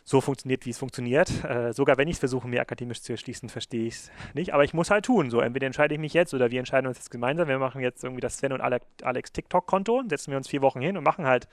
so 0.09 0.23
funktioniert, 0.23 0.65
wie 0.65 0.71
es 0.71 0.79
funktioniert. 0.79 1.45
Äh, 1.45 1.73
sogar 1.75 1.99
wenn 1.99 2.09
ich 2.09 2.15
es 2.15 2.19
versuche, 2.19 2.49
mir 2.49 2.63
akademisch 2.63 3.03
zu 3.03 3.13
erschließen, 3.13 3.51
verstehe 3.51 3.87
ich 3.87 3.95
es 3.95 4.11
nicht. 4.33 4.55
Aber 4.55 4.65
ich 4.65 4.73
muss 4.73 4.91
halt 4.91 5.05
tun. 5.05 5.31
So, 5.31 5.41
entweder 5.41 5.67
entscheide 5.67 5.95
ich 5.95 6.01
mich 6.01 6.15
jetzt 6.15 6.33
oder 6.33 6.51
wir 6.51 6.59
entscheiden 6.59 6.87
uns 6.87 6.97
jetzt 6.97 7.11
gemeinsam. 7.11 7.47
Wir 7.47 7.59
machen 7.59 7.83
jetzt 7.83 8.03
irgendwie 8.03 8.23
das 8.23 8.39
Sven 8.39 8.53
und 8.53 8.63
Alex 8.63 9.33
TikTok-Konto, 9.33 10.03
setzen 10.09 10.31
wir 10.31 10.39
uns 10.39 10.49
vier 10.49 10.63
Wochen 10.63 10.81
hin 10.81 10.97
und 10.97 11.05
machen 11.05 11.27
halt 11.27 11.47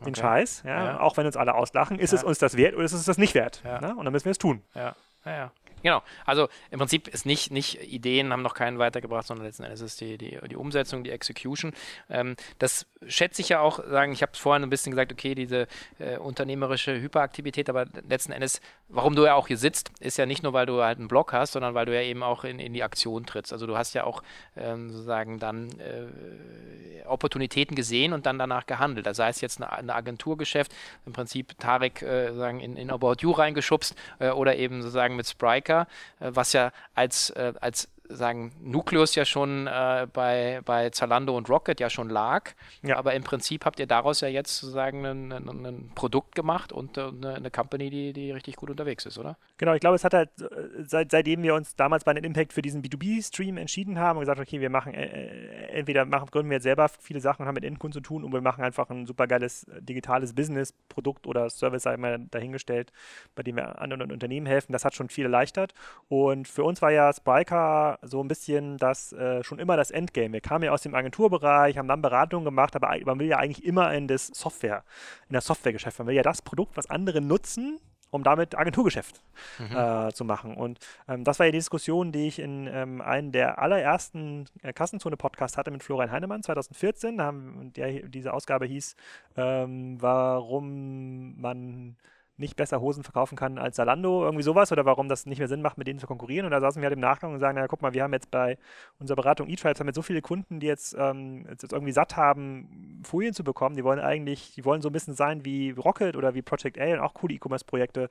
okay. 0.00 0.10
den 0.10 0.14
Scheiß. 0.14 0.62
Ja? 0.66 0.84
Ja. 0.84 1.00
Auch 1.00 1.16
wenn 1.16 1.24
uns 1.24 1.38
alle 1.38 1.54
auslachen, 1.54 1.98
ist 1.98 2.12
ja. 2.12 2.18
es 2.18 2.24
uns 2.24 2.38
das 2.38 2.56
wert 2.56 2.74
oder 2.74 2.84
ist 2.84 2.92
es 2.92 3.04
das 3.04 3.16
nicht 3.16 3.34
wert? 3.34 3.62
Ne? 3.64 3.94
Und 3.96 4.04
dann 4.04 4.12
müssen 4.12 4.26
wir 4.26 4.32
es 4.32 4.38
tun. 4.38 4.62
Ja, 4.74 4.94
ja, 5.24 5.32
ja. 5.32 5.52
Genau. 5.82 6.02
Also 6.24 6.48
im 6.70 6.78
Prinzip 6.78 7.08
ist 7.08 7.26
nicht, 7.26 7.50
nicht 7.50 7.82
Ideen 7.82 8.32
haben 8.32 8.42
noch 8.42 8.54
keinen 8.54 8.78
weitergebracht, 8.78 9.26
sondern 9.26 9.46
letzten 9.46 9.64
Endes 9.64 9.80
ist 9.80 10.00
die, 10.00 10.18
die, 10.18 10.38
die 10.48 10.56
Umsetzung, 10.56 11.04
die 11.04 11.10
Execution. 11.10 11.72
Ähm, 12.08 12.36
das 12.58 12.86
schätze 13.06 13.42
ich 13.42 13.48
ja 13.48 13.60
auch, 13.60 13.82
sagen, 13.84 14.12
ich 14.12 14.22
habe 14.22 14.32
es 14.32 14.38
vorhin 14.38 14.62
ein 14.62 14.70
bisschen 14.70 14.92
gesagt, 14.92 15.12
okay, 15.12 15.34
diese 15.34 15.66
äh, 15.98 16.16
unternehmerische 16.16 17.00
Hyperaktivität, 17.00 17.68
aber 17.68 17.86
letzten 18.08 18.32
Endes, 18.32 18.60
warum 18.88 19.14
du 19.14 19.24
ja 19.24 19.34
auch 19.34 19.48
hier 19.48 19.58
sitzt, 19.58 19.90
ist 20.00 20.18
ja 20.18 20.26
nicht 20.26 20.42
nur, 20.42 20.52
weil 20.52 20.66
du 20.66 20.82
halt 20.82 20.98
einen 20.98 21.08
Blog 21.08 21.32
hast, 21.32 21.52
sondern 21.52 21.74
weil 21.74 21.86
du 21.86 21.94
ja 21.94 22.02
eben 22.02 22.22
auch 22.22 22.44
in, 22.44 22.58
in 22.58 22.72
die 22.72 22.82
Aktion 22.82 23.26
trittst. 23.26 23.52
Also 23.52 23.66
du 23.66 23.76
hast 23.76 23.94
ja 23.94 24.04
auch 24.04 24.22
ähm, 24.56 24.90
sozusagen 24.90 25.38
dann 25.38 25.68
äh, 25.78 27.04
Opportunitäten 27.06 27.76
gesehen 27.76 28.12
und 28.12 28.26
dann 28.26 28.38
danach 28.38 28.66
gehandelt. 28.66 29.06
Also 29.06 29.18
sei 29.18 29.28
es 29.28 29.40
jetzt 29.40 29.62
eine 29.62 29.94
Agenturgeschäft, 29.94 30.72
im 31.06 31.12
Prinzip 31.12 31.58
Tarek 31.58 32.02
äh, 32.02 32.32
sagen, 32.34 32.60
in, 32.60 32.76
in 32.76 32.90
About 32.90 33.16
You 33.20 33.32
reingeschubst 33.32 33.94
äh, 34.18 34.30
oder 34.30 34.56
eben 34.56 34.82
sozusagen 34.82 35.16
mit 35.16 35.26
Spriker, 35.26 35.86
äh, 36.20 36.30
was 36.32 36.52
ja 36.52 36.72
als, 36.94 37.30
äh, 37.30 37.52
als 37.60 37.88
sagen, 38.14 38.52
Nucleus 38.60 39.14
ja 39.14 39.24
schon 39.24 39.66
äh, 39.66 40.06
bei, 40.12 40.60
bei 40.64 40.90
Zalando 40.90 41.36
und 41.36 41.48
Rocket 41.48 41.80
ja 41.80 41.90
schon 41.90 42.08
lag. 42.08 42.50
Ja. 42.82 42.96
Aber 42.96 43.14
im 43.14 43.22
Prinzip 43.22 43.64
habt 43.64 43.80
ihr 43.80 43.86
daraus 43.86 44.20
ja 44.20 44.28
jetzt 44.28 44.58
sozusagen 44.58 45.04
ein, 45.04 45.32
ein, 45.32 45.66
ein 45.66 45.90
Produkt 45.94 46.34
gemacht 46.34 46.72
und 46.72 46.96
äh, 46.96 47.02
eine, 47.02 47.34
eine, 47.34 47.50
Company, 47.50 47.90
die, 47.90 48.12
die 48.12 48.32
richtig 48.32 48.56
gut 48.56 48.70
unterwegs 48.70 49.06
ist, 49.06 49.18
oder? 49.18 49.36
Genau, 49.58 49.74
ich 49.74 49.80
glaube, 49.80 49.96
es 49.96 50.04
hat 50.04 50.14
halt, 50.14 50.30
äh, 50.40 50.84
seit, 50.84 51.10
seitdem 51.10 51.42
wir 51.42 51.54
uns 51.54 51.76
damals 51.76 52.04
bei 52.04 52.14
den 52.14 52.24
Impact 52.24 52.52
für 52.52 52.62
diesen 52.62 52.82
B2B-Stream 52.82 53.56
entschieden 53.56 53.98
haben 53.98 54.18
und 54.18 54.22
gesagt, 54.22 54.40
okay, 54.40 54.60
wir 54.60 54.70
machen, 54.70 54.94
äh, 54.94 55.06
äh, 55.06 55.78
entweder 55.78 56.04
machen, 56.04 56.28
gründen 56.30 56.50
wir 56.50 56.56
jetzt 56.56 56.64
selber 56.64 56.88
viele 56.88 57.20
Sachen 57.20 57.42
und 57.42 57.48
haben 57.48 57.54
mit 57.54 57.64
Endkunden 57.64 57.92
zu 57.92 58.00
tun 58.00 58.24
und 58.24 58.32
wir 58.32 58.40
machen 58.40 58.64
einfach 58.64 58.90
ein 58.90 59.06
super 59.06 59.26
geiles 59.26 59.66
digitales 59.80 60.34
Business-Produkt 60.34 61.26
oder 61.26 61.48
Service, 61.50 61.82
sei 61.82 61.96
mal 61.96 62.18
dahingestellt, 62.30 62.92
bei 63.34 63.42
dem 63.42 63.56
wir 63.56 63.80
anderen 63.80 64.12
Unternehmen 64.12 64.46
helfen. 64.46 64.72
Das 64.72 64.84
hat 64.84 64.94
schon 64.94 65.08
viel 65.08 65.24
erleichtert. 65.24 65.74
Und 66.08 66.48
für 66.48 66.64
uns 66.64 66.82
war 66.82 66.90
ja 66.90 67.12
Spriker 67.12 67.98
so 68.02 68.22
ein 68.22 68.28
bisschen 68.28 68.76
das 68.78 69.12
äh, 69.12 69.42
schon 69.44 69.58
immer 69.58 69.76
das 69.76 69.90
Endgame. 69.90 70.32
Wir 70.32 70.40
kamen 70.40 70.64
ja 70.64 70.72
aus 70.72 70.82
dem 70.82 70.94
Agenturbereich, 70.94 71.78
haben 71.78 71.88
dann 71.88 72.02
Beratungen 72.02 72.44
gemacht, 72.44 72.76
aber 72.76 72.94
man 73.04 73.18
will 73.18 73.28
ja 73.28 73.38
eigentlich 73.38 73.64
immer 73.64 73.92
in 73.94 74.08
das 74.08 74.26
Software, 74.26 74.84
in 75.28 75.34
das 75.34 75.46
Softwaregeschäft. 75.46 75.98
Man 75.98 76.08
will 76.08 76.16
ja 76.16 76.22
das 76.22 76.42
Produkt, 76.42 76.76
was 76.76 76.90
andere 76.90 77.20
nutzen, 77.20 77.78
um 78.10 78.22
damit 78.22 78.56
Agenturgeschäft 78.56 79.22
mhm. 79.58 79.76
äh, 79.76 80.12
zu 80.12 80.24
machen. 80.24 80.54
Und 80.54 80.78
ähm, 81.08 81.24
das 81.24 81.38
war 81.38 81.46
ja 81.46 81.52
die 81.52 81.58
Diskussion, 81.58 82.12
die 82.12 82.28
ich 82.28 82.38
in 82.38 82.66
ähm, 82.66 83.00
einem 83.00 83.32
der 83.32 83.58
allerersten 83.58 84.46
äh, 84.62 84.72
Kassenzone-Podcasts 84.72 85.56
hatte 85.56 85.70
mit 85.70 85.82
Florian 85.82 86.10
Heinemann 86.10 86.42
2014. 86.42 87.16
Da 87.16 87.24
haben, 87.24 87.72
der, 87.74 88.02
diese 88.08 88.34
Ausgabe 88.34 88.66
hieß, 88.66 88.96
ähm, 89.36 89.96
warum 90.00 91.40
man 91.40 91.96
nicht 92.36 92.56
besser 92.56 92.80
Hosen 92.80 93.04
verkaufen 93.04 93.36
kann 93.36 93.58
als 93.58 93.76
Zalando, 93.76 94.24
irgendwie 94.24 94.42
sowas, 94.42 94.72
oder 94.72 94.84
warum 94.84 95.08
das 95.08 95.26
nicht 95.26 95.38
mehr 95.38 95.48
Sinn 95.48 95.62
macht, 95.62 95.78
mit 95.78 95.86
denen 95.86 95.98
zu 95.98 96.06
konkurrieren. 96.06 96.46
Und 96.46 96.52
da 96.52 96.60
saßen 96.60 96.80
wir 96.80 96.86
halt 96.86 96.94
im 96.94 97.00
Nachgang 97.00 97.32
und 97.34 97.40
sagen, 97.40 97.56
na 97.60 97.66
guck 97.66 97.82
mal, 97.82 97.92
wir 97.92 98.02
haben 98.02 98.12
jetzt 98.12 98.30
bei 98.30 98.58
unserer 98.98 99.16
Beratung 99.16 99.48
eTribes 99.48 99.80
haben 99.80 99.86
jetzt 99.86 99.96
so 99.96 100.02
viele 100.02 100.22
Kunden, 100.22 100.60
die 100.60 100.66
jetzt, 100.66 100.96
ähm, 100.98 101.46
jetzt 101.48 101.70
irgendwie 101.72 101.92
satt 101.92 102.16
haben, 102.16 103.02
Folien 103.04 103.34
zu 103.34 103.44
bekommen. 103.44 103.76
Die 103.76 103.84
wollen 103.84 104.00
eigentlich, 104.00 104.54
die 104.54 104.64
wollen 104.64 104.82
so 104.82 104.88
ein 104.88 104.92
bisschen 104.92 105.14
sein 105.14 105.44
wie 105.44 105.70
Rocket 105.70 106.16
oder 106.16 106.34
wie 106.34 106.42
Project 106.42 106.78
A 106.78 106.94
und 106.94 107.00
auch 107.00 107.14
coole 107.14 107.34
E-Commerce-Projekte 107.34 108.10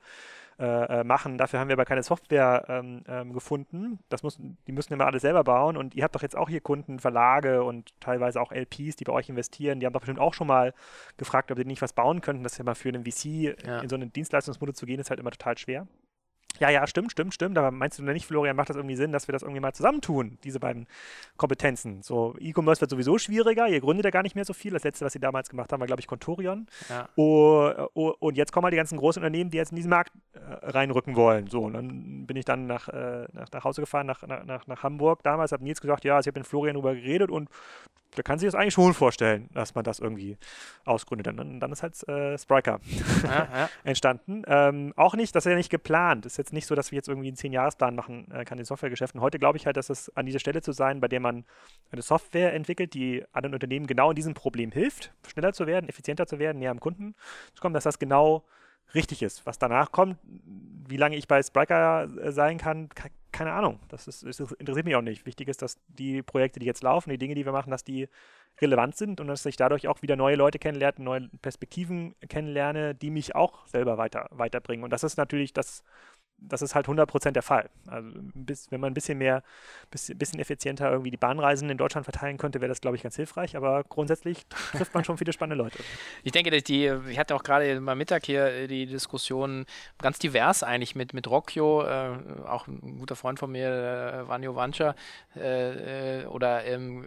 äh, 0.58 1.00
äh, 1.00 1.04
machen. 1.04 1.38
Dafür 1.38 1.60
haben 1.60 1.68
wir 1.68 1.74
aber 1.74 1.84
keine 1.84 2.02
Software 2.02 2.64
ähm, 2.68 3.02
ähm, 3.08 3.32
gefunden. 3.32 3.98
Das 4.08 4.22
muss, 4.22 4.38
die 4.38 4.72
müssen 4.72 4.92
immer 4.92 5.06
alles 5.06 5.22
selber 5.22 5.44
bauen. 5.44 5.76
Und 5.76 5.94
ihr 5.94 6.04
habt 6.04 6.14
doch 6.14 6.22
jetzt 6.22 6.36
auch 6.36 6.48
hier 6.48 6.60
Kunden, 6.60 6.98
Verlage 6.98 7.62
und 7.64 7.98
teilweise 8.00 8.40
auch 8.40 8.52
LPs, 8.52 8.96
die 8.96 9.04
bei 9.04 9.12
euch 9.12 9.28
investieren. 9.28 9.80
Die 9.80 9.86
haben 9.86 9.92
doch 9.92 10.00
bestimmt 10.00 10.18
auch 10.18 10.34
schon 10.34 10.46
mal 10.46 10.74
gefragt, 11.16 11.50
ob 11.50 11.58
die 11.58 11.64
nicht 11.64 11.82
was 11.82 11.92
bauen 11.92 12.20
könnten. 12.20 12.42
Das 12.42 12.52
ist 12.52 12.58
ja 12.58 12.64
mal 12.64 12.74
für 12.74 12.88
einen 12.88 13.04
VC 13.04 13.56
ja. 13.64 13.80
in 13.80 13.88
so 13.88 13.96
eine 13.96 14.06
Dienstleistungsmodell 14.06 14.74
zu 14.74 14.86
gehen, 14.86 15.00
ist 15.00 15.10
halt 15.10 15.20
immer 15.20 15.30
total 15.30 15.56
schwer. 15.58 15.86
Ja, 16.62 16.70
ja, 16.70 16.86
stimmt, 16.86 17.10
stimmt, 17.10 17.34
stimmt. 17.34 17.58
Aber 17.58 17.72
meinst 17.72 17.98
du 17.98 18.04
denn 18.04 18.12
nicht, 18.12 18.24
Florian, 18.24 18.54
macht 18.54 18.70
das 18.70 18.76
irgendwie 18.76 18.94
Sinn, 18.94 19.10
dass 19.10 19.26
wir 19.26 19.32
das 19.32 19.42
irgendwie 19.42 19.58
mal 19.58 19.72
zusammentun, 19.72 20.38
diese 20.44 20.60
beiden 20.60 20.86
Kompetenzen? 21.36 22.02
So, 22.02 22.36
E-Commerce 22.38 22.80
wird 22.80 22.88
sowieso 22.88 23.18
schwieriger. 23.18 23.66
Ihr 23.66 23.80
gründet 23.80 24.04
ja 24.04 24.12
gar 24.12 24.22
nicht 24.22 24.36
mehr 24.36 24.44
so 24.44 24.52
viel. 24.52 24.70
Das 24.70 24.84
letzte, 24.84 25.04
was 25.04 25.12
sie 25.12 25.18
damals 25.18 25.48
gemacht 25.48 25.72
haben, 25.72 25.80
war, 25.80 25.88
glaube 25.88 25.98
ich, 25.98 26.06
Contorion. 26.06 26.68
Ja. 26.88 27.08
Oh, 27.16 27.68
oh, 27.94 28.14
und 28.20 28.36
jetzt 28.36 28.52
kommen 28.52 28.62
halt 28.62 28.74
die 28.74 28.76
ganzen 28.76 28.96
großen 28.96 29.20
Unternehmen, 29.20 29.50
die 29.50 29.56
jetzt 29.56 29.72
in 29.72 29.76
diesen 29.76 29.90
Markt 29.90 30.12
äh, 30.34 30.38
reinrücken 30.70 31.16
wollen. 31.16 31.48
So, 31.48 31.62
und 31.62 31.72
dann 31.72 32.26
bin 32.28 32.36
ich 32.36 32.44
dann 32.44 32.68
nach, 32.68 32.88
äh, 32.88 33.26
nach, 33.32 33.50
nach 33.50 33.64
Hause 33.64 33.80
gefahren, 33.80 34.06
nach, 34.06 34.22
nach, 34.22 34.68
nach 34.68 34.82
Hamburg. 34.84 35.24
Damals 35.24 35.50
hat 35.50 35.62
Nils 35.62 35.80
gesagt, 35.80 36.04
ja, 36.04 36.14
also 36.14 36.28
ich 36.28 36.32
habe 36.32 36.38
mit 36.38 36.46
Florian 36.46 36.74
darüber 36.74 36.94
geredet 36.94 37.32
und 37.32 37.48
da 38.14 38.22
kann 38.22 38.38
sich 38.38 38.46
das 38.46 38.54
eigentlich 38.54 38.74
schon 38.74 38.92
vorstellen, 38.94 39.48
dass 39.52 39.74
man 39.74 39.84
das 39.84 39.98
irgendwie 39.98 40.36
ausgründet. 40.84 41.28
Und 41.28 41.60
dann 41.60 41.72
ist 41.72 41.82
halt 41.82 42.06
äh, 42.08 42.36
Spriker 42.38 42.80
ja, 43.24 43.48
ja. 43.52 43.70
entstanden. 43.84 44.42
Ähm, 44.46 44.92
auch 44.96 45.14
nicht, 45.14 45.34
das 45.34 45.46
ist 45.46 45.50
ja 45.50 45.56
nicht 45.56 45.70
geplant. 45.70 46.26
Es 46.26 46.34
ist 46.34 46.36
jetzt 46.38 46.52
nicht 46.52 46.66
so, 46.66 46.74
dass 46.74 46.90
wir 46.90 46.96
jetzt 46.96 47.08
irgendwie 47.08 47.28
einen 47.28 47.36
Zehn-Jahres-Plan 47.36 47.94
machen 47.94 48.30
äh, 48.30 48.44
kann 48.44 48.58
in 48.58 48.64
Softwaregeschäften. 48.64 49.20
Heute 49.20 49.38
glaube 49.38 49.56
ich 49.56 49.66
halt, 49.66 49.76
dass 49.76 49.88
es 49.88 50.14
an 50.16 50.26
dieser 50.26 50.40
Stelle 50.40 50.60
zu 50.60 50.72
sein, 50.72 51.00
bei 51.00 51.08
der 51.08 51.20
man 51.20 51.44
eine 51.90 52.02
Software 52.02 52.52
entwickelt, 52.52 52.94
die 52.94 53.24
anderen 53.32 53.54
Unternehmen 53.54 53.86
genau 53.86 54.10
in 54.10 54.16
diesem 54.16 54.34
Problem 54.34 54.70
hilft, 54.72 55.12
schneller 55.26 55.52
zu 55.52 55.66
werden, 55.66 55.88
effizienter 55.88 56.26
zu 56.26 56.38
werden, 56.38 56.58
näher 56.58 56.70
am 56.70 56.80
Kunden 56.80 57.14
zu 57.54 57.62
kommen, 57.62 57.74
dass 57.74 57.84
das 57.84 57.98
genau 57.98 58.44
richtig 58.94 59.22
ist. 59.22 59.46
Was 59.46 59.58
danach 59.58 59.90
kommt, 59.90 60.18
wie 60.24 60.96
lange 60.96 61.16
ich 61.16 61.28
bei 61.28 61.42
Spriker 61.42 62.08
äh, 62.22 62.32
sein 62.32 62.58
kann, 62.58 62.90
keine 63.42 63.56
Ahnung. 63.56 63.80
Das, 63.88 64.06
ist, 64.06 64.24
das, 64.24 64.38
interessiert 64.52 64.86
mich 64.86 64.94
auch 64.94 65.02
nicht. 65.02 65.26
Wichtig 65.26 65.48
ist, 65.48 65.62
dass 65.62 65.76
die 65.88 66.22
Projekte, 66.22 66.60
die 66.60 66.66
jetzt 66.66 66.84
laufen, 66.84 67.10
die 67.10 67.18
Dinge, 67.18 67.34
die 67.34 67.44
wir 67.44 67.50
machen, 67.50 67.70
dass 67.70 67.82
die 67.82 68.08
relevant 68.60 68.96
sind 68.96 69.20
und 69.20 69.26
dass 69.26 69.44
ich 69.46 69.56
dadurch 69.56 69.88
auch 69.88 70.00
wieder 70.02 70.14
neue 70.14 70.36
Leute 70.36 70.60
kennenlerne, 70.60 71.02
neue 71.02 71.28
Perspektiven 71.40 72.14
kennenlerne, 72.28 72.94
die 72.94 73.10
mich 73.10 73.34
auch 73.34 73.66
selber 73.66 73.98
weiter, 73.98 74.28
weiterbringen. 74.30 74.84
Und 74.84 74.90
das 74.90 75.02
ist 75.02 75.16
natürlich 75.16 75.52
das, 75.52 75.82
das 76.48 76.62
ist 76.62 76.74
halt 76.74 76.86
100% 76.86 77.30
der 77.32 77.42
Fall. 77.42 77.68
Also 77.86 78.08
bis, 78.34 78.70
wenn 78.70 78.80
man 78.80 78.90
ein 78.90 78.94
bisschen 78.94 79.18
mehr, 79.18 79.42
bisschen, 79.90 80.18
bisschen 80.18 80.40
effizienter 80.40 80.90
irgendwie 80.90 81.10
die 81.10 81.16
Bahnreisen 81.16 81.68
in 81.70 81.78
Deutschland 81.78 82.04
verteilen 82.04 82.38
könnte, 82.38 82.60
wäre 82.60 82.68
das, 82.68 82.80
glaube 82.80 82.96
ich, 82.96 83.02
ganz 83.02 83.16
hilfreich. 83.16 83.56
Aber 83.56 83.84
grundsätzlich 83.84 84.46
trifft 84.72 84.94
man 84.94 85.04
schon 85.04 85.18
viele 85.18 85.32
spannende 85.32 85.62
Leute. 85.62 85.78
Ich 86.22 86.32
denke, 86.32 86.50
dass 86.50 86.64
die, 86.64 86.92
ich 87.08 87.18
hatte 87.18 87.34
auch 87.34 87.42
gerade 87.42 87.80
mal 87.80 87.94
Mittag 87.94 88.26
hier 88.26 88.68
die 88.68 88.86
Diskussion 88.86 89.66
ganz 89.98 90.18
divers 90.18 90.62
eigentlich 90.62 90.94
mit, 90.94 91.14
mit 91.14 91.28
Rocchio, 91.28 91.82
äh, 91.82 92.16
auch 92.46 92.66
ein 92.66 92.98
guter 92.98 93.16
Freund 93.16 93.38
von 93.38 93.50
mir, 93.50 93.68
äh, 94.24 94.28
Vanjo 94.28 94.54
Vancha, 94.54 94.94
äh, 95.36 96.20
äh, 96.22 96.26
oder 96.26 96.64
ähm, 96.64 97.04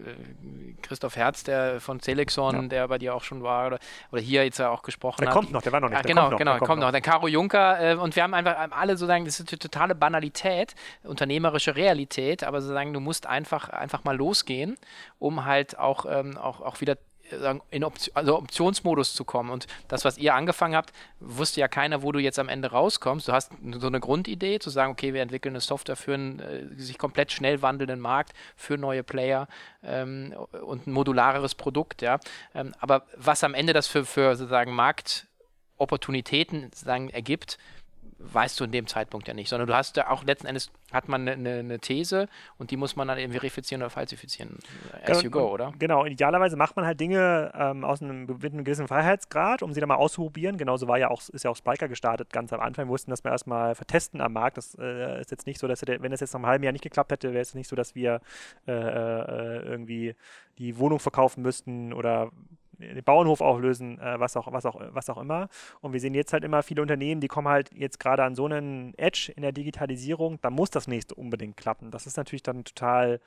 Christoph 0.81 1.15
Herz, 1.15 1.43
der 1.43 1.79
von 1.79 1.99
Celexon, 1.99 2.55
ja. 2.55 2.67
der 2.67 2.87
bei 2.87 2.97
dir 2.97 3.15
auch 3.15 3.23
schon 3.23 3.43
war, 3.43 3.67
oder, 3.67 3.79
oder 4.11 4.21
hier 4.21 4.43
jetzt 4.43 4.59
ja 4.59 4.69
auch 4.69 4.83
gesprochen 4.83 5.21
der 5.21 5.29
hat. 5.29 5.35
Der 5.35 5.41
kommt 5.41 5.51
noch, 5.51 5.61
der 5.61 5.71
war 5.71 5.79
noch 5.79 5.89
nicht. 5.89 5.97
Ah, 5.97 6.01
genau, 6.01 6.21
kommt 6.21 6.31
noch, 6.31 6.37
genau, 6.39 6.51
kommt, 6.53 6.67
kommt 6.67 6.79
noch. 6.81 6.87
noch. 6.87 6.91
Der 6.91 7.01
Caro 7.01 7.27
Juncker 7.27 7.91
äh, 7.91 7.95
und 7.95 8.15
wir 8.15 8.23
haben 8.23 8.33
einfach 8.33 8.55
alle 8.71 8.97
sozusagen, 8.97 9.24
das 9.25 9.39
ist 9.39 9.51
eine 9.51 9.59
totale 9.59 9.95
Banalität, 9.95 10.75
unternehmerische 11.03 11.75
Realität, 11.75 12.43
aber 12.43 12.61
sozusagen, 12.61 12.93
du 12.93 12.99
musst 12.99 13.25
einfach, 13.25 13.69
einfach 13.69 14.03
mal 14.03 14.15
losgehen, 14.15 14.77
um 15.19 15.45
halt 15.45 15.77
auch, 15.77 16.05
ähm, 16.07 16.37
auch, 16.37 16.61
auch 16.61 16.81
wieder 16.81 16.97
in 17.71 17.83
Option, 17.83 18.15
also 18.15 18.37
Optionsmodus 18.37 19.13
zu 19.13 19.25
kommen. 19.25 19.49
Und 19.49 19.67
das, 19.87 20.05
was 20.05 20.17
ihr 20.17 20.35
angefangen 20.35 20.75
habt, 20.75 20.91
wusste 21.19 21.59
ja 21.59 21.67
keiner, 21.67 22.03
wo 22.03 22.11
du 22.11 22.19
jetzt 22.19 22.39
am 22.39 22.49
Ende 22.49 22.71
rauskommst. 22.71 23.27
Du 23.27 23.31
hast 23.31 23.51
so 23.79 23.87
eine 23.87 23.99
Grundidee, 23.99 24.59
zu 24.59 24.69
sagen, 24.69 24.91
okay, 24.91 25.13
wir 25.13 25.21
entwickeln 25.21 25.53
eine 25.53 25.61
Software 25.61 25.95
für 25.95 26.13
einen 26.13 26.39
äh, 26.39 26.67
sich 26.77 26.97
komplett 26.97 27.31
schnell 27.31 27.61
wandelnden 27.61 27.99
Markt, 27.99 28.33
für 28.55 28.77
neue 28.77 29.03
Player 29.03 29.47
ähm, 29.83 30.33
und 30.65 30.87
ein 30.87 30.91
modulareres 30.91 31.55
Produkt, 31.55 32.01
ja. 32.01 32.19
Ähm, 32.53 32.73
aber 32.79 33.05
was 33.15 33.43
am 33.43 33.53
Ende 33.53 33.73
das 33.73 33.87
für, 33.87 34.05
für 34.05 34.35
sozusagen 34.35 34.73
Marktopportunitäten 34.73 36.63
sozusagen 36.63 37.09
ergibt, 37.09 37.57
weißt 38.33 38.59
du 38.59 38.65
in 38.65 38.71
dem 38.71 38.87
Zeitpunkt 38.87 39.27
ja 39.27 39.33
nicht, 39.33 39.49
sondern 39.49 39.67
du 39.67 39.75
hast 39.75 39.97
da 39.97 40.09
auch 40.09 40.23
letzten 40.23 40.47
Endes 40.47 40.71
hat 40.91 41.09
man 41.09 41.27
eine, 41.27 41.59
eine 41.59 41.79
These 41.79 42.27
und 42.57 42.71
die 42.71 42.77
muss 42.77 42.95
man 42.95 43.07
dann 43.07 43.17
eben 43.17 43.33
verifizieren 43.33 43.81
oder 43.81 43.89
falsifizieren 43.89 44.57
as 45.05 45.21
you 45.23 45.29
go, 45.29 45.51
oder? 45.51 45.73
Genau, 45.77 46.05
idealerweise 46.05 46.55
macht 46.55 46.75
man 46.75 46.85
halt 46.85 46.99
Dinge 46.99 47.51
ähm, 47.55 47.83
aus 47.83 48.01
einem, 48.01 48.25
mit 48.25 48.45
einem 48.45 48.63
gewissen 48.63 48.87
Freiheitsgrad, 48.87 49.61
um 49.63 49.73
sie 49.73 49.79
dann 49.79 49.89
mal 49.89 49.95
auszuprobieren. 49.95 50.57
Genauso 50.57 50.87
war 50.87 50.97
ja 50.97 51.09
auch, 51.09 51.21
ist 51.29 51.43
ja 51.43 51.51
auch 51.51 51.55
Spiker 51.55 51.87
gestartet 51.87 52.31
ganz 52.31 52.53
am 52.53 52.59
Anfang. 52.59 52.85
Wir 52.85 52.91
mussten 52.91 53.11
das 53.11 53.23
mal 53.23 53.31
erstmal 53.31 53.75
vertesten 53.75 54.21
am 54.21 54.33
Markt. 54.33 54.57
Das 54.57 54.75
äh, 54.79 55.19
ist 55.19 55.31
jetzt 55.31 55.47
nicht 55.47 55.59
so, 55.59 55.67
dass 55.67 55.85
wir, 55.85 56.01
wenn 56.01 56.11
das 56.11 56.21
jetzt 56.21 56.33
noch 56.33 56.39
einem 56.39 56.47
halben 56.47 56.63
Jahr 56.63 56.73
nicht 56.73 56.83
geklappt 56.83 57.11
hätte, 57.11 57.33
wäre 57.33 57.41
es 57.41 57.55
nicht 57.55 57.67
so, 57.67 57.75
dass 57.75 57.95
wir 57.95 58.21
äh, 58.67 58.71
äh, 58.71 59.59
irgendwie 59.65 60.15
die 60.57 60.77
Wohnung 60.77 60.99
verkaufen 60.99 61.41
müssten 61.41 61.93
oder 61.93 62.31
den 62.79 63.03
Bauernhof 63.03 63.41
auflösen, 63.41 63.99
äh, 63.99 64.19
was, 64.19 64.35
auch, 64.37 64.51
was, 64.51 64.65
auch, 64.65 64.79
was 64.89 65.09
auch 65.09 65.17
immer. 65.17 65.49
Und 65.81 65.93
wir 65.93 65.99
sehen 65.99 66.13
jetzt 66.13 66.33
halt 66.33 66.43
immer 66.43 66.63
viele 66.63 66.81
Unternehmen, 66.81 67.21
die 67.21 67.27
kommen 67.27 67.47
halt 67.47 67.71
jetzt 67.73 67.99
gerade 67.99 68.23
an 68.23 68.35
so 68.35 68.45
einen 68.45 68.93
Edge 68.97 69.31
in 69.35 69.41
der 69.41 69.51
Digitalisierung, 69.51 70.39
da 70.41 70.49
muss 70.49 70.69
das 70.69 70.87
nächste 70.87 71.15
unbedingt 71.15 71.57
klappen. 71.57 71.91
Das 71.91 72.07
ist 72.07 72.17
natürlich 72.17 72.43
dann 72.43 72.63
total 72.63 73.19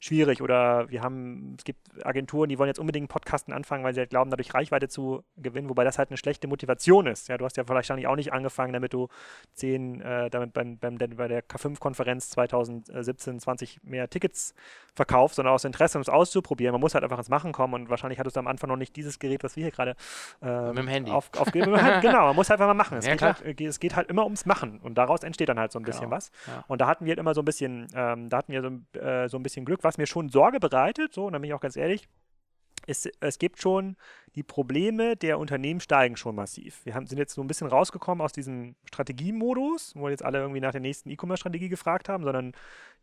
schwierig. 0.00 0.42
Oder 0.42 0.88
wir 0.90 1.02
haben, 1.02 1.54
es 1.58 1.64
gibt 1.64 1.80
Agenturen, 2.04 2.48
die 2.48 2.58
wollen 2.58 2.68
jetzt 2.68 2.78
unbedingt 2.78 3.08
Podcasten 3.08 3.52
anfangen, 3.52 3.84
weil 3.84 3.94
sie 3.94 4.00
halt 4.00 4.10
glauben, 4.10 4.30
dadurch 4.30 4.54
Reichweite 4.54 4.88
zu 4.88 5.22
gewinnen, 5.36 5.68
wobei 5.68 5.84
das 5.84 5.98
halt 5.98 6.10
eine 6.10 6.16
schlechte 6.16 6.48
Motivation 6.48 7.06
ist. 7.06 7.28
Ja, 7.28 7.38
du 7.38 7.44
hast 7.44 7.56
ja 7.56 7.68
wahrscheinlich 7.68 8.06
auch 8.06 8.16
nicht 8.16 8.32
angefangen, 8.32 8.72
damit 8.72 8.92
du 8.92 9.08
zehn, 9.54 10.00
äh, 10.00 10.30
damit 10.30 10.52
beim, 10.52 10.78
beim, 10.78 10.96
bei 10.96 11.28
der 11.28 11.42
K5-Konferenz 11.44 12.30
2017 12.30 13.40
20 13.40 13.80
mehr 13.84 14.08
Tickets 14.08 14.54
verkaufst, 14.94 15.36
sondern 15.36 15.54
aus 15.54 15.64
Interesse, 15.64 15.98
um 15.98 16.02
es 16.02 16.08
auszuprobieren. 16.08 16.72
Man 16.72 16.80
muss 16.80 16.94
halt 16.94 17.04
einfach 17.04 17.18
ins 17.18 17.28
Machen 17.28 17.52
kommen 17.52 17.74
und 17.74 17.90
wahrscheinlich 17.90 18.18
hattest 18.18 18.36
du 18.36 18.40
am 18.40 18.46
Anfang 18.46 18.68
noch 18.68 18.76
nicht 18.76 18.96
dieses 18.96 19.18
Gerät, 19.18 19.44
was 19.44 19.56
wir 19.56 19.64
hier 19.64 19.70
gerade 19.70 19.94
äh, 20.42 20.68
mit 20.68 20.78
dem 20.78 20.88
Handy 20.88 21.10
auf, 21.10 21.30
auf, 21.36 21.52
genau, 21.52 21.68
man 21.70 22.36
muss 22.36 22.48
halt 22.48 22.60
einfach 22.60 22.66
mal 22.68 22.74
machen. 22.74 22.98
Es, 22.98 23.06
ja, 23.06 23.12
geht 23.12 23.22
halt, 23.22 23.60
es, 23.60 23.78
geht 23.78 23.94
halt, 23.94 24.08
immer 24.08 24.24
ums 24.24 24.46
Machen 24.46 24.80
und 24.80 24.96
daraus 24.96 25.22
entsteht 25.22 25.48
dann 25.48 25.58
halt 25.58 25.72
so 25.72 25.78
ein 25.78 25.82
bisschen 25.82 26.04
genau. 26.04 26.16
was. 26.16 26.30
Ja. 26.46 26.64
Und 26.68 26.80
da 26.80 26.86
hatten 26.86 27.04
wir 27.04 27.10
halt 27.10 27.18
immer 27.18 27.34
so 27.34 27.42
ein 27.42 27.44
bisschen, 27.44 27.88
ähm, 27.94 28.28
da 28.28 28.38
hatten 28.38 28.52
wir 28.52 28.62
so, 28.62 28.98
äh, 28.98 29.28
so 29.28 29.36
ein 29.36 29.42
bisschen 29.42 29.64
Glück, 29.64 29.84
was 29.86 29.98
mir 29.98 30.06
schon 30.06 30.28
Sorge 30.28 30.60
bereitet, 30.60 31.14
so, 31.14 31.26
und 31.26 31.32
da 31.32 31.38
bin 31.38 31.48
ich 31.48 31.54
auch 31.54 31.60
ganz 31.60 31.76
ehrlich, 31.76 32.08
es, 32.86 33.08
es 33.20 33.38
gibt 33.38 33.60
schon, 33.60 33.96
die 34.34 34.42
Probleme 34.42 35.16
der 35.16 35.38
Unternehmen 35.38 35.80
steigen 35.80 36.16
schon 36.16 36.34
massiv. 36.34 36.84
Wir 36.84 36.94
haben, 36.94 37.06
sind 37.06 37.18
jetzt 37.18 37.34
so 37.34 37.40
ein 37.40 37.46
bisschen 37.46 37.66
rausgekommen 37.66 38.22
aus 38.22 38.32
diesem 38.32 38.76
Strategiemodus, 38.84 39.94
wo 39.96 40.08
jetzt 40.08 40.24
alle 40.24 40.38
irgendwie 40.40 40.60
nach 40.60 40.72
der 40.72 40.82
nächsten 40.82 41.10
E-Commerce-Strategie 41.10 41.68
gefragt 41.68 42.08
haben, 42.08 42.22
sondern 42.22 42.52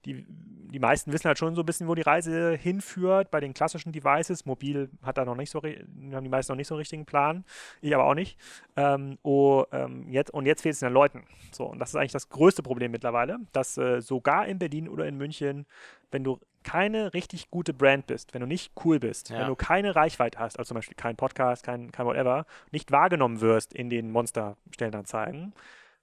die, 0.05 0.25
die 0.27 0.79
meisten 0.79 1.11
wissen 1.11 1.27
halt 1.27 1.39
schon 1.39 1.55
so 1.55 1.61
ein 1.61 1.65
bisschen, 1.65 1.87
wo 1.87 1.95
die 1.95 2.01
Reise 2.01 2.55
hinführt 2.55 3.31
bei 3.31 3.39
den 3.39 3.53
klassischen 3.53 3.91
Devices. 3.91 4.45
Mobil 4.45 4.89
hat 5.01 5.17
da 5.17 5.25
noch 5.25 5.35
nicht 5.35 5.49
so, 5.49 5.61
haben 5.61 6.23
die 6.23 6.29
meisten 6.29 6.51
noch 6.51 6.57
nicht 6.57 6.67
so 6.67 6.75
einen 6.75 6.79
richtigen 6.79 7.05
Plan. 7.05 7.45
Ich 7.81 7.95
aber 7.95 8.05
auch 8.05 8.13
nicht. 8.13 8.37
Ähm, 8.75 9.17
oh, 9.23 9.63
ähm, 9.71 10.09
jetzt, 10.11 10.31
und 10.31 10.45
jetzt 10.45 10.61
fehlt 10.61 10.73
es 10.73 10.81
den 10.81 10.93
Leuten. 10.93 11.25
So, 11.51 11.65
und 11.65 11.79
das 11.79 11.89
ist 11.89 11.95
eigentlich 11.95 12.11
das 12.11 12.29
größte 12.29 12.63
Problem 12.63 12.91
mittlerweile, 12.91 13.39
dass 13.53 13.77
äh, 13.77 14.01
sogar 14.01 14.45
in 14.45 14.59
Berlin 14.59 14.87
oder 14.89 15.07
in 15.07 15.17
München, 15.17 15.65
wenn 16.11 16.23
du 16.23 16.39
keine 16.63 17.13
richtig 17.13 17.49
gute 17.49 17.73
Brand 17.73 18.07
bist, 18.07 18.33
wenn 18.33 18.41
du 18.41 18.47
nicht 18.47 18.71
cool 18.83 18.99
bist, 18.99 19.29
ja. 19.29 19.39
wenn 19.39 19.47
du 19.47 19.55
keine 19.55 19.95
Reichweite 19.95 20.39
hast, 20.39 20.57
also 20.57 20.69
zum 20.69 20.75
Beispiel 20.75 20.95
kein 20.95 21.15
Podcast, 21.15 21.63
kein, 21.63 21.91
kein 21.91 22.05
whatever, 22.05 22.45
nicht 22.71 22.91
wahrgenommen 22.91 23.41
wirst 23.41 23.73
in 23.73 23.89
den 23.89 24.11
Monster-Stellenanzeigen, 24.11 25.53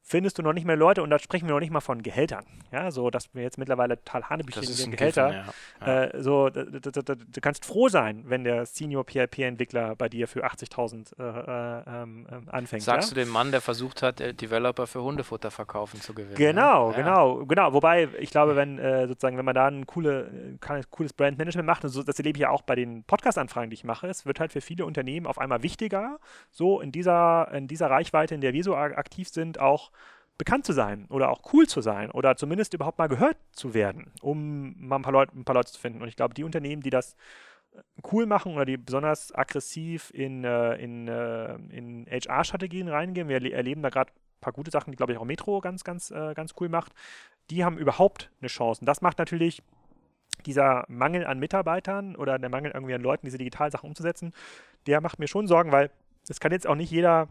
findest 0.03 0.39
du 0.39 0.43
noch 0.43 0.53
nicht 0.53 0.67
mehr 0.67 0.77
Leute 0.77 1.03
und 1.03 1.11
da 1.11 1.19
sprechen 1.19 1.47
wir 1.47 1.55
noch 1.55 1.61
nicht 1.61 1.71
mal 1.71 1.81
von 1.81 2.03
Gehältern. 2.03 2.45
Ja, 2.73 2.91
so 2.91 3.11
dass 3.11 3.35
wir 3.35 3.43
jetzt 3.43 3.59
mittlerweile 3.59 3.97
total 3.97 4.29
Hanebüchen 4.29 4.63
sind 4.63 4.91
Gehälter. 4.97 5.33
Ja. 5.33 5.45
Ja. 5.87 6.05
Äh, 6.05 6.23
so, 6.23 6.51
du 6.51 7.41
kannst 7.41 7.65
froh 7.65 7.89
sein, 7.89 8.25
wenn 8.27 8.45
der 8.45 8.67
Senior 8.67 9.05
PHP-Entwickler 9.05 9.97
bei 9.97 10.09
dir 10.09 10.29
für 10.29 10.45
80.000 10.45 11.19
äh, 11.19 11.23
äh, 11.23 12.03
ähm, 12.03 12.27
ähm, 12.31 12.49
anfängt. 12.49 12.83
Sagst 12.83 13.11
ja? 13.11 13.15
du 13.15 13.21
dem 13.21 13.29
Mann, 13.29 13.51
der 13.51 13.61
versucht 13.61 14.03
hat, 14.03 14.21
äh, 14.21 14.35
Developer 14.35 14.87
für 14.87 15.03
Hundefutter 15.03 15.51
verkaufen 15.51 16.01
zu 16.01 16.15
gewinnen? 16.15 16.37
Genau, 16.37 16.93
genau, 16.93 17.45
genau. 17.47 17.73
Wobei 17.73 18.09
ich 18.19 18.31
glaube, 18.31 18.57
wenn 18.57 18.79
äh, 18.79 19.07
sozusagen, 19.07 19.37
wenn 19.37 19.45
man 19.45 19.55
da 19.55 19.67
ein, 19.67 19.87
coole, 19.87 20.59
ein 20.61 20.85
cooles 20.91 21.13
Brandmanagement 21.13 21.67
macht, 21.67 21.85
und 21.85 21.91
so, 21.91 22.03
das 22.03 22.19
erlebe 22.19 22.37
ich 22.37 22.43
ja 22.43 22.51
auch 22.51 22.63
bei 22.63 22.75
den 22.75 23.05
Podcast-Anfragen, 23.05 23.71
die 23.71 23.75
ich 23.75 23.85
mache, 23.85 24.09
es 24.09 24.27
wird 24.27 24.41
halt 24.41 24.53
für 24.53 24.61
viele 24.61 24.85
Unternehmen 24.85 25.27
auf 25.27 25.39
einmal 25.39 25.63
wichtiger, 25.63 26.19
so 26.51 26.81
in 26.81 26.93
dieser, 26.93 27.51
in 27.53 27.69
dieser 27.69 27.91
Reichweite, 27.91 28.35
in 28.35 28.41
der 28.41 28.53
wir 28.53 28.65
so 28.65 28.75
aktiv 28.77 29.29
sind, 29.29 29.59
auch 29.59 29.90
bekannt 30.41 30.65
zu 30.65 30.73
sein 30.73 31.05
oder 31.11 31.31
auch 31.31 31.53
cool 31.53 31.67
zu 31.67 31.83
sein 31.83 32.11
oder 32.11 32.35
zumindest 32.35 32.73
überhaupt 32.73 32.99
mal 32.99 33.09
gehört 33.09 33.37
zu 33.53 33.75
werden, 33.75 34.11
um 34.23 34.75
mal 34.79 34.97
ein 34.97 35.03
paar, 35.03 35.13
Leute, 35.13 35.37
ein 35.37 35.45
paar 35.45 35.55
Leute 35.55 35.71
zu 35.71 35.79
finden. 35.79 36.01
Und 36.01 36.09
ich 36.09 36.17
glaube, 36.17 36.33
die 36.33 36.45
Unternehmen, 36.45 36.81
die 36.83 36.89
das 36.89 37.15
äh, 37.73 37.83
cool 38.11 38.25
machen 38.25 38.55
oder 38.55 38.65
die 38.65 38.79
besonders 38.79 39.35
aggressiv 39.35 40.11
in, 40.15 40.45
äh, 40.45 40.77
in, 40.77 41.09
äh, 41.09 41.57
in 41.57 42.07
HR-Strategien 42.07 42.89
reingehen, 42.89 43.29
wir 43.29 43.53
erleben 43.53 43.83
da 43.83 43.91
gerade 43.91 44.11
ein 44.13 44.41
paar 44.41 44.55
gute 44.55 44.71
Sachen, 44.71 44.93
die, 44.93 44.97
glaube 44.97 45.13
ich, 45.13 45.19
auch 45.19 45.27
Metro 45.27 45.61
ganz, 45.61 45.85
ganz, 45.85 46.09
ganz 46.09 46.55
cool 46.59 46.71
macht, 46.71 46.95
die 47.51 47.63
haben 47.63 47.77
überhaupt 47.77 48.31
eine 48.41 48.49
Chance. 48.49 48.81
Und 48.81 48.87
das 48.87 49.03
macht 49.03 49.19
natürlich 49.19 49.63
dieser 50.47 50.87
Mangel 50.89 51.27
an 51.27 51.39
Mitarbeitern 51.39 52.17
oder 52.17 52.39
der 52.39 52.49
Mangel 52.49 52.71
irgendwie 52.73 52.95
an 52.95 53.03
Leuten, 53.03 53.27
diese 53.27 53.37
Digitalsachen 53.37 53.87
umzusetzen, 53.87 54.33
der 54.87 55.03
macht 55.03 55.19
mir 55.19 55.29
schon 55.29 55.47
Sorgen, 55.47 55.73
weil 55.73 55.91
es 56.27 56.41
kann 56.41 56.53
jetzt 56.53 56.67
auch 56.67 56.75
nicht 56.75 56.91
jeder 56.91 57.29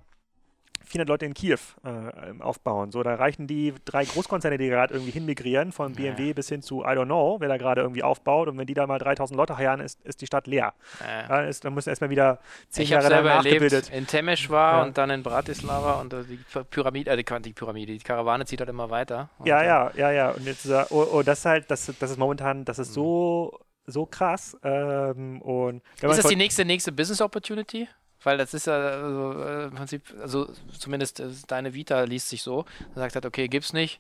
400 0.86 1.08
Leute 1.08 1.26
in 1.26 1.34
Kiew 1.34 1.60
äh, 1.84 2.42
aufbauen. 2.42 2.92
So, 2.92 3.04
da 3.04 3.16
reichen 3.16 3.48
die 3.48 3.74
drei 3.86 4.06
Großkonzerne, 4.06 4.58
die 4.58 4.68
gerade 4.68 4.94
irgendwie 4.94 5.12
hinmigrieren, 5.12 5.72
von 5.72 5.94
BMW 5.94 6.28
ja. 6.28 6.34
bis 6.34 6.50
hin 6.50 6.62
zu 6.62 6.82
I 6.82 6.90
don't 6.90 7.06
know, 7.06 7.38
wer 7.40 7.48
da 7.48 7.58
gerade 7.58 7.82
irgendwie 7.82 8.04
aufbaut. 8.04 8.48
Und 8.48 8.58
wenn 8.58 8.68
die 8.68 8.74
da 8.74 8.88
mal 8.88 9.00
3000 9.00 9.38
Leute 9.38 9.58
heiern, 9.58 9.80
ist, 9.80 10.02
ist 10.04 10.22
die 10.22 10.26
Stadt 10.26 10.48
leer. 10.48 10.74
Ja. 11.00 11.28
Da 11.28 11.42
ist, 11.46 11.66
dann 11.66 11.74
müssen 11.74 11.90
erstmal 11.90 12.10
wieder 12.10 12.40
zehn 12.70 12.84
ich 12.84 12.90
Jahre 12.90 13.08
selber 13.08 13.32
erlebt, 13.32 13.90
in 13.92 14.08
Temesch 14.08 14.50
war 14.50 14.78
ja. 14.78 14.84
und 14.84 14.98
dann 14.98 15.10
in 15.10 15.24
Bratislava 15.24 16.02
und 16.02 16.14
die 16.14 16.40
Pyramide, 16.70 17.12
äh, 17.12 17.42
die, 17.42 17.54
Pyramide, 17.54 17.94
die 17.94 18.00
Karawane 18.00 18.46
zieht 18.46 18.60
halt 18.60 18.70
immer 18.70 18.90
weiter. 18.90 19.30
Ja, 19.44 19.64
ja, 19.64 19.92
ja, 19.96 20.12
ja. 20.12 20.32
Und 20.32 20.46
jetzt, 20.46 20.68
oh, 20.90 21.08
oh, 21.14 21.22
das 21.24 21.40
ist 21.40 21.46
halt, 21.46 21.72
das, 21.72 21.92
das 22.00 22.12
ist 22.12 22.18
momentan, 22.18 22.66
das 22.66 22.80
ist 22.80 22.90
mhm. 22.90 22.94
so 22.94 23.60
so 23.92 24.06
krass. 24.06 24.58
Ähm, 24.64 25.42
und 25.42 25.82
ist 26.02 26.18
das 26.18 26.28
die 26.28 26.36
nächste, 26.36 26.66
nächste 26.66 26.92
Business 26.92 27.22
Opportunity? 27.22 27.88
Weil 28.24 28.38
das 28.38 28.54
ist 28.54 28.68
ja 28.68 28.74
also, 28.74 29.44
äh, 29.44 29.64
im 29.66 29.76
Prinzip, 29.76 30.04
also 30.22 30.52
zumindest 30.78 31.20
äh, 31.20 31.30
deine 31.48 31.74
Vita 31.74 32.04
liest 32.04 32.30
sich 32.30 32.44
so, 32.44 32.66
sagt 32.96 33.16
hat, 33.16 33.26
okay, 33.26 33.48
gibt's 33.48 33.74
nicht, 33.74 34.00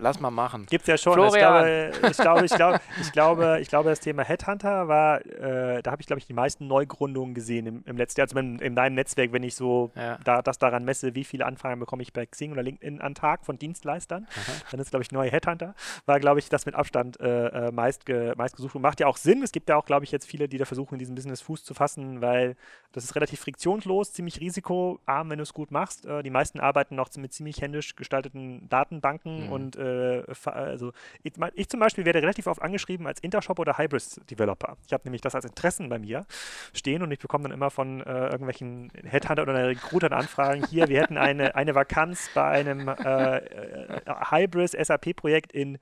Lass 0.00 0.20
mal 0.20 0.30
machen. 0.30 0.66
Gibt 0.66 0.82
es 0.82 0.88
ja 0.88 0.96
schon. 0.96 1.14
Florian. 1.14 1.92
Ich 2.08 2.16
glaube, 2.18 2.44
ich, 2.44 2.52
glaube, 2.52 2.80
ich, 3.00 3.12
glaube, 3.12 3.58
ich, 3.60 3.68
glaube, 3.68 3.90
das 3.90 4.00
Thema 4.00 4.22
Headhunter 4.22 4.86
war, 4.86 5.26
äh, 5.26 5.82
da 5.82 5.90
habe 5.90 6.00
ich, 6.00 6.06
glaube 6.06 6.20
ich, 6.20 6.26
die 6.26 6.32
meisten 6.32 6.68
Neugründungen 6.68 7.34
gesehen 7.34 7.66
im, 7.66 7.82
im 7.84 7.96
letzten 7.96 8.20
Jahr. 8.20 8.28
Also 8.28 8.38
in, 8.38 8.60
in 8.60 8.76
deinem 8.76 8.94
Netzwerk, 8.94 9.32
wenn 9.32 9.42
ich 9.42 9.56
so 9.56 9.90
ja. 9.96 10.18
da, 10.22 10.40
das 10.40 10.58
daran 10.58 10.84
messe, 10.84 11.16
wie 11.16 11.24
viele 11.24 11.46
Anfragen 11.46 11.80
bekomme 11.80 12.02
ich 12.02 12.12
bei 12.12 12.26
Xing 12.26 12.52
oder 12.52 12.62
LinkedIn 12.62 13.00
an 13.00 13.14
Tag 13.14 13.44
von 13.44 13.58
Dienstleistern. 13.58 14.28
Aha. 14.30 14.52
Dann 14.70 14.80
ist, 14.80 14.90
glaube 14.90 15.02
ich, 15.02 15.10
neue 15.10 15.30
Headhunter. 15.30 15.74
War, 16.06 16.20
glaube 16.20 16.38
ich, 16.38 16.48
das 16.48 16.64
mit 16.64 16.76
Abstand 16.76 17.18
äh, 17.20 17.48
äh, 17.48 17.72
meist, 17.72 18.06
ge, 18.06 18.34
meist 18.36 18.54
gesucht 18.54 18.76
und 18.76 18.82
macht 18.82 19.00
ja 19.00 19.08
auch 19.08 19.16
Sinn. 19.16 19.42
Es 19.42 19.50
gibt 19.50 19.68
ja 19.68 19.76
auch, 19.76 19.84
glaube 19.84 20.04
ich, 20.04 20.12
jetzt 20.12 20.26
viele, 20.26 20.48
die 20.48 20.58
da 20.58 20.64
versuchen, 20.64 20.94
in 20.94 20.98
diesem 21.00 21.16
Business 21.16 21.40
Fuß 21.40 21.64
zu 21.64 21.74
fassen, 21.74 22.20
weil 22.20 22.54
das 22.92 23.02
ist 23.02 23.16
relativ 23.16 23.40
friktionslos, 23.40 24.12
ziemlich 24.12 24.40
risikoarm, 24.40 25.30
wenn 25.30 25.38
du 25.38 25.42
es 25.42 25.52
gut 25.52 25.72
machst. 25.72 26.06
Äh, 26.06 26.22
die 26.22 26.30
meisten 26.30 26.60
arbeiten 26.60 26.94
noch 26.94 27.08
mit 27.16 27.32
ziemlich 27.32 27.60
händisch 27.60 27.96
gestalteten 27.96 28.68
Datenbanken 28.68 29.46
mhm. 29.46 29.52
und 29.52 29.76
äh, 29.76 29.87
äh, 29.88 30.50
also 30.50 30.92
ich, 31.22 31.32
ich, 31.54 31.68
zum 31.68 31.80
Beispiel 31.80 32.04
werde 32.04 32.20
relativ 32.22 32.46
oft 32.46 32.62
angeschrieben 32.62 33.06
als 33.06 33.20
Intershop 33.20 33.58
oder 33.58 33.78
Hybris-Developer. 33.78 34.76
Ich 34.86 34.92
habe 34.92 35.04
nämlich 35.04 35.22
das 35.22 35.34
als 35.34 35.44
Interessen 35.44 35.88
bei 35.88 35.98
mir 35.98 36.26
stehen 36.72 37.02
und 37.02 37.10
ich 37.10 37.18
bekomme 37.18 37.44
dann 37.44 37.52
immer 37.52 37.70
von 37.70 38.00
äh, 38.00 38.26
irgendwelchen 38.26 38.90
Headhunter 39.04 39.42
oder 39.42 39.68
Recruitern 39.68 40.12
Anfragen 40.12 40.66
hier, 40.66 40.88
wir 40.88 41.00
hätten 41.00 41.16
eine, 41.16 41.54
eine 41.54 41.74
Vakanz 41.74 42.30
bei 42.34 42.44
einem 42.44 42.88
äh, 42.88 43.38
äh 43.38 44.00
Hybris 44.30 44.72
SAP-Projekt 44.72 45.52
in 45.52 45.78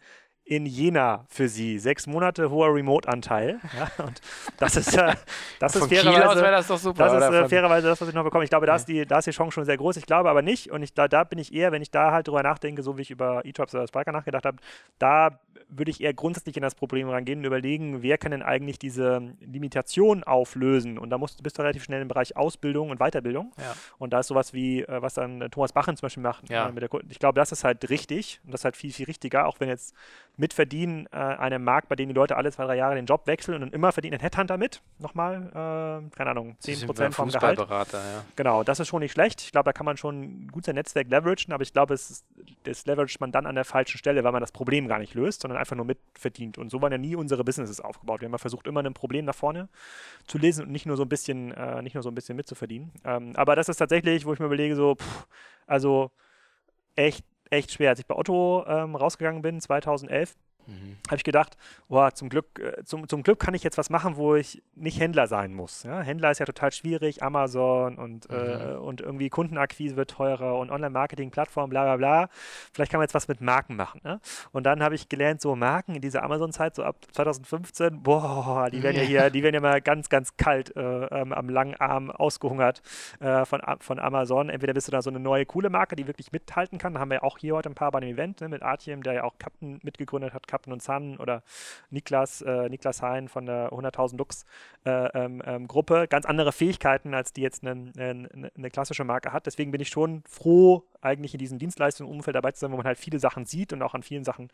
in 0.46 0.64
Jena 0.64 1.26
für 1.28 1.48
sie. 1.48 1.78
Sechs 1.78 2.06
Monate 2.06 2.50
hoher 2.50 2.72
Remote-Anteil. 2.72 3.60
Ja, 3.76 4.04
und 4.04 4.22
das 4.58 4.76
ist, 4.76 4.96
äh, 4.96 5.14
das 5.58 5.76
ist 5.76 5.86
fairerweise, 5.88 6.40
das, 6.40 6.68
das 6.68 6.84
ist 6.86 6.98
äh, 6.98 7.48
fairerweise 7.48 7.88
das, 7.88 8.00
was 8.00 8.08
ich 8.08 8.14
noch 8.14 8.24
bekomme. 8.24 8.44
Ich 8.44 8.48
glaube, 8.48 8.64
da 8.64 8.76
ist, 8.76 8.86
die, 8.86 9.04
da 9.04 9.18
ist 9.18 9.26
die 9.26 9.32
Chance 9.32 9.52
schon 9.52 9.64
sehr 9.64 9.76
groß. 9.76 9.96
Ich 9.96 10.06
glaube 10.06 10.30
aber 10.30 10.40
nicht. 10.40 10.70
Und 10.70 10.82
ich, 10.82 10.94
da, 10.94 11.08
da 11.08 11.24
bin 11.24 11.38
ich 11.38 11.52
eher, 11.52 11.72
wenn 11.72 11.82
ich 11.82 11.90
da 11.90 12.12
halt 12.12 12.28
drüber 12.28 12.42
nachdenke, 12.42 12.82
so 12.82 12.96
wie 12.96 13.02
ich 13.02 13.10
über 13.10 13.44
E-Drops 13.44 13.74
oder 13.74 13.86
Spriker 13.86 14.12
nachgedacht 14.12 14.46
habe, 14.46 14.58
da 14.98 15.40
würde 15.68 15.90
ich 15.90 16.00
eher 16.00 16.14
grundsätzlich 16.14 16.56
in 16.56 16.62
das 16.62 16.74
Problem 16.74 17.08
rangehen 17.08 17.40
und 17.40 17.44
überlegen, 17.44 18.02
wer 18.02 18.18
kann 18.18 18.30
denn 18.30 18.42
eigentlich 18.42 18.78
diese 18.78 19.34
Limitation 19.40 20.22
auflösen? 20.24 20.96
Und 20.98 21.10
da 21.10 21.18
musst, 21.18 21.42
bist 21.42 21.58
du 21.58 21.62
relativ 21.62 21.84
schnell 21.84 22.02
im 22.02 22.08
Bereich 22.08 22.36
Ausbildung 22.36 22.90
und 22.90 22.98
Weiterbildung. 22.98 23.52
Ja. 23.58 23.74
Und 23.98 24.12
da 24.12 24.20
ist 24.20 24.28
sowas 24.28 24.52
wie, 24.52 24.82
äh, 24.82 25.02
was 25.02 25.14
dann 25.14 25.48
Thomas 25.50 25.72
Bachen 25.72 25.96
zum 25.96 26.06
Beispiel 26.06 26.22
macht. 26.22 26.48
Ja. 26.48 26.68
Äh, 26.68 26.88
ich 27.08 27.18
glaube, 27.18 27.38
das 27.38 27.52
ist 27.52 27.64
halt 27.64 27.90
richtig 27.90 28.40
und 28.44 28.52
das 28.52 28.60
ist 28.60 28.64
halt 28.64 28.76
viel, 28.76 28.92
viel 28.92 29.06
richtiger, 29.06 29.46
auch 29.46 29.60
wenn 29.60 29.68
jetzt 29.68 29.94
mitverdienen 30.36 31.06
äh, 31.12 31.16
einem 31.16 31.64
Markt, 31.64 31.88
bei 31.88 31.96
dem 31.96 32.08
die 32.08 32.14
Leute 32.14 32.36
alle 32.36 32.52
zwei, 32.52 32.64
drei 32.64 32.76
Jahre 32.76 32.94
den 32.94 33.06
Job 33.06 33.26
wechseln 33.26 33.62
und 33.62 33.72
immer 33.72 33.92
verdienen 33.92 34.14
ein 34.14 34.20
Headhunter 34.20 34.58
mit, 34.58 34.82
nochmal, 34.98 35.46
äh, 35.48 36.16
keine 36.16 36.30
Ahnung, 36.30 36.56
10% 36.62 37.12
vom 37.12 37.30
Gehalt. 37.30 37.58
Ja. 37.58 38.24
Genau, 38.36 38.62
das 38.62 38.80
ist 38.80 38.88
schon 38.88 39.00
nicht 39.00 39.12
schlecht. 39.12 39.40
Ich 39.42 39.52
glaube, 39.52 39.64
da 39.64 39.72
kann 39.72 39.86
man 39.86 39.96
schon 39.96 40.48
gut 40.48 40.64
sein 40.64 40.74
Netzwerk 40.74 41.08
leveragen, 41.08 41.52
aber 41.52 41.62
ich 41.62 41.72
glaube, 41.72 41.94
es 41.94 42.24
das 42.64 42.84
leveragt 42.86 43.20
man 43.20 43.32
dann 43.32 43.46
an 43.46 43.54
der 43.54 43.64
falschen 43.64 43.98
Stelle, 43.98 44.24
weil 44.24 44.32
man 44.32 44.40
das 44.40 44.52
Problem 44.52 44.88
gar 44.88 44.98
nicht 44.98 45.14
löst, 45.14 45.42
sondern 45.42 45.58
einfach 45.58 45.76
nur 45.76 45.86
mitverdient. 45.86 46.58
Und 46.58 46.70
so 46.70 46.82
waren 46.82 46.92
ja 46.92 46.98
nie 46.98 47.16
unsere 47.16 47.44
Businesses 47.44 47.80
aufgebaut. 47.80 48.20
Wir 48.20 48.26
haben 48.26 48.32
ja 48.32 48.38
versucht, 48.38 48.66
immer 48.66 48.82
ein 48.82 48.94
Problem 48.94 49.24
nach 49.24 49.34
vorne 49.34 49.68
zu 50.26 50.38
lesen 50.38 50.66
und 50.66 50.72
nicht 50.72 50.86
nur 50.86 50.96
so 50.96 51.04
ein 51.04 51.08
bisschen, 51.08 51.52
äh, 51.52 51.82
nicht 51.82 51.94
nur 51.94 52.02
so 52.02 52.10
ein 52.10 52.14
bisschen 52.14 52.36
mitzuverdienen. 52.36 52.92
Ähm, 53.04 53.32
aber 53.36 53.56
das 53.56 53.68
ist 53.68 53.76
tatsächlich, 53.78 54.26
wo 54.26 54.32
ich 54.32 54.40
mir 54.40 54.46
überlege, 54.46 54.76
so, 54.76 54.96
pff, 54.96 55.26
also 55.66 56.10
echt 56.94 57.24
echt 57.50 57.72
schwer. 57.72 57.90
Als 57.90 57.98
ich 57.98 58.06
bei 58.06 58.14
Otto 58.14 58.64
ähm, 58.66 58.96
rausgegangen 58.96 59.42
bin, 59.42 59.60
2011, 59.60 60.36
Mhm. 60.66 60.96
Habe 61.06 61.16
ich 61.16 61.24
gedacht, 61.24 61.56
boah, 61.88 62.12
zum 62.12 62.28
Glück, 62.28 62.58
äh, 62.58 62.84
zum, 62.84 63.08
zum 63.08 63.22
Glück 63.22 63.38
kann 63.38 63.54
ich 63.54 63.62
jetzt 63.62 63.78
was 63.78 63.90
machen, 63.90 64.16
wo 64.16 64.34
ich 64.34 64.62
nicht 64.74 65.00
Händler 65.00 65.26
sein 65.26 65.54
muss. 65.54 65.82
Ja? 65.82 66.00
Händler 66.00 66.30
ist 66.30 66.38
ja 66.38 66.46
total 66.46 66.72
schwierig, 66.72 67.22
Amazon 67.22 67.96
und, 67.98 68.28
äh, 68.30 68.34
mhm. 68.34 68.72
äh, 68.72 68.74
und 68.76 69.00
irgendwie 69.00 69.30
Kundenakquise 69.30 69.96
wird 69.96 70.10
teurer 70.10 70.58
und 70.58 70.70
Online-Marketing-Plattform, 70.70 71.70
bla 71.70 71.84
bla 71.84 71.96
bla. 71.96 72.28
Vielleicht 72.72 72.90
kann 72.90 72.98
man 72.98 73.04
jetzt 73.04 73.14
was 73.14 73.28
mit 73.28 73.40
Marken 73.40 73.76
machen. 73.76 74.00
Ne? 74.04 74.20
Und 74.52 74.64
dann 74.64 74.82
habe 74.82 74.94
ich 74.94 75.08
gelernt, 75.08 75.40
so 75.40 75.56
Marken 75.56 75.94
in 75.94 76.00
dieser 76.00 76.22
Amazon-Zeit, 76.22 76.74
so 76.74 76.82
ab 76.82 76.96
2015, 77.12 78.02
boah, 78.02 78.68
die 78.70 78.82
werden 78.82 78.96
ja 78.96 79.02
hier, 79.02 79.30
die 79.30 79.42
werden 79.42 79.54
ja 79.54 79.60
mal 79.60 79.80
ganz, 79.80 80.08
ganz 80.08 80.36
kalt 80.36 80.76
äh, 80.76 80.80
ähm, 80.80 81.32
am 81.32 81.48
langen 81.48 81.76
Arm 81.76 82.10
ausgehungert 82.10 82.82
äh, 83.20 83.44
von, 83.44 83.60
von 83.80 83.98
Amazon. 83.98 84.48
Entweder 84.48 84.74
bist 84.74 84.88
du 84.88 84.92
da 84.92 85.02
so 85.02 85.10
eine 85.10 85.20
neue, 85.20 85.46
coole 85.46 85.70
Marke, 85.70 85.96
die 85.96 86.06
wirklich 86.06 86.32
mithalten 86.32 86.78
kann. 86.78 86.94
Da 86.94 87.00
haben 87.00 87.10
wir 87.10 87.22
auch 87.22 87.38
hier 87.38 87.54
heute 87.54 87.68
ein 87.70 87.74
paar 87.74 87.90
bei 87.90 88.00
dem 88.00 88.10
Event 88.10 88.40
ne, 88.40 88.48
mit 88.48 88.62
Artiem, 88.62 89.02
der 89.02 89.12
ja 89.14 89.24
auch 89.24 89.38
Captain 89.38 89.78
mitgegründet 89.82 90.34
hat, 90.34 90.46
Captain 90.56 90.72
und 90.72 90.82
Sun 90.82 91.18
oder 91.18 91.42
Niklas, 91.90 92.40
äh, 92.40 92.70
Niklas 92.70 93.02
Hein 93.02 93.28
von 93.28 93.44
der 93.44 93.70
100.000 93.72 94.16
Lux 94.16 94.46
äh, 94.86 94.90
ähm, 94.90 95.42
ähm, 95.44 95.68
Gruppe. 95.68 96.06
Ganz 96.08 96.24
andere 96.24 96.50
Fähigkeiten, 96.50 97.12
als 97.12 97.34
die 97.34 97.42
jetzt 97.42 97.62
eine, 97.62 97.92
eine, 97.98 98.50
eine, 98.56 98.70
klassische 98.70 99.04
Marke 99.04 99.34
hat. 99.34 99.44
Deswegen 99.44 99.70
bin 99.70 99.82
ich 99.82 99.90
schon 99.90 100.22
froh, 100.26 100.84
eigentlich 101.02 101.34
in 101.34 101.38
diesem 101.38 101.58
Dienstleistungsumfeld 101.58 102.34
dabei 102.34 102.52
zu 102.52 102.60
sein, 102.60 102.72
wo 102.72 102.76
man 102.76 102.86
halt 102.86 102.98
viele 102.98 103.18
Sachen 103.18 103.44
sieht 103.44 103.74
und 103.74 103.82
auch 103.82 103.94
an 103.94 104.02
vielen 104.02 104.24
Sachen 104.24 104.48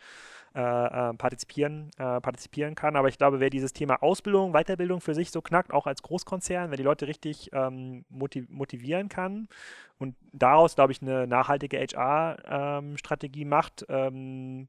äh, 0.54 0.60
äh 0.60 1.14
partizipieren, 1.14 1.90
äh, 1.98 2.20
partizipieren 2.20 2.74
kann. 2.74 2.96
Aber 2.96 3.08
ich 3.08 3.16
glaube, 3.16 3.38
wer 3.38 3.50
dieses 3.50 3.72
Thema 3.72 4.02
Ausbildung, 4.02 4.52
Weiterbildung 4.52 5.00
für 5.00 5.14
sich 5.14 5.30
so 5.30 5.40
knackt, 5.40 5.72
auch 5.72 5.86
als 5.86 6.02
Großkonzern, 6.02 6.70
wer 6.70 6.76
die 6.76 6.82
Leute 6.82 7.06
richtig 7.06 7.50
ähm, 7.52 8.04
motiv 8.10 8.48
motivieren 8.48 9.08
kann 9.08 9.48
und 10.02 10.16
daraus, 10.32 10.74
glaube 10.74 10.92
ich, 10.92 11.00
eine 11.00 11.26
nachhaltige 11.26 11.78
HR-Strategie 11.78 13.42
ähm, 13.42 13.48
macht, 13.48 13.86
ähm, 13.88 14.68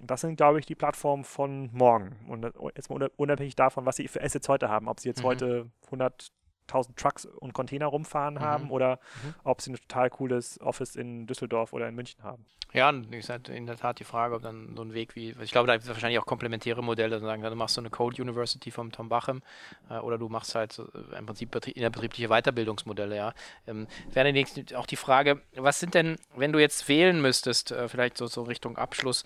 das 0.00 0.20
sind, 0.20 0.36
glaube 0.36 0.58
ich, 0.58 0.66
die 0.66 0.74
Plattformen 0.74 1.24
von 1.24 1.70
morgen. 1.72 2.16
Und 2.28 2.46
jetzt 2.76 2.90
mal 2.90 3.10
unabhängig 3.16 3.56
davon, 3.56 3.86
was 3.86 3.96
sie 3.96 4.08
für 4.08 4.22
Assets 4.22 4.48
heute 4.48 4.68
haben. 4.68 4.88
Ob 4.88 5.00
sie 5.00 5.08
jetzt 5.08 5.22
mhm. 5.22 5.26
heute 5.26 5.70
100 5.86 6.28
1000 6.68 6.96
Trucks 6.96 7.26
und 7.26 7.52
Container 7.52 7.86
rumfahren 7.86 8.34
mhm. 8.34 8.40
haben 8.40 8.70
oder 8.70 9.00
mhm. 9.24 9.34
ob 9.44 9.60
sie 9.60 9.72
ein 9.72 9.76
total 9.76 10.10
cooles 10.10 10.60
Office 10.60 10.96
in 10.96 11.26
Düsseldorf 11.26 11.72
oder 11.72 11.88
in 11.88 11.94
München 11.94 12.22
haben. 12.22 12.44
Ja, 12.74 12.90
ist 13.12 13.30
halt 13.30 13.48
in 13.48 13.66
der 13.66 13.78
Tat 13.78 13.98
die 13.98 14.04
Frage, 14.04 14.34
ob 14.34 14.42
dann 14.42 14.76
so 14.76 14.82
ein 14.82 14.92
Weg 14.92 15.16
wie, 15.16 15.34
ich 15.42 15.52
glaube, 15.52 15.66
da 15.66 15.72
gibt 15.72 15.84
es 15.84 15.88
wahrscheinlich 15.88 16.18
auch 16.18 16.26
komplementäre 16.26 16.82
Modelle, 16.82 17.18
sagen, 17.18 17.42
du 17.42 17.54
machst 17.54 17.76
so 17.76 17.80
eine 17.80 17.88
Code 17.88 18.20
University 18.20 18.70
vom 18.70 18.92
Tom 18.92 19.08
Bachem 19.08 19.40
äh, 19.88 19.96
oder 19.98 20.18
du 20.18 20.28
machst 20.28 20.54
halt 20.54 20.78
äh, 20.78 21.16
im 21.16 21.24
Prinzip 21.24 21.54
innerbetriebliche 21.66 22.28
Weiterbildungsmodelle, 22.28 23.16
ja. 23.16 23.32
Ähm, 23.66 23.86
wäre 24.12 24.44
auch 24.76 24.86
die 24.86 24.96
Frage, 24.96 25.40
was 25.56 25.80
sind 25.80 25.94
denn, 25.94 26.16
wenn 26.36 26.52
du 26.52 26.58
jetzt 26.58 26.86
wählen 26.88 27.22
müsstest, 27.22 27.70
äh, 27.70 27.88
vielleicht 27.88 28.18
so, 28.18 28.26
so 28.26 28.42
Richtung 28.42 28.76
Abschluss, 28.76 29.24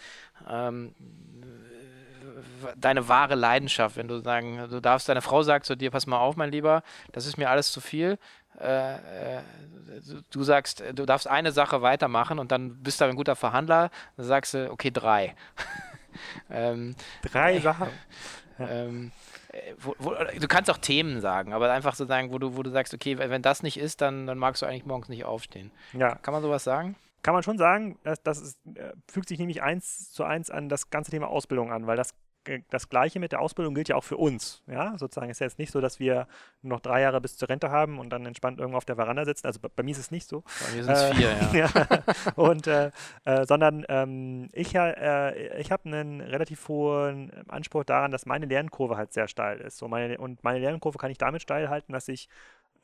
ähm, 0.48 0.94
deine 2.76 3.08
wahre 3.08 3.34
Leidenschaft, 3.34 3.96
wenn 3.96 4.08
du 4.08 4.20
sagen, 4.20 4.68
du 4.70 4.80
darfst, 4.80 5.08
deine 5.08 5.22
Frau 5.22 5.42
sagt 5.42 5.66
zu 5.66 5.76
dir, 5.76 5.90
pass 5.90 6.06
mal 6.06 6.18
auf, 6.18 6.36
mein 6.36 6.50
Lieber, 6.50 6.82
das 7.12 7.26
ist 7.26 7.36
mir 7.36 7.50
alles 7.50 7.72
zu 7.72 7.80
viel. 7.80 8.18
Äh, 8.60 8.94
äh, 8.94 9.42
du 10.30 10.42
sagst, 10.42 10.82
du 10.94 11.06
darfst 11.06 11.26
eine 11.26 11.52
Sache 11.52 11.82
weitermachen 11.82 12.38
und 12.38 12.52
dann 12.52 12.82
bist 12.82 13.00
du 13.00 13.06
ein 13.06 13.16
guter 13.16 13.36
Verhandler, 13.36 13.90
dann 14.16 14.26
sagst 14.26 14.54
du, 14.54 14.70
okay, 14.70 14.90
drei. 14.90 15.34
ähm, 16.50 16.94
drei 17.22 17.60
Sachen. 17.60 17.88
Ähm, 18.58 19.10
äh, 19.48 19.74
wo, 19.78 19.96
wo, 19.98 20.10
du 20.12 20.46
kannst 20.46 20.70
auch 20.70 20.78
Themen 20.78 21.20
sagen, 21.20 21.52
aber 21.52 21.72
einfach 21.72 21.94
so 21.94 22.04
sagen, 22.04 22.32
wo 22.32 22.38
du, 22.38 22.54
wo 22.54 22.62
du 22.62 22.70
sagst, 22.70 22.94
okay, 22.94 23.18
wenn 23.18 23.42
das 23.42 23.62
nicht 23.62 23.78
ist, 23.78 24.00
dann, 24.00 24.26
dann 24.26 24.38
magst 24.38 24.62
du 24.62 24.66
eigentlich 24.66 24.84
morgens 24.84 25.08
nicht 25.08 25.24
aufstehen. 25.24 25.72
Ja. 25.94 26.14
Kann 26.16 26.32
man 26.32 26.42
sowas 26.42 26.62
sagen? 26.62 26.94
Kann 27.22 27.34
man 27.34 27.42
schon 27.42 27.56
sagen, 27.56 27.98
das, 28.02 28.22
das 28.22 28.40
ist, 28.40 28.58
äh, 28.74 28.92
fügt 29.10 29.28
sich 29.28 29.38
nämlich 29.38 29.62
eins 29.62 30.12
zu 30.12 30.24
eins 30.24 30.50
an 30.50 30.68
das 30.68 30.90
ganze 30.90 31.10
Thema 31.10 31.28
Ausbildung 31.28 31.72
an, 31.72 31.86
weil 31.86 31.96
das 31.96 32.14
das 32.70 32.88
Gleiche 32.88 33.20
mit 33.20 33.32
der 33.32 33.40
Ausbildung 33.40 33.74
gilt 33.74 33.88
ja 33.88 33.96
auch 33.96 34.04
für 34.04 34.16
uns. 34.16 34.62
Ja, 34.66 34.96
sozusagen 34.98 35.30
ist 35.30 35.40
ja 35.40 35.46
jetzt 35.46 35.58
nicht 35.58 35.70
so, 35.70 35.80
dass 35.80 36.00
wir 36.00 36.26
noch 36.62 36.80
drei 36.80 37.00
Jahre 37.02 37.20
bis 37.20 37.36
zur 37.36 37.48
Rente 37.48 37.70
haben 37.70 37.98
und 37.98 38.10
dann 38.10 38.26
entspannt 38.26 38.58
irgendwo 38.58 38.78
auf 38.78 38.84
der 38.84 38.96
Veranda 38.96 39.24
sitzen. 39.24 39.46
Also 39.46 39.60
bei, 39.60 39.68
bei 39.74 39.82
mir 39.82 39.92
ist 39.92 39.98
es 39.98 40.10
nicht 40.10 40.28
so. 40.28 40.40
Bei 40.40 40.76
mir 40.76 40.84
sind 40.84 40.92
es 40.92 41.02
äh, 41.02 41.14
vier, 41.14 41.30
ja. 41.52 41.68
ja. 41.76 42.32
Und 42.34 42.66
äh, 42.66 42.90
äh, 43.24 43.46
sondern 43.46 43.84
ähm, 43.88 44.48
ich, 44.52 44.74
äh, 44.74 45.58
ich 45.58 45.70
habe 45.70 45.84
einen 45.86 46.20
relativ 46.20 46.68
hohen 46.68 47.30
Anspruch 47.48 47.84
daran, 47.84 48.10
dass 48.10 48.26
meine 48.26 48.46
Lernkurve 48.46 48.96
halt 48.96 49.12
sehr 49.12 49.28
steil 49.28 49.60
ist. 49.60 49.78
So 49.78 49.88
meine, 49.88 50.18
und 50.18 50.42
meine 50.42 50.58
Lernkurve 50.58 50.98
kann 50.98 51.10
ich 51.10 51.18
damit 51.18 51.42
steil 51.42 51.68
halten, 51.68 51.92
dass 51.92 52.08
ich 52.08 52.28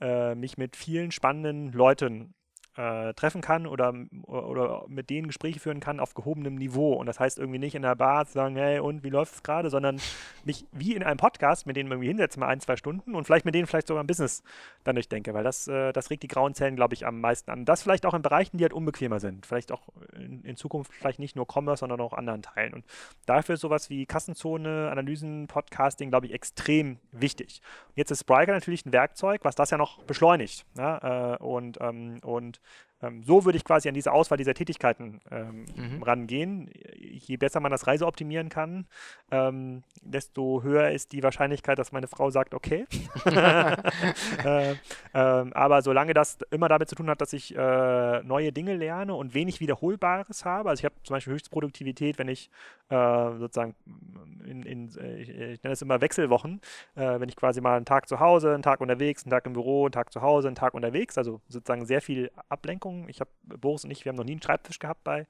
äh, 0.01 0.35
mich 0.35 0.59
mit 0.59 0.77
vielen 0.77 1.11
spannenden 1.11 1.73
Leuten 1.73 2.35
äh, 2.79 3.13
treffen 3.15 3.41
kann 3.41 3.67
oder, 3.67 3.93
oder 4.27 4.85
mit 4.87 5.11
denen 5.11 5.27
Gespräche 5.27 5.59
führen 5.59 5.81
kann 5.81 5.99
auf 5.99 6.15
gehobenem 6.15 6.55
Niveau. 6.55 6.93
Und 6.93 7.07
das 7.07 7.19
heißt 7.19 7.39
irgendwie 7.39 7.59
nicht 7.59 7.75
in 7.75 7.83
der 7.83 7.97
Bar 7.97 8.27
zu 8.27 8.35
sagen, 8.35 8.55
hey, 8.55 8.79
und 8.79 9.03
wie 9.03 9.11
läuft 9.11 9.35
es 9.35 9.43
gerade, 9.43 9.69
sondern 9.69 10.01
mich 10.45 10.65
wie 10.71 10.95
in 10.95 11.03
einem 11.03 11.17
Podcast 11.17 11.67
mit 11.67 11.77
denen 11.77 11.91
irgendwie 11.91 12.07
hinsetzen, 12.07 12.39
mal 12.39 12.47
ein, 12.47 12.61
zwei 12.61 12.77
Stunden 12.77 13.17
und 13.17 13.25
vielleicht 13.25 13.45
mit 13.45 13.55
denen 13.57 13.67
vielleicht 13.67 13.89
sogar 13.89 14.05
ein 14.05 14.07
Business 14.07 14.45
dann 14.85 14.95
durchdenke, 14.95 15.35
weil 15.35 15.43
das, 15.43 15.67
äh, 15.67 15.93
das 15.93 16.11
regt 16.11 16.23
die 16.23 16.29
grauen 16.29 16.55
Zellen, 16.55 16.77
glaube 16.77 16.95
ich, 16.95 17.05
am 17.05 17.21
meisten 17.21 17.51
an. 17.51 17.65
Das 17.65 17.83
vielleicht 17.83 18.07
auch 18.07 18.15
in 18.15 18.23
Bereichen, 18.23 18.59
die 18.59 18.65
halt 18.65 18.73
unbequemer 18.73 19.19
sind. 19.19 19.45
Vielleicht 19.45 19.73
auch 19.73 19.89
in, 20.15 20.43
in 20.45 20.55
Zukunft 20.55 20.93
vielleicht 20.95 21.19
nicht 21.19 21.35
nur 21.35 21.47
Commerce, 21.53 21.81
sondern 21.81 22.01
auch 22.01 22.13
anderen 22.13 22.43
Teilen. 22.43 22.75
Und 22.75 22.85
dafür 23.27 23.57
ist 23.57 23.63
sowas 23.63 23.91
wie 23.91 24.07
Kassenzone, 24.07 24.89
Analysen, 24.91 25.49
Podcasting, 25.49 26.11
glaube 26.11 26.27
ich, 26.27 26.33
extrem 26.33 26.99
wichtig. 27.11 27.61
Und 27.89 27.97
jetzt 27.97 28.13
ist 28.13 28.21
Spriker 28.21 28.53
natürlich 28.53 28.87
ein 28.87 28.93
Werkzeug, 28.93 29.41
was 29.43 29.57
das 29.57 29.71
ja 29.71 29.79
noch 29.79 30.05
beschleunigt. 30.05 30.65
Ja? 30.77 31.35
Äh, 31.35 31.37
und, 31.39 31.79
ähm, 31.81 32.21
und 32.23 32.61
so 33.23 33.45
würde 33.45 33.57
ich 33.57 33.65
quasi 33.65 33.89
an 33.89 33.95
diese 33.95 34.13
Auswahl 34.13 34.39
dieser 34.39 34.55
Tätigkeiten 34.55 35.21
ähm, 35.31 35.67
mhm. 35.77 36.03
rangehen. 36.03 36.69
Je 36.97 37.37
besser 37.37 37.61
man 37.61 37.71
das 37.71 37.87
Reise 37.87 38.07
optimieren 38.07 38.49
kann, 38.49 38.87
ähm, 39.31 39.85
desto 40.03 40.63
höher 40.65 40.91
ist 40.91 41.13
die 41.13 41.23
Wahrscheinlichkeit, 41.23 41.79
dass 41.79 41.93
meine 41.93 42.09
Frau 42.09 42.31
sagt, 42.31 42.55
okay. 42.55 42.87
äh, 44.45 44.73
äh, 44.73 44.77
aber 45.13 45.83
solange 45.83 46.13
das 46.13 46.39
immer 46.51 46.69
damit 46.69 46.89
zu 46.89 46.97
tun 46.97 47.09
hat, 47.09 47.21
dass 47.21 47.33
ich 47.33 47.55
äh, 47.57 48.23
neue 48.23 48.53
Dinge 48.53 48.75
lerne 48.75 49.15
und 49.15 49.33
wenig 49.33 49.61
Wiederholbares 49.61 50.45
habe, 50.45 50.71
also 50.71 50.81
ich 50.81 50.85
habe 50.85 50.97
zum 51.05 51.15
Beispiel 51.15 51.35
Höchstproduktivität, 51.35 52.19
wenn 52.19 52.29
ich 52.29 52.51
äh, 52.89 53.39
sozusagen 53.39 53.77
in, 54.45 54.63
in 54.65 54.89
ich, 55.19 55.29
ich, 55.29 55.63
nenne 55.63 55.73
es 55.73 55.83
immer 55.83 56.01
Wechselwochen, 56.01 56.61
äh, 56.97 57.21
wenn 57.21 57.29
ich 57.29 57.37
quasi 57.37 57.61
mal 57.61 57.77
einen 57.77 57.85
Tag 57.85 58.09
zu 58.09 58.19
Hause, 58.19 58.55
einen 58.55 58.63
Tag 58.63 58.81
unterwegs, 58.81 59.25
einen 59.25 59.31
Tag 59.31 59.47
im 59.47 59.53
Büro, 59.53 59.85
einen 59.85 59.93
Tag 59.93 60.13
zu 60.13 60.21
Hause, 60.21 60.49
einen 60.49 60.57
Tag 60.57 60.75
unterwegs, 60.75 61.17
also 61.17 61.41
sozusagen 61.49 61.87
sehr 61.87 62.01
viel 62.01 62.31
Ablenkung 62.49 62.88
Ablenkungen. 62.89 63.09
Ich 63.09 63.21
habe, 63.21 63.31
Boris 63.43 63.85
und 63.85 63.91
ich, 63.91 64.05
wir 64.05 64.11
haben 64.11 64.17
noch 64.17 64.25
nie 64.25 64.33
einen 64.33 64.43
Schreibtisch 64.43 64.79
gehabt 64.79 65.05
bei 65.05 65.27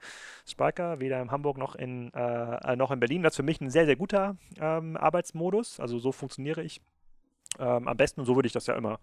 Sparker, 0.46 1.00
weder 1.00 1.20
in 1.20 1.30
Hamburg 1.30 1.58
noch 1.58 1.74
in, 1.74 2.12
äh, 2.14 2.76
noch 2.76 2.90
in 2.90 3.00
Berlin. 3.00 3.22
Das 3.22 3.32
ist 3.32 3.36
für 3.36 3.42
mich 3.42 3.60
ein 3.60 3.70
sehr, 3.70 3.86
sehr 3.86 3.96
guter 3.96 4.36
ähm, 4.58 4.96
Arbeitsmodus. 4.96 5.80
Also 5.80 5.98
so 5.98 6.12
funktioniere 6.12 6.62
ich 6.62 6.80
ähm, 7.58 7.88
am 7.88 7.96
besten 7.96 8.20
und 8.20 8.26
so 8.26 8.36
würde 8.36 8.46
ich 8.46 8.52
das 8.52 8.66
ja 8.66 8.74
immer 8.74 9.00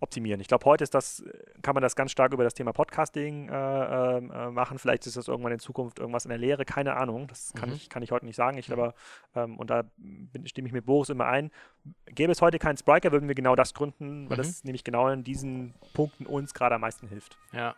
optimieren. 0.00 0.40
Ich 0.40 0.48
glaube, 0.48 0.64
heute 0.64 0.82
ist 0.82 0.94
das, 0.94 1.22
kann 1.62 1.74
man 1.74 1.82
das 1.82 1.94
ganz 1.94 2.10
stark 2.10 2.32
über 2.32 2.42
das 2.42 2.54
Thema 2.54 2.72
Podcasting 2.72 3.48
äh, 3.48 3.52
ähm, 3.52 4.30
äh, 4.30 4.50
machen. 4.50 4.78
Vielleicht 4.78 5.06
ist 5.06 5.16
das 5.16 5.28
irgendwann 5.28 5.52
in 5.52 5.58
Zukunft 5.58 5.98
irgendwas 5.98 6.24
in 6.24 6.30
der 6.30 6.38
Lehre, 6.38 6.64
keine 6.64 6.96
Ahnung. 6.96 7.26
Das 7.28 7.52
kann, 7.54 7.68
mhm. 7.68 7.76
ich, 7.76 7.88
kann 7.90 8.02
ich 8.02 8.10
heute 8.10 8.24
nicht 8.24 8.36
sagen. 8.36 8.56
Ich 8.58 8.66
glaube, 8.66 8.94
ähm, 9.34 9.58
und 9.58 9.70
da 9.70 9.84
bin, 9.96 10.46
stimme 10.46 10.68
ich 10.68 10.72
mit 10.72 10.86
Boris 10.86 11.10
immer 11.10 11.26
ein. 11.26 11.50
Gäbe 12.06 12.32
es 12.32 12.40
heute 12.40 12.58
keinen 12.58 12.78
Spriker, 12.78 13.12
würden 13.12 13.28
wir 13.28 13.34
genau 13.34 13.54
das 13.54 13.74
gründen, 13.74 14.28
weil 14.30 14.38
mhm. 14.38 14.42
das 14.42 14.64
nämlich 14.64 14.84
genau 14.84 15.08
in 15.08 15.22
diesen 15.22 15.74
Punkten 15.92 16.26
uns 16.26 16.54
gerade 16.54 16.74
am 16.74 16.80
meisten 16.80 17.06
hilft. 17.06 17.36
Ja. 17.52 17.76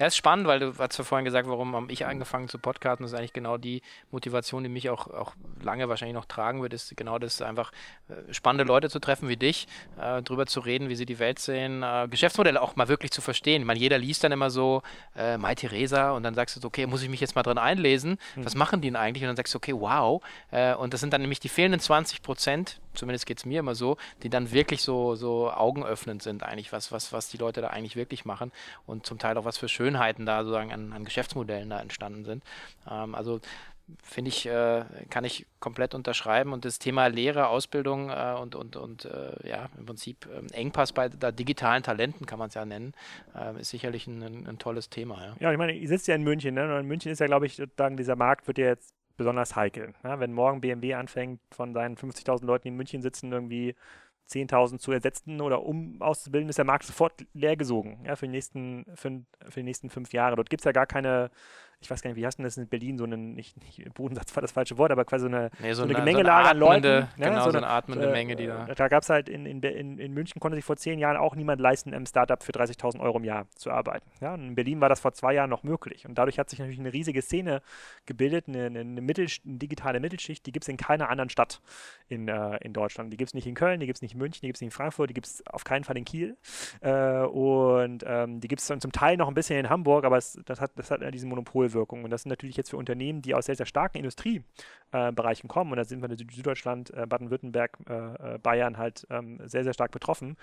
Ja, 0.00 0.06
ist 0.06 0.16
spannend, 0.16 0.46
weil 0.46 0.60
du 0.60 0.72
hast 0.78 0.96
ja 0.96 1.04
vorhin 1.04 1.26
gesagt, 1.26 1.46
warum 1.46 1.76
habe 1.76 1.92
ich 1.92 2.06
angefangen 2.06 2.48
zu 2.48 2.58
podcasten. 2.58 3.04
Das 3.04 3.12
ist 3.12 3.18
eigentlich 3.18 3.34
genau 3.34 3.58
die 3.58 3.82
Motivation, 4.10 4.62
die 4.62 4.70
mich 4.70 4.88
auch, 4.88 5.08
auch 5.08 5.34
lange 5.62 5.90
wahrscheinlich 5.90 6.14
noch 6.14 6.24
tragen 6.24 6.62
wird, 6.62 6.72
ist 6.72 6.96
genau 6.96 7.18
das, 7.18 7.42
einfach 7.42 7.70
äh, 8.08 8.32
spannende 8.32 8.64
Leute 8.64 8.88
zu 8.88 8.98
treffen 8.98 9.28
wie 9.28 9.36
dich, 9.36 9.68
äh, 10.00 10.22
drüber 10.22 10.46
zu 10.46 10.60
reden, 10.60 10.88
wie 10.88 10.96
sie 10.96 11.04
die 11.04 11.18
Welt 11.18 11.38
sehen, 11.38 11.82
äh, 11.82 12.08
Geschäftsmodelle 12.10 12.62
auch 12.62 12.76
mal 12.76 12.88
wirklich 12.88 13.10
zu 13.10 13.20
verstehen. 13.20 13.60
Ich 13.60 13.66
meine, 13.66 13.78
jeder 13.78 13.98
liest 13.98 14.24
dann 14.24 14.32
immer 14.32 14.48
so 14.48 14.80
äh, 15.14 15.36
Mai 15.36 15.54
Theresa 15.54 16.12
und 16.12 16.22
dann 16.22 16.32
sagst 16.34 16.56
du, 16.56 16.66
okay, 16.66 16.86
muss 16.86 17.02
ich 17.02 17.10
mich 17.10 17.20
jetzt 17.20 17.34
mal 17.34 17.42
drin 17.42 17.58
einlesen? 17.58 18.16
Mhm. 18.36 18.46
Was 18.46 18.54
machen 18.54 18.80
die 18.80 18.88
denn 18.88 18.96
eigentlich? 18.96 19.22
Und 19.24 19.28
dann 19.28 19.36
sagst 19.36 19.52
du, 19.52 19.58
okay, 19.58 19.74
wow. 19.74 20.22
Äh, 20.50 20.76
und 20.76 20.94
das 20.94 21.00
sind 21.00 21.12
dann 21.12 21.20
nämlich 21.20 21.40
die 21.40 21.50
fehlenden 21.50 21.78
20 21.78 22.22
Prozent, 22.22 22.80
zumindest 22.94 23.26
geht 23.26 23.36
es 23.36 23.44
mir 23.44 23.60
immer 23.60 23.74
so, 23.74 23.98
die 24.22 24.30
dann 24.30 24.50
wirklich 24.50 24.80
so, 24.80 25.14
so 25.14 25.50
augenöffnend 25.50 26.22
sind, 26.22 26.42
eigentlich, 26.42 26.72
was, 26.72 26.90
was, 26.90 27.12
was 27.12 27.28
die 27.28 27.36
Leute 27.36 27.60
da 27.60 27.68
eigentlich 27.68 27.96
wirklich 27.96 28.24
machen 28.24 28.50
und 28.86 29.04
zum 29.04 29.18
Teil 29.18 29.36
auch 29.36 29.44
was 29.44 29.58
für 29.58 29.68
Schönheiten 29.90 30.26
da 30.26 30.42
sozusagen 30.44 30.72
an, 30.72 30.92
an 30.92 31.04
Geschäftsmodellen 31.04 31.70
da 31.70 31.80
entstanden 31.80 32.24
sind. 32.24 32.44
Ähm, 32.90 33.14
also 33.14 33.40
finde 34.04 34.28
ich, 34.28 34.46
äh, 34.46 34.84
kann 35.10 35.24
ich 35.24 35.46
komplett 35.58 35.94
unterschreiben. 35.94 36.52
Und 36.52 36.64
das 36.64 36.78
Thema 36.78 37.08
Lehre, 37.08 37.48
Ausbildung 37.48 38.10
äh, 38.10 38.36
und, 38.40 38.54
und, 38.54 38.76
und 38.76 39.04
äh, 39.04 39.48
ja, 39.48 39.68
im 39.76 39.86
Prinzip 39.86 40.28
ähm, 40.32 40.46
Engpass 40.52 40.92
bei 40.92 41.08
der 41.08 41.32
digitalen 41.32 41.82
Talenten, 41.82 42.24
kann 42.24 42.38
man 42.38 42.48
es 42.48 42.54
ja 42.54 42.64
nennen, 42.64 42.92
ähm, 43.36 43.56
ist 43.56 43.70
sicherlich 43.70 44.06
ein, 44.06 44.22
ein, 44.22 44.46
ein 44.46 44.58
tolles 44.58 44.90
Thema. 44.90 45.20
Ja. 45.24 45.36
ja, 45.40 45.52
ich 45.52 45.58
meine, 45.58 45.72
ihr 45.72 45.88
sitzt 45.88 46.06
ja 46.06 46.14
in 46.14 46.22
München, 46.22 46.54
ne? 46.54 46.64
Und 46.64 46.80
in 46.80 46.86
München 46.86 47.10
ist 47.10 47.18
ja, 47.18 47.26
glaube 47.26 47.46
ich, 47.46 47.56
sozusagen 47.56 47.96
dieser 47.96 48.16
Markt 48.16 48.46
wird 48.46 48.58
ja 48.58 48.66
jetzt 48.66 48.94
besonders 49.16 49.56
heikel. 49.56 49.92
Ne? 50.04 50.20
Wenn 50.20 50.32
morgen 50.32 50.60
BMW 50.60 50.94
anfängt, 50.94 51.40
von 51.50 51.74
seinen 51.74 51.96
50.000 51.96 52.46
Leuten, 52.46 52.62
die 52.62 52.68
in 52.68 52.76
München 52.76 53.02
sitzen, 53.02 53.32
irgendwie 53.32 53.74
10.000 54.28 54.78
zu 54.78 54.92
ersetzen 54.92 55.40
oder 55.40 55.62
um 55.62 56.00
auszubilden, 56.00 56.48
ist 56.48 56.58
der 56.58 56.64
Markt 56.64 56.84
sofort 56.84 57.26
leergesogen 57.32 58.04
ja, 58.04 58.16
für, 58.16 58.26
die 58.26 58.32
nächsten, 58.32 58.84
für, 58.94 59.22
für 59.48 59.60
die 59.60 59.64
nächsten 59.64 59.90
fünf 59.90 60.12
Jahre. 60.12 60.36
Dort 60.36 60.50
gibt 60.50 60.60
es 60.60 60.64
ja 60.64 60.72
gar 60.72 60.86
keine 60.86 61.30
ich 61.82 61.90
weiß 61.90 62.02
gar 62.02 62.10
nicht, 62.10 62.16
wie 62.16 62.26
heißt 62.26 62.38
denn 62.38 62.44
das 62.44 62.56
in 62.56 62.68
Berlin, 62.68 62.98
so 62.98 63.04
ein, 63.04 63.34
nicht, 63.34 63.56
nicht 63.62 63.94
Bodensatz 63.94 64.34
war 64.36 64.42
das 64.42 64.52
falsche 64.52 64.76
Wort, 64.76 64.92
aber 64.92 65.04
quasi 65.04 65.22
so 65.22 65.28
eine, 65.28 65.50
nee, 65.60 65.72
so 65.72 65.80
so 65.80 65.84
eine, 65.84 65.96
eine 65.96 66.04
Gemengelage 66.04 66.58
so 66.58 66.66
eine 66.66 66.66
atmende, 66.66 66.88
an 66.88 67.02
Leuten. 67.02 67.20
Ne? 67.20 67.28
Genau, 67.28 67.42
so 67.42 67.48
eine, 67.48 67.58
eine 67.58 67.66
atmende 67.68 68.08
äh, 68.08 68.12
Menge, 68.12 68.36
die 68.36 68.46
da. 68.46 68.66
Da 68.66 68.88
gab 68.88 69.02
es 69.02 69.08
halt 69.08 69.28
in, 69.28 69.46
in, 69.46 69.62
in, 69.62 69.98
in 69.98 70.12
München 70.12 70.40
konnte 70.40 70.56
sich 70.56 70.64
vor 70.64 70.76
zehn 70.76 70.98
Jahren 70.98 71.16
auch 71.16 71.34
niemand 71.34 71.60
leisten, 71.60 71.92
im 71.92 72.04
Startup 72.04 72.42
für 72.42 72.52
30.000 72.52 73.00
Euro 73.00 73.18
im 73.18 73.24
Jahr 73.24 73.46
zu 73.54 73.70
arbeiten. 73.70 74.08
Ja, 74.20 74.34
und 74.34 74.48
in 74.48 74.54
Berlin 74.54 74.80
war 74.80 74.90
das 74.90 75.00
vor 75.00 75.12
zwei 75.12 75.32
Jahren 75.32 75.48
noch 75.48 75.62
möglich. 75.62 76.06
Und 76.06 76.16
dadurch 76.16 76.38
hat 76.38 76.50
sich 76.50 76.58
natürlich 76.58 76.80
eine 76.80 76.92
riesige 76.92 77.22
Szene 77.22 77.62
gebildet, 78.04 78.46
eine, 78.48 78.66
eine, 78.66 78.84
Mittel, 79.00 79.26
eine 79.46 79.56
digitale 79.56 80.00
Mittelschicht, 80.00 80.44
die 80.44 80.52
gibt 80.52 80.64
es 80.64 80.68
in 80.68 80.76
keiner 80.76 81.08
anderen 81.08 81.30
Stadt 81.30 81.62
in, 82.08 82.28
äh, 82.28 82.58
in 82.58 82.74
Deutschland. 82.74 83.10
Die 83.12 83.16
gibt 83.16 83.28
es 83.28 83.34
nicht 83.34 83.46
in 83.46 83.54
Köln, 83.54 83.80
die 83.80 83.86
gibt 83.86 83.98
es 83.98 84.02
nicht 84.02 84.12
in 84.12 84.18
München, 84.18 84.40
die 84.42 84.48
gibt 84.48 84.58
es 84.58 84.60
nicht 84.60 84.72
in 84.72 84.76
Frankfurt, 84.76 85.08
die 85.08 85.14
gibt 85.14 85.26
es 85.26 85.42
auf 85.46 85.64
keinen 85.64 85.84
Fall 85.84 85.96
in 85.96 86.04
Kiel. 86.04 86.36
Äh, 86.82 87.22
und 87.22 88.04
ähm, 88.06 88.40
die 88.40 88.48
gibt 88.48 88.60
es 88.60 88.66
zum 88.66 88.92
Teil 88.92 89.16
noch 89.16 89.28
ein 89.28 89.34
bisschen 89.34 89.58
in 89.58 89.70
Hamburg, 89.70 90.04
aber 90.04 90.18
es, 90.18 90.38
das, 90.44 90.60
hat, 90.60 90.72
das 90.76 90.90
hat 90.90 91.00
ja 91.00 91.10
diese 91.10 91.26
Monopolwirkung. 91.70 92.04
Und 92.04 92.10
das 92.10 92.22
sind 92.22 92.30
natürlich 92.30 92.56
jetzt 92.56 92.70
für 92.70 92.76
Unternehmen, 92.76 93.22
die 93.22 93.34
aus 93.34 93.46
sehr, 93.46 93.56
sehr 93.56 93.66
starken 93.66 93.98
Industriebereichen 93.98 95.48
kommen, 95.48 95.72
und 95.72 95.76
da 95.76 95.84
sind 95.84 96.02
wir 96.02 96.10
in 96.10 96.16
Süddeutschland, 96.16 96.90
äh, 96.90 97.06
Baden-Württemberg, 97.06 97.78
äh, 97.88 98.34
äh, 98.34 98.38
Bayern 98.38 98.76
halt 98.76 99.06
ähm, 99.10 99.40
sehr, 99.44 99.64
sehr 99.64 99.72
stark 99.72 99.90
betroffen, 99.92 100.36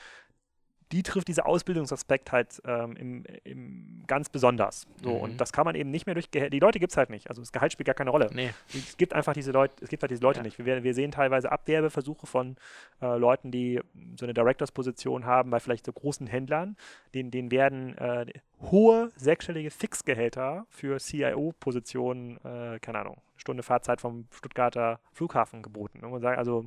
die 0.91 1.03
trifft 1.03 1.27
dieser 1.27 1.45
Ausbildungsaspekt 1.45 2.31
halt 2.31 2.61
ähm, 2.65 2.95
im, 2.95 3.23
im 3.43 4.03
ganz 4.07 4.29
besonders. 4.29 4.87
So, 5.03 5.15
mhm. 5.15 5.21
Und 5.21 5.41
das 5.41 5.51
kann 5.51 5.65
man 5.65 5.75
eben 5.75 5.91
nicht 5.91 6.05
mehr 6.05 6.15
durch 6.15 6.31
Gehalt. 6.31 6.53
Die 6.53 6.59
Leute 6.59 6.79
gibt 6.79 6.91
es 6.91 6.97
halt 6.97 7.09
nicht. 7.09 7.29
Also 7.29 7.41
das 7.41 7.51
Gehalt 7.51 7.73
spielt 7.73 7.87
gar 7.87 7.95
keine 7.95 8.09
Rolle. 8.09 8.29
Nee. 8.33 8.51
Es 8.73 8.95
gibt 8.95 9.13
einfach 9.13 9.33
diese 9.33 9.51
Leute, 9.51 9.73
es 9.81 9.89
gibt 9.89 10.03
halt 10.03 10.11
diese 10.11 10.21
Leute 10.23 10.39
ja. 10.39 10.43
nicht. 10.43 10.57
Wir, 10.63 10.83
wir, 10.83 10.93
sehen 10.93 11.11
teilweise 11.11 11.51
Abwerbeversuche 11.51 12.25
von 12.25 12.55
äh, 13.01 13.17
Leuten, 13.17 13.51
die 13.51 13.81
so 14.17 14.25
eine 14.25 14.33
Directors-Position 14.33 15.25
haben, 15.25 15.49
bei 15.49 15.59
vielleicht 15.59 15.85
so 15.85 15.91
großen 15.91 16.25
Händlern. 16.25 16.77
Denen, 17.13 17.31
denen 17.31 17.51
werden 17.51 17.97
äh, 17.97 18.25
hohe 18.61 19.11
sechsstellige 19.15 19.71
Fixgehälter 19.71 20.65
für 20.69 20.99
CIO-Positionen, 20.99 22.37
äh, 22.45 22.79
keine 22.79 22.99
Ahnung, 22.99 23.17
Stunde 23.35 23.63
Fahrzeit 23.63 23.99
vom 23.99 24.27
Stuttgarter 24.31 24.99
Flughafen 25.11 25.61
geboten. 25.61 26.03
Und 26.03 26.11
man 26.11 26.21
sagt, 26.21 26.37
also 26.37 26.65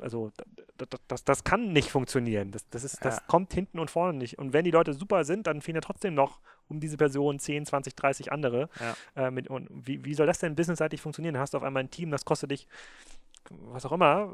also 0.00 0.32
das, 0.76 0.88
das, 1.06 1.24
das 1.24 1.44
kann 1.44 1.72
nicht 1.72 1.90
funktionieren. 1.90 2.50
Das, 2.50 2.68
das, 2.68 2.84
ist, 2.84 3.04
das 3.04 3.16
ja. 3.16 3.22
kommt 3.26 3.52
hinten 3.52 3.78
und 3.78 3.90
vorne 3.90 4.18
nicht. 4.18 4.38
Und 4.38 4.52
wenn 4.52 4.64
die 4.64 4.70
Leute 4.70 4.92
super 4.92 5.24
sind, 5.24 5.46
dann 5.46 5.60
fehlen 5.62 5.76
ja 5.76 5.80
trotzdem 5.80 6.14
noch 6.14 6.40
um 6.68 6.80
diese 6.80 6.96
Person 6.96 7.38
10, 7.38 7.66
20, 7.66 7.94
30 7.94 8.32
andere. 8.32 8.68
Ja. 8.80 9.26
Äh, 9.26 9.30
mit, 9.30 9.48
und 9.48 9.68
wie, 9.70 10.04
wie 10.04 10.14
soll 10.14 10.26
das 10.26 10.38
denn 10.38 10.54
businessseitig 10.54 11.00
funktionieren? 11.00 11.34
Dann 11.34 11.42
hast 11.42 11.54
du 11.54 11.58
auf 11.58 11.64
einmal 11.64 11.82
ein 11.82 11.90
Team, 11.90 12.10
das 12.10 12.24
kostet 12.24 12.50
dich 12.50 12.66
was 13.50 13.86
auch 13.86 13.92
immer, 13.92 14.32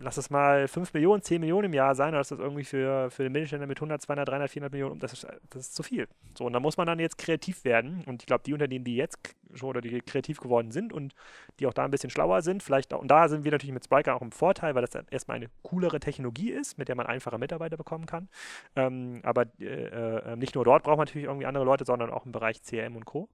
lass 0.00 0.16
es 0.16 0.30
mal 0.30 0.68
5 0.68 0.92
Millionen, 0.94 1.22
10 1.22 1.40
Millionen 1.40 1.66
im 1.66 1.74
Jahr 1.74 1.94
sein, 1.94 2.10
oder 2.10 2.20
ist 2.20 2.30
das 2.30 2.38
irgendwie 2.38 2.64
für, 2.64 3.10
für 3.10 3.22
den 3.22 3.32
Mittelständler 3.32 3.66
mit 3.66 3.78
100, 3.78 4.02
200, 4.02 4.28
300, 4.28 4.50
400 4.50 4.72
Millionen, 4.72 4.98
das 4.98 5.12
ist, 5.12 5.26
das 5.50 5.62
ist 5.62 5.74
zu 5.74 5.82
viel. 5.82 6.08
So, 6.36 6.44
und 6.44 6.52
da 6.52 6.60
muss 6.60 6.76
man 6.76 6.86
dann 6.86 6.98
jetzt 6.98 7.18
kreativ 7.18 7.64
werden. 7.64 8.02
Und 8.06 8.22
ich 8.22 8.26
glaube, 8.26 8.42
die 8.44 8.52
Unternehmen, 8.52 8.84
die 8.84 8.96
jetzt 8.96 9.18
schon 9.54 9.70
oder 9.70 9.80
die 9.80 10.00
kreativ 10.00 10.38
geworden 10.40 10.70
sind 10.70 10.92
und 10.92 11.14
die 11.60 11.66
auch 11.66 11.72
da 11.72 11.84
ein 11.84 11.90
bisschen 11.90 12.10
schlauer 12.10 12.42
sind, 12.42 12.62
vielleicht 12.62 12.92
auch, 12.92 13.00
und 13.00 13.08
da 13.08 13.28
sind 13.28 13.44
wir 13.44 13.52
natürlich 13.52 13.74
mit 13.74 13.84
Spriker 13.84 14.14
auch 14.14 14.22
im 14.22 14.32
Vorteil, 14.32 14.74
weil 14.74 14.82
das 14.82 14.90
dann 14.90 15.06
erstmal 15.10 15.36
eine 15.36 15.48
coolere 15.62 16.00
Technologie 16.00 16.50
ist, 16.50 16.78
mit 16.78 16.88
der 16.88 16.96
man 16.96 17.06
einfache 17.06 17.38
Mitarbeiter 17.38 17.76
bekommen 17.76 18.06
kann. 18.06 18.28
Ähm, 18.74 19.20
aber 19.22 19.46
äh, 19.60 19.64
äh, 19.64 20.36
nicht 20.36 20.54
nur 20.54 20.64
dort 20.64 20.82
braucht 20.84 20.98
man 20.98 21.06
natürlich 21.06 21.26
irgendwie 21.26 21.46
andere 21.46 21.64
Leute, 21.64 21.84
sondern 21.84 22.10
auch 22.10 22.26
im 22.26 22.32
Bereich 22.32 22.62
CRM 22.62 22.96
und 22.96 23.04
Co. 23.04 23.28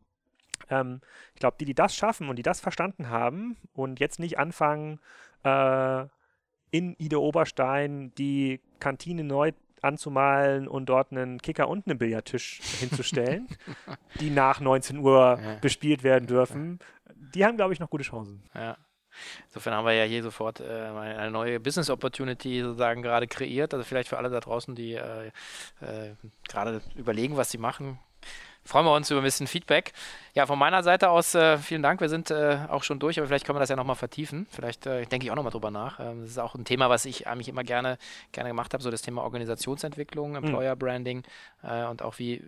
Ähm, 0.70 1.00
ich 1.34 1.40
glaube, 1.40 1.56
die, 1.58 1.64
die 1.64 1.74
das 1.74 1.94
schaffen 1.94 2.28
und 2.28 2.36
die 2.36 2.42
das 2.42 2.60
verstanden 2.60 3.08
haben 3.08 3.56
und 3.72 4.00
jetzt 4.00 4.18
nicht 4.18 4.38
anfangen, 4.38 5.00
äh, 5.44 6.06
in 6.70 6.96
Ida 6.98 7.18
Oberstein 7.18 8.12
die 8.16 8.60
Kantine 8.80 9.24
neu 9.24 9.52
anzumalen 9.82 10.68
und 10.68 10.86
dort 10.86 11.12
einen 11.12 11.40
Kicker 11.40 11.68
und 11.68 11.86
einen 11.86 11.98
Billardtisch 11.98 12.60
hinzustellen, 12.80 13.48
die 14.20 14.30
nach 14.30 14.60
19 14.60 14.98
Uhr 14.98 15.38
ja. 15.42 15.54
bespielt 15.60 16.02
werden 16.02 16.26
dürfen, 16.26 16.78
die 17.34 17.44
haben, 17.44 17.56
glaube 17.56 17.72
ich, 17.72 17.80
noch 17.80 17.90
gute 17.90 18.04
Chancen. 18.04 18.42
Ja. 18.54 18.76
Insofern 19.48 19.74
haben 19.74 19.84
wir 19.84 19.92
ja 19.92 20.04
hier 20.04 20.22
sofort 20.22 20.60
äh, 20.60 20.64
eine 20.64 21.30
neue 21.30 21.60
Business 21.60 21.90
Opportunity 21.90 22.62
sozusagen 22.62 23.02
gerade 23.02 23.26
kreiert. 23.26 23.74
Also 23.74 23.84
vielleicht 23.84 24.08
für 24.08 24.16
alle 24.16 24.30
da 24.30 24.40
draußen, 24.40 24.74
die 24.74 24.94
äh, 24.94 25.26
äh, 25.80 26.14
gerade 26.48 26.80
überlegen, 26.94 27.36
was 27.36 27.50
sie 27.50 27.58
machen, 27.58 27.98
freuen 28.64 28.86
wir 28.86 28.94
uns 28.94 29.10
über 29.10 29.20
ein 29.20 29.24
bisschen 29.24 29.46
Feedback. 29.46 29.92
Ja, 30.34 30.46
von 30.46 30.58
meiner 30.58 30.82
Seite 30.82 31.10
aus 31.10 31.34
äh, 31.34 31.58
vielen 31.58 31.82
Dank. 31.82 32.00
Wir 32.00 32.08
sind 32.08 32.30
äh, 32.30 32.60
auch 32.68 32.84
schon 32.84 32.98
durch, 32.98 33.18
aber 33.18 33.28
vielleicht 33.28 33.44
können 33.44 33.56
wir 33.56 33.60
das 33.60 33.68
ja 33.68 33.76
nochmal 33.76 33.96
vertiefen. 33.96 34.46
Vielleicht 34.50 34.86
äh, 34.86 35.04
denke 35.04 35.26
ich 35.26 35.30
auch 35.30 35.36
nochmal 35.36 35.52
drüber 35.52 35.70
nach. 35.70 36.00
Ähm, 36.00 36.22
das 36.22 36.30
ist 36.30 36.38
auch 36.38 36.54
ein 36.54 36.64
Thema, 36.64 36.88
was 36.88 37.04
ich 37.04 37.26
eigentlich 37.26 37.48
immer 37.48 37.64
gerne, 37.64 37.98
gerne 38.32 38.48
gemacht 38.48 38.72
habe, 38.72 38.82
so 38.82 38.90
das 38.90 39.02
Thema 39.02 39.22
Organisationsentwicklung, 39.22 40.36
hm. 40.36 40.44
Employer 40.44 40.74
Branding 40.76 41.22
äh, 41.62 41.84
und 41.84 42.02
auch 42.02 42.18
wie, 42.18 42.42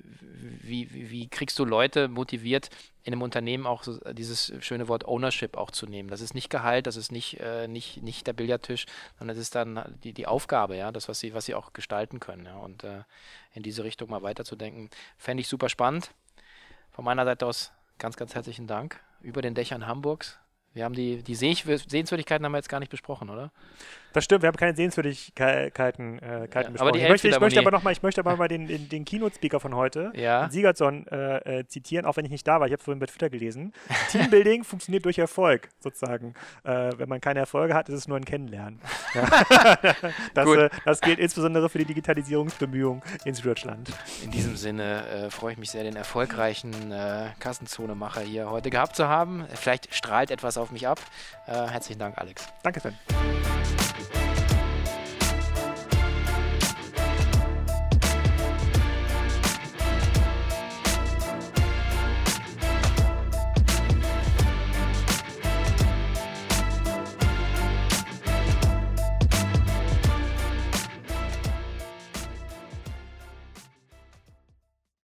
wie, 0.62 0.88
wie, 0.92 1.28
kriegst 1.28 1.58
du 1.58 1.64
Leute 1.64 2.08
motiviert, 2.08 2.70
in 3.02 3.12
einem 3.12 3.22
Unternehmen 3.22 3.66
auch 3.66 3.82
so 3.82 3.98
dieses 4.12 4.50
schöne 4.60 4.88
Wort 4.88 5.06
Ownership 5.06 5.58
auch 5.58 5.70
zu 5.70 5.86
nehmen. 5.86 6.08
Das 6.08 6.22
ist 6.22 6.34
nicht 6.34 6.48
Gehalt, 6.48 6.86
das 6.86 6.96
ist 6.96 7.12
nicht, 7.12 7.38
äh, 7.38 7.68
nicht, 7.68 8.02
nicht 8.02 8.26
der 8.26 8.32
Billardtisch, 8.32 8.86
sondern 9.18 9.36
das 9.36 9.42
ist 9.42 9.54
dann 9.54 9.94
die, 10.02 10.14
die 10.14 10.26
Aufgabe, 10.26 10.74
ja, 10.76 10.90
das, 10.90 11.06
was 11.08 11.20
sie, 11.20 11.34
was 11.34 11.44
sie 11.44 11.54
auch 11.54 11.74
gestalten 11.74 12.18
können. 12.18 12.46
Ja. 12.46 12.56
Und 12.56 12.82
äh, 12.82 13.02
in 13.54 13.62
diese 13.62 13.84
Richtung 13.84 14.10
mal 14.10 14.22
weiterzudenken, 14.22 14.90
fände 15.16 15.40
ich 15.40 15.48
super 15.48 15.68
spannend. 15.68 16.10
Von 16.90 17.04
meiner 17.04 17.24
Seite 17.24 17.46
aus 17.46 17.72
ganz, 17.98 18.16
ganz 18.16 18.34
herzlichen 18.34 18.66
Dank. 18.66 19.00
Über 19.20 19.40
den 19.40 19.54
Dächern 19.54 19.86
Hamburgs. 19.86 20.38
Wir 20.74 20.84
haben 20.84 20.94
die, 20.94 21.22
die 21.22 21.34
Sehenswürdigkeiten 21.34 22.44
haben 22.44 22.52
wir 22.52 22.58
jetzt 22.58 22.68
gar 22.68 22.80
nicht 22.80 22.90
besprochen, 22.90 23.30
oder? 23.30 23.52
Das 24.14 24.22
stimmt, 24.22 24.42
wir 24.42 24.46
haben 24.46 24.56
keine 24.56 24.76
Sehenswürdigkeiten 24.76 26.20
äh, 26.20 26.48
ja. 26.54 26.62
Aber 26.78 26.94
ich 26.94 27.08
möchte, 27.08 27.28
ich 27.28 27.40
möchte 27.40 27.58
aber 27.58 27.72
nochmal 27.72 27.94
noch 28.00 28.36
mal 28.36 28.46
den, 28.46 28.68
den, 28.68 28.88
den 28.88 29.04
Keynote-Speaker 29.04 29.58
von 29.58 29.74
heute, 29.74 30.12
ja. 30.14 30.48
Sigurdsson, 30.50 31.08
äh, 31.08 31.58
äh, 31.58 31.66
zitieren, 31.66 32.06
auch 32.06 32.16
wenn 32.16 32.24
ich 32.24 32.30
nicht 32.30 32.46
da 32.46 32.60
war. 32.60 32.68
Ich 32.68 32.72
habe 32.72 32.78
es 32.78 32.84
vorhin 32.84 33.00
bei 33.00 33.06
Twitter 33.06 33.28
gelesen. 33.28 33.72
Teambuilding 34.12 34.62
funktioniert 34.62 35.04
durch 35.04 35.18
Erfolg, 35.18 35.68
sozusagen. 35.80 36.34
Äh, 36.62 36.92
wenn 36.96 37.08
man 37.08 37.20
keine 37.20 37.40
Erfolge 37.40 37.74
hat, 37.74 37.88
ist 37.88 37.96
es 37.96 38.08
nur 38.08 38.16
ein 38.16 38.24
Kennenlernen. 38.24 38.80
Ja. 39.14 39.28
das, 40.34 40.48
äh, 40.48 40.70
das, 40.84 41.00
gilt 41.00 41.20
insbesondere 41.20 41.68
für 41.68 41.78
die 41.78 41.84
Digitalisierungsbemühungen 41.84 43.00
in 43.24 43.32
Süddeutschland. 43.32 43.88
In 44.24 44.32
diesem 44.32 44.56
Sinne 44.56 45.06
äh, 45.06 45.30
freue 45.30 45.52
ich 45.52 45.58
mich 45.58 45.70
sehr, 45.70 45.84
den 45.84 45.94
erfolgreichen 45.94 46.72
Kassenzone-Macher 47.38 48.22
hier 48.22 48.50
heute 48.50 48.70
gehabt 48.70 48.96
zu 48.96 49.06
haben. 49.06 49.46
Vielleicht 49.54 49.94
strahlt 49.94 50.32
etwas 50.32 50.58
auf 50.58 50.72
mich 50.72 50.88
ab. 50.88 51.00
Herzlichen 51.46 51.98
Dank, 51.98 52.18
Alex. 52.18 52.48
Danke, 52.62 52.80
Sven. 52.80 52.94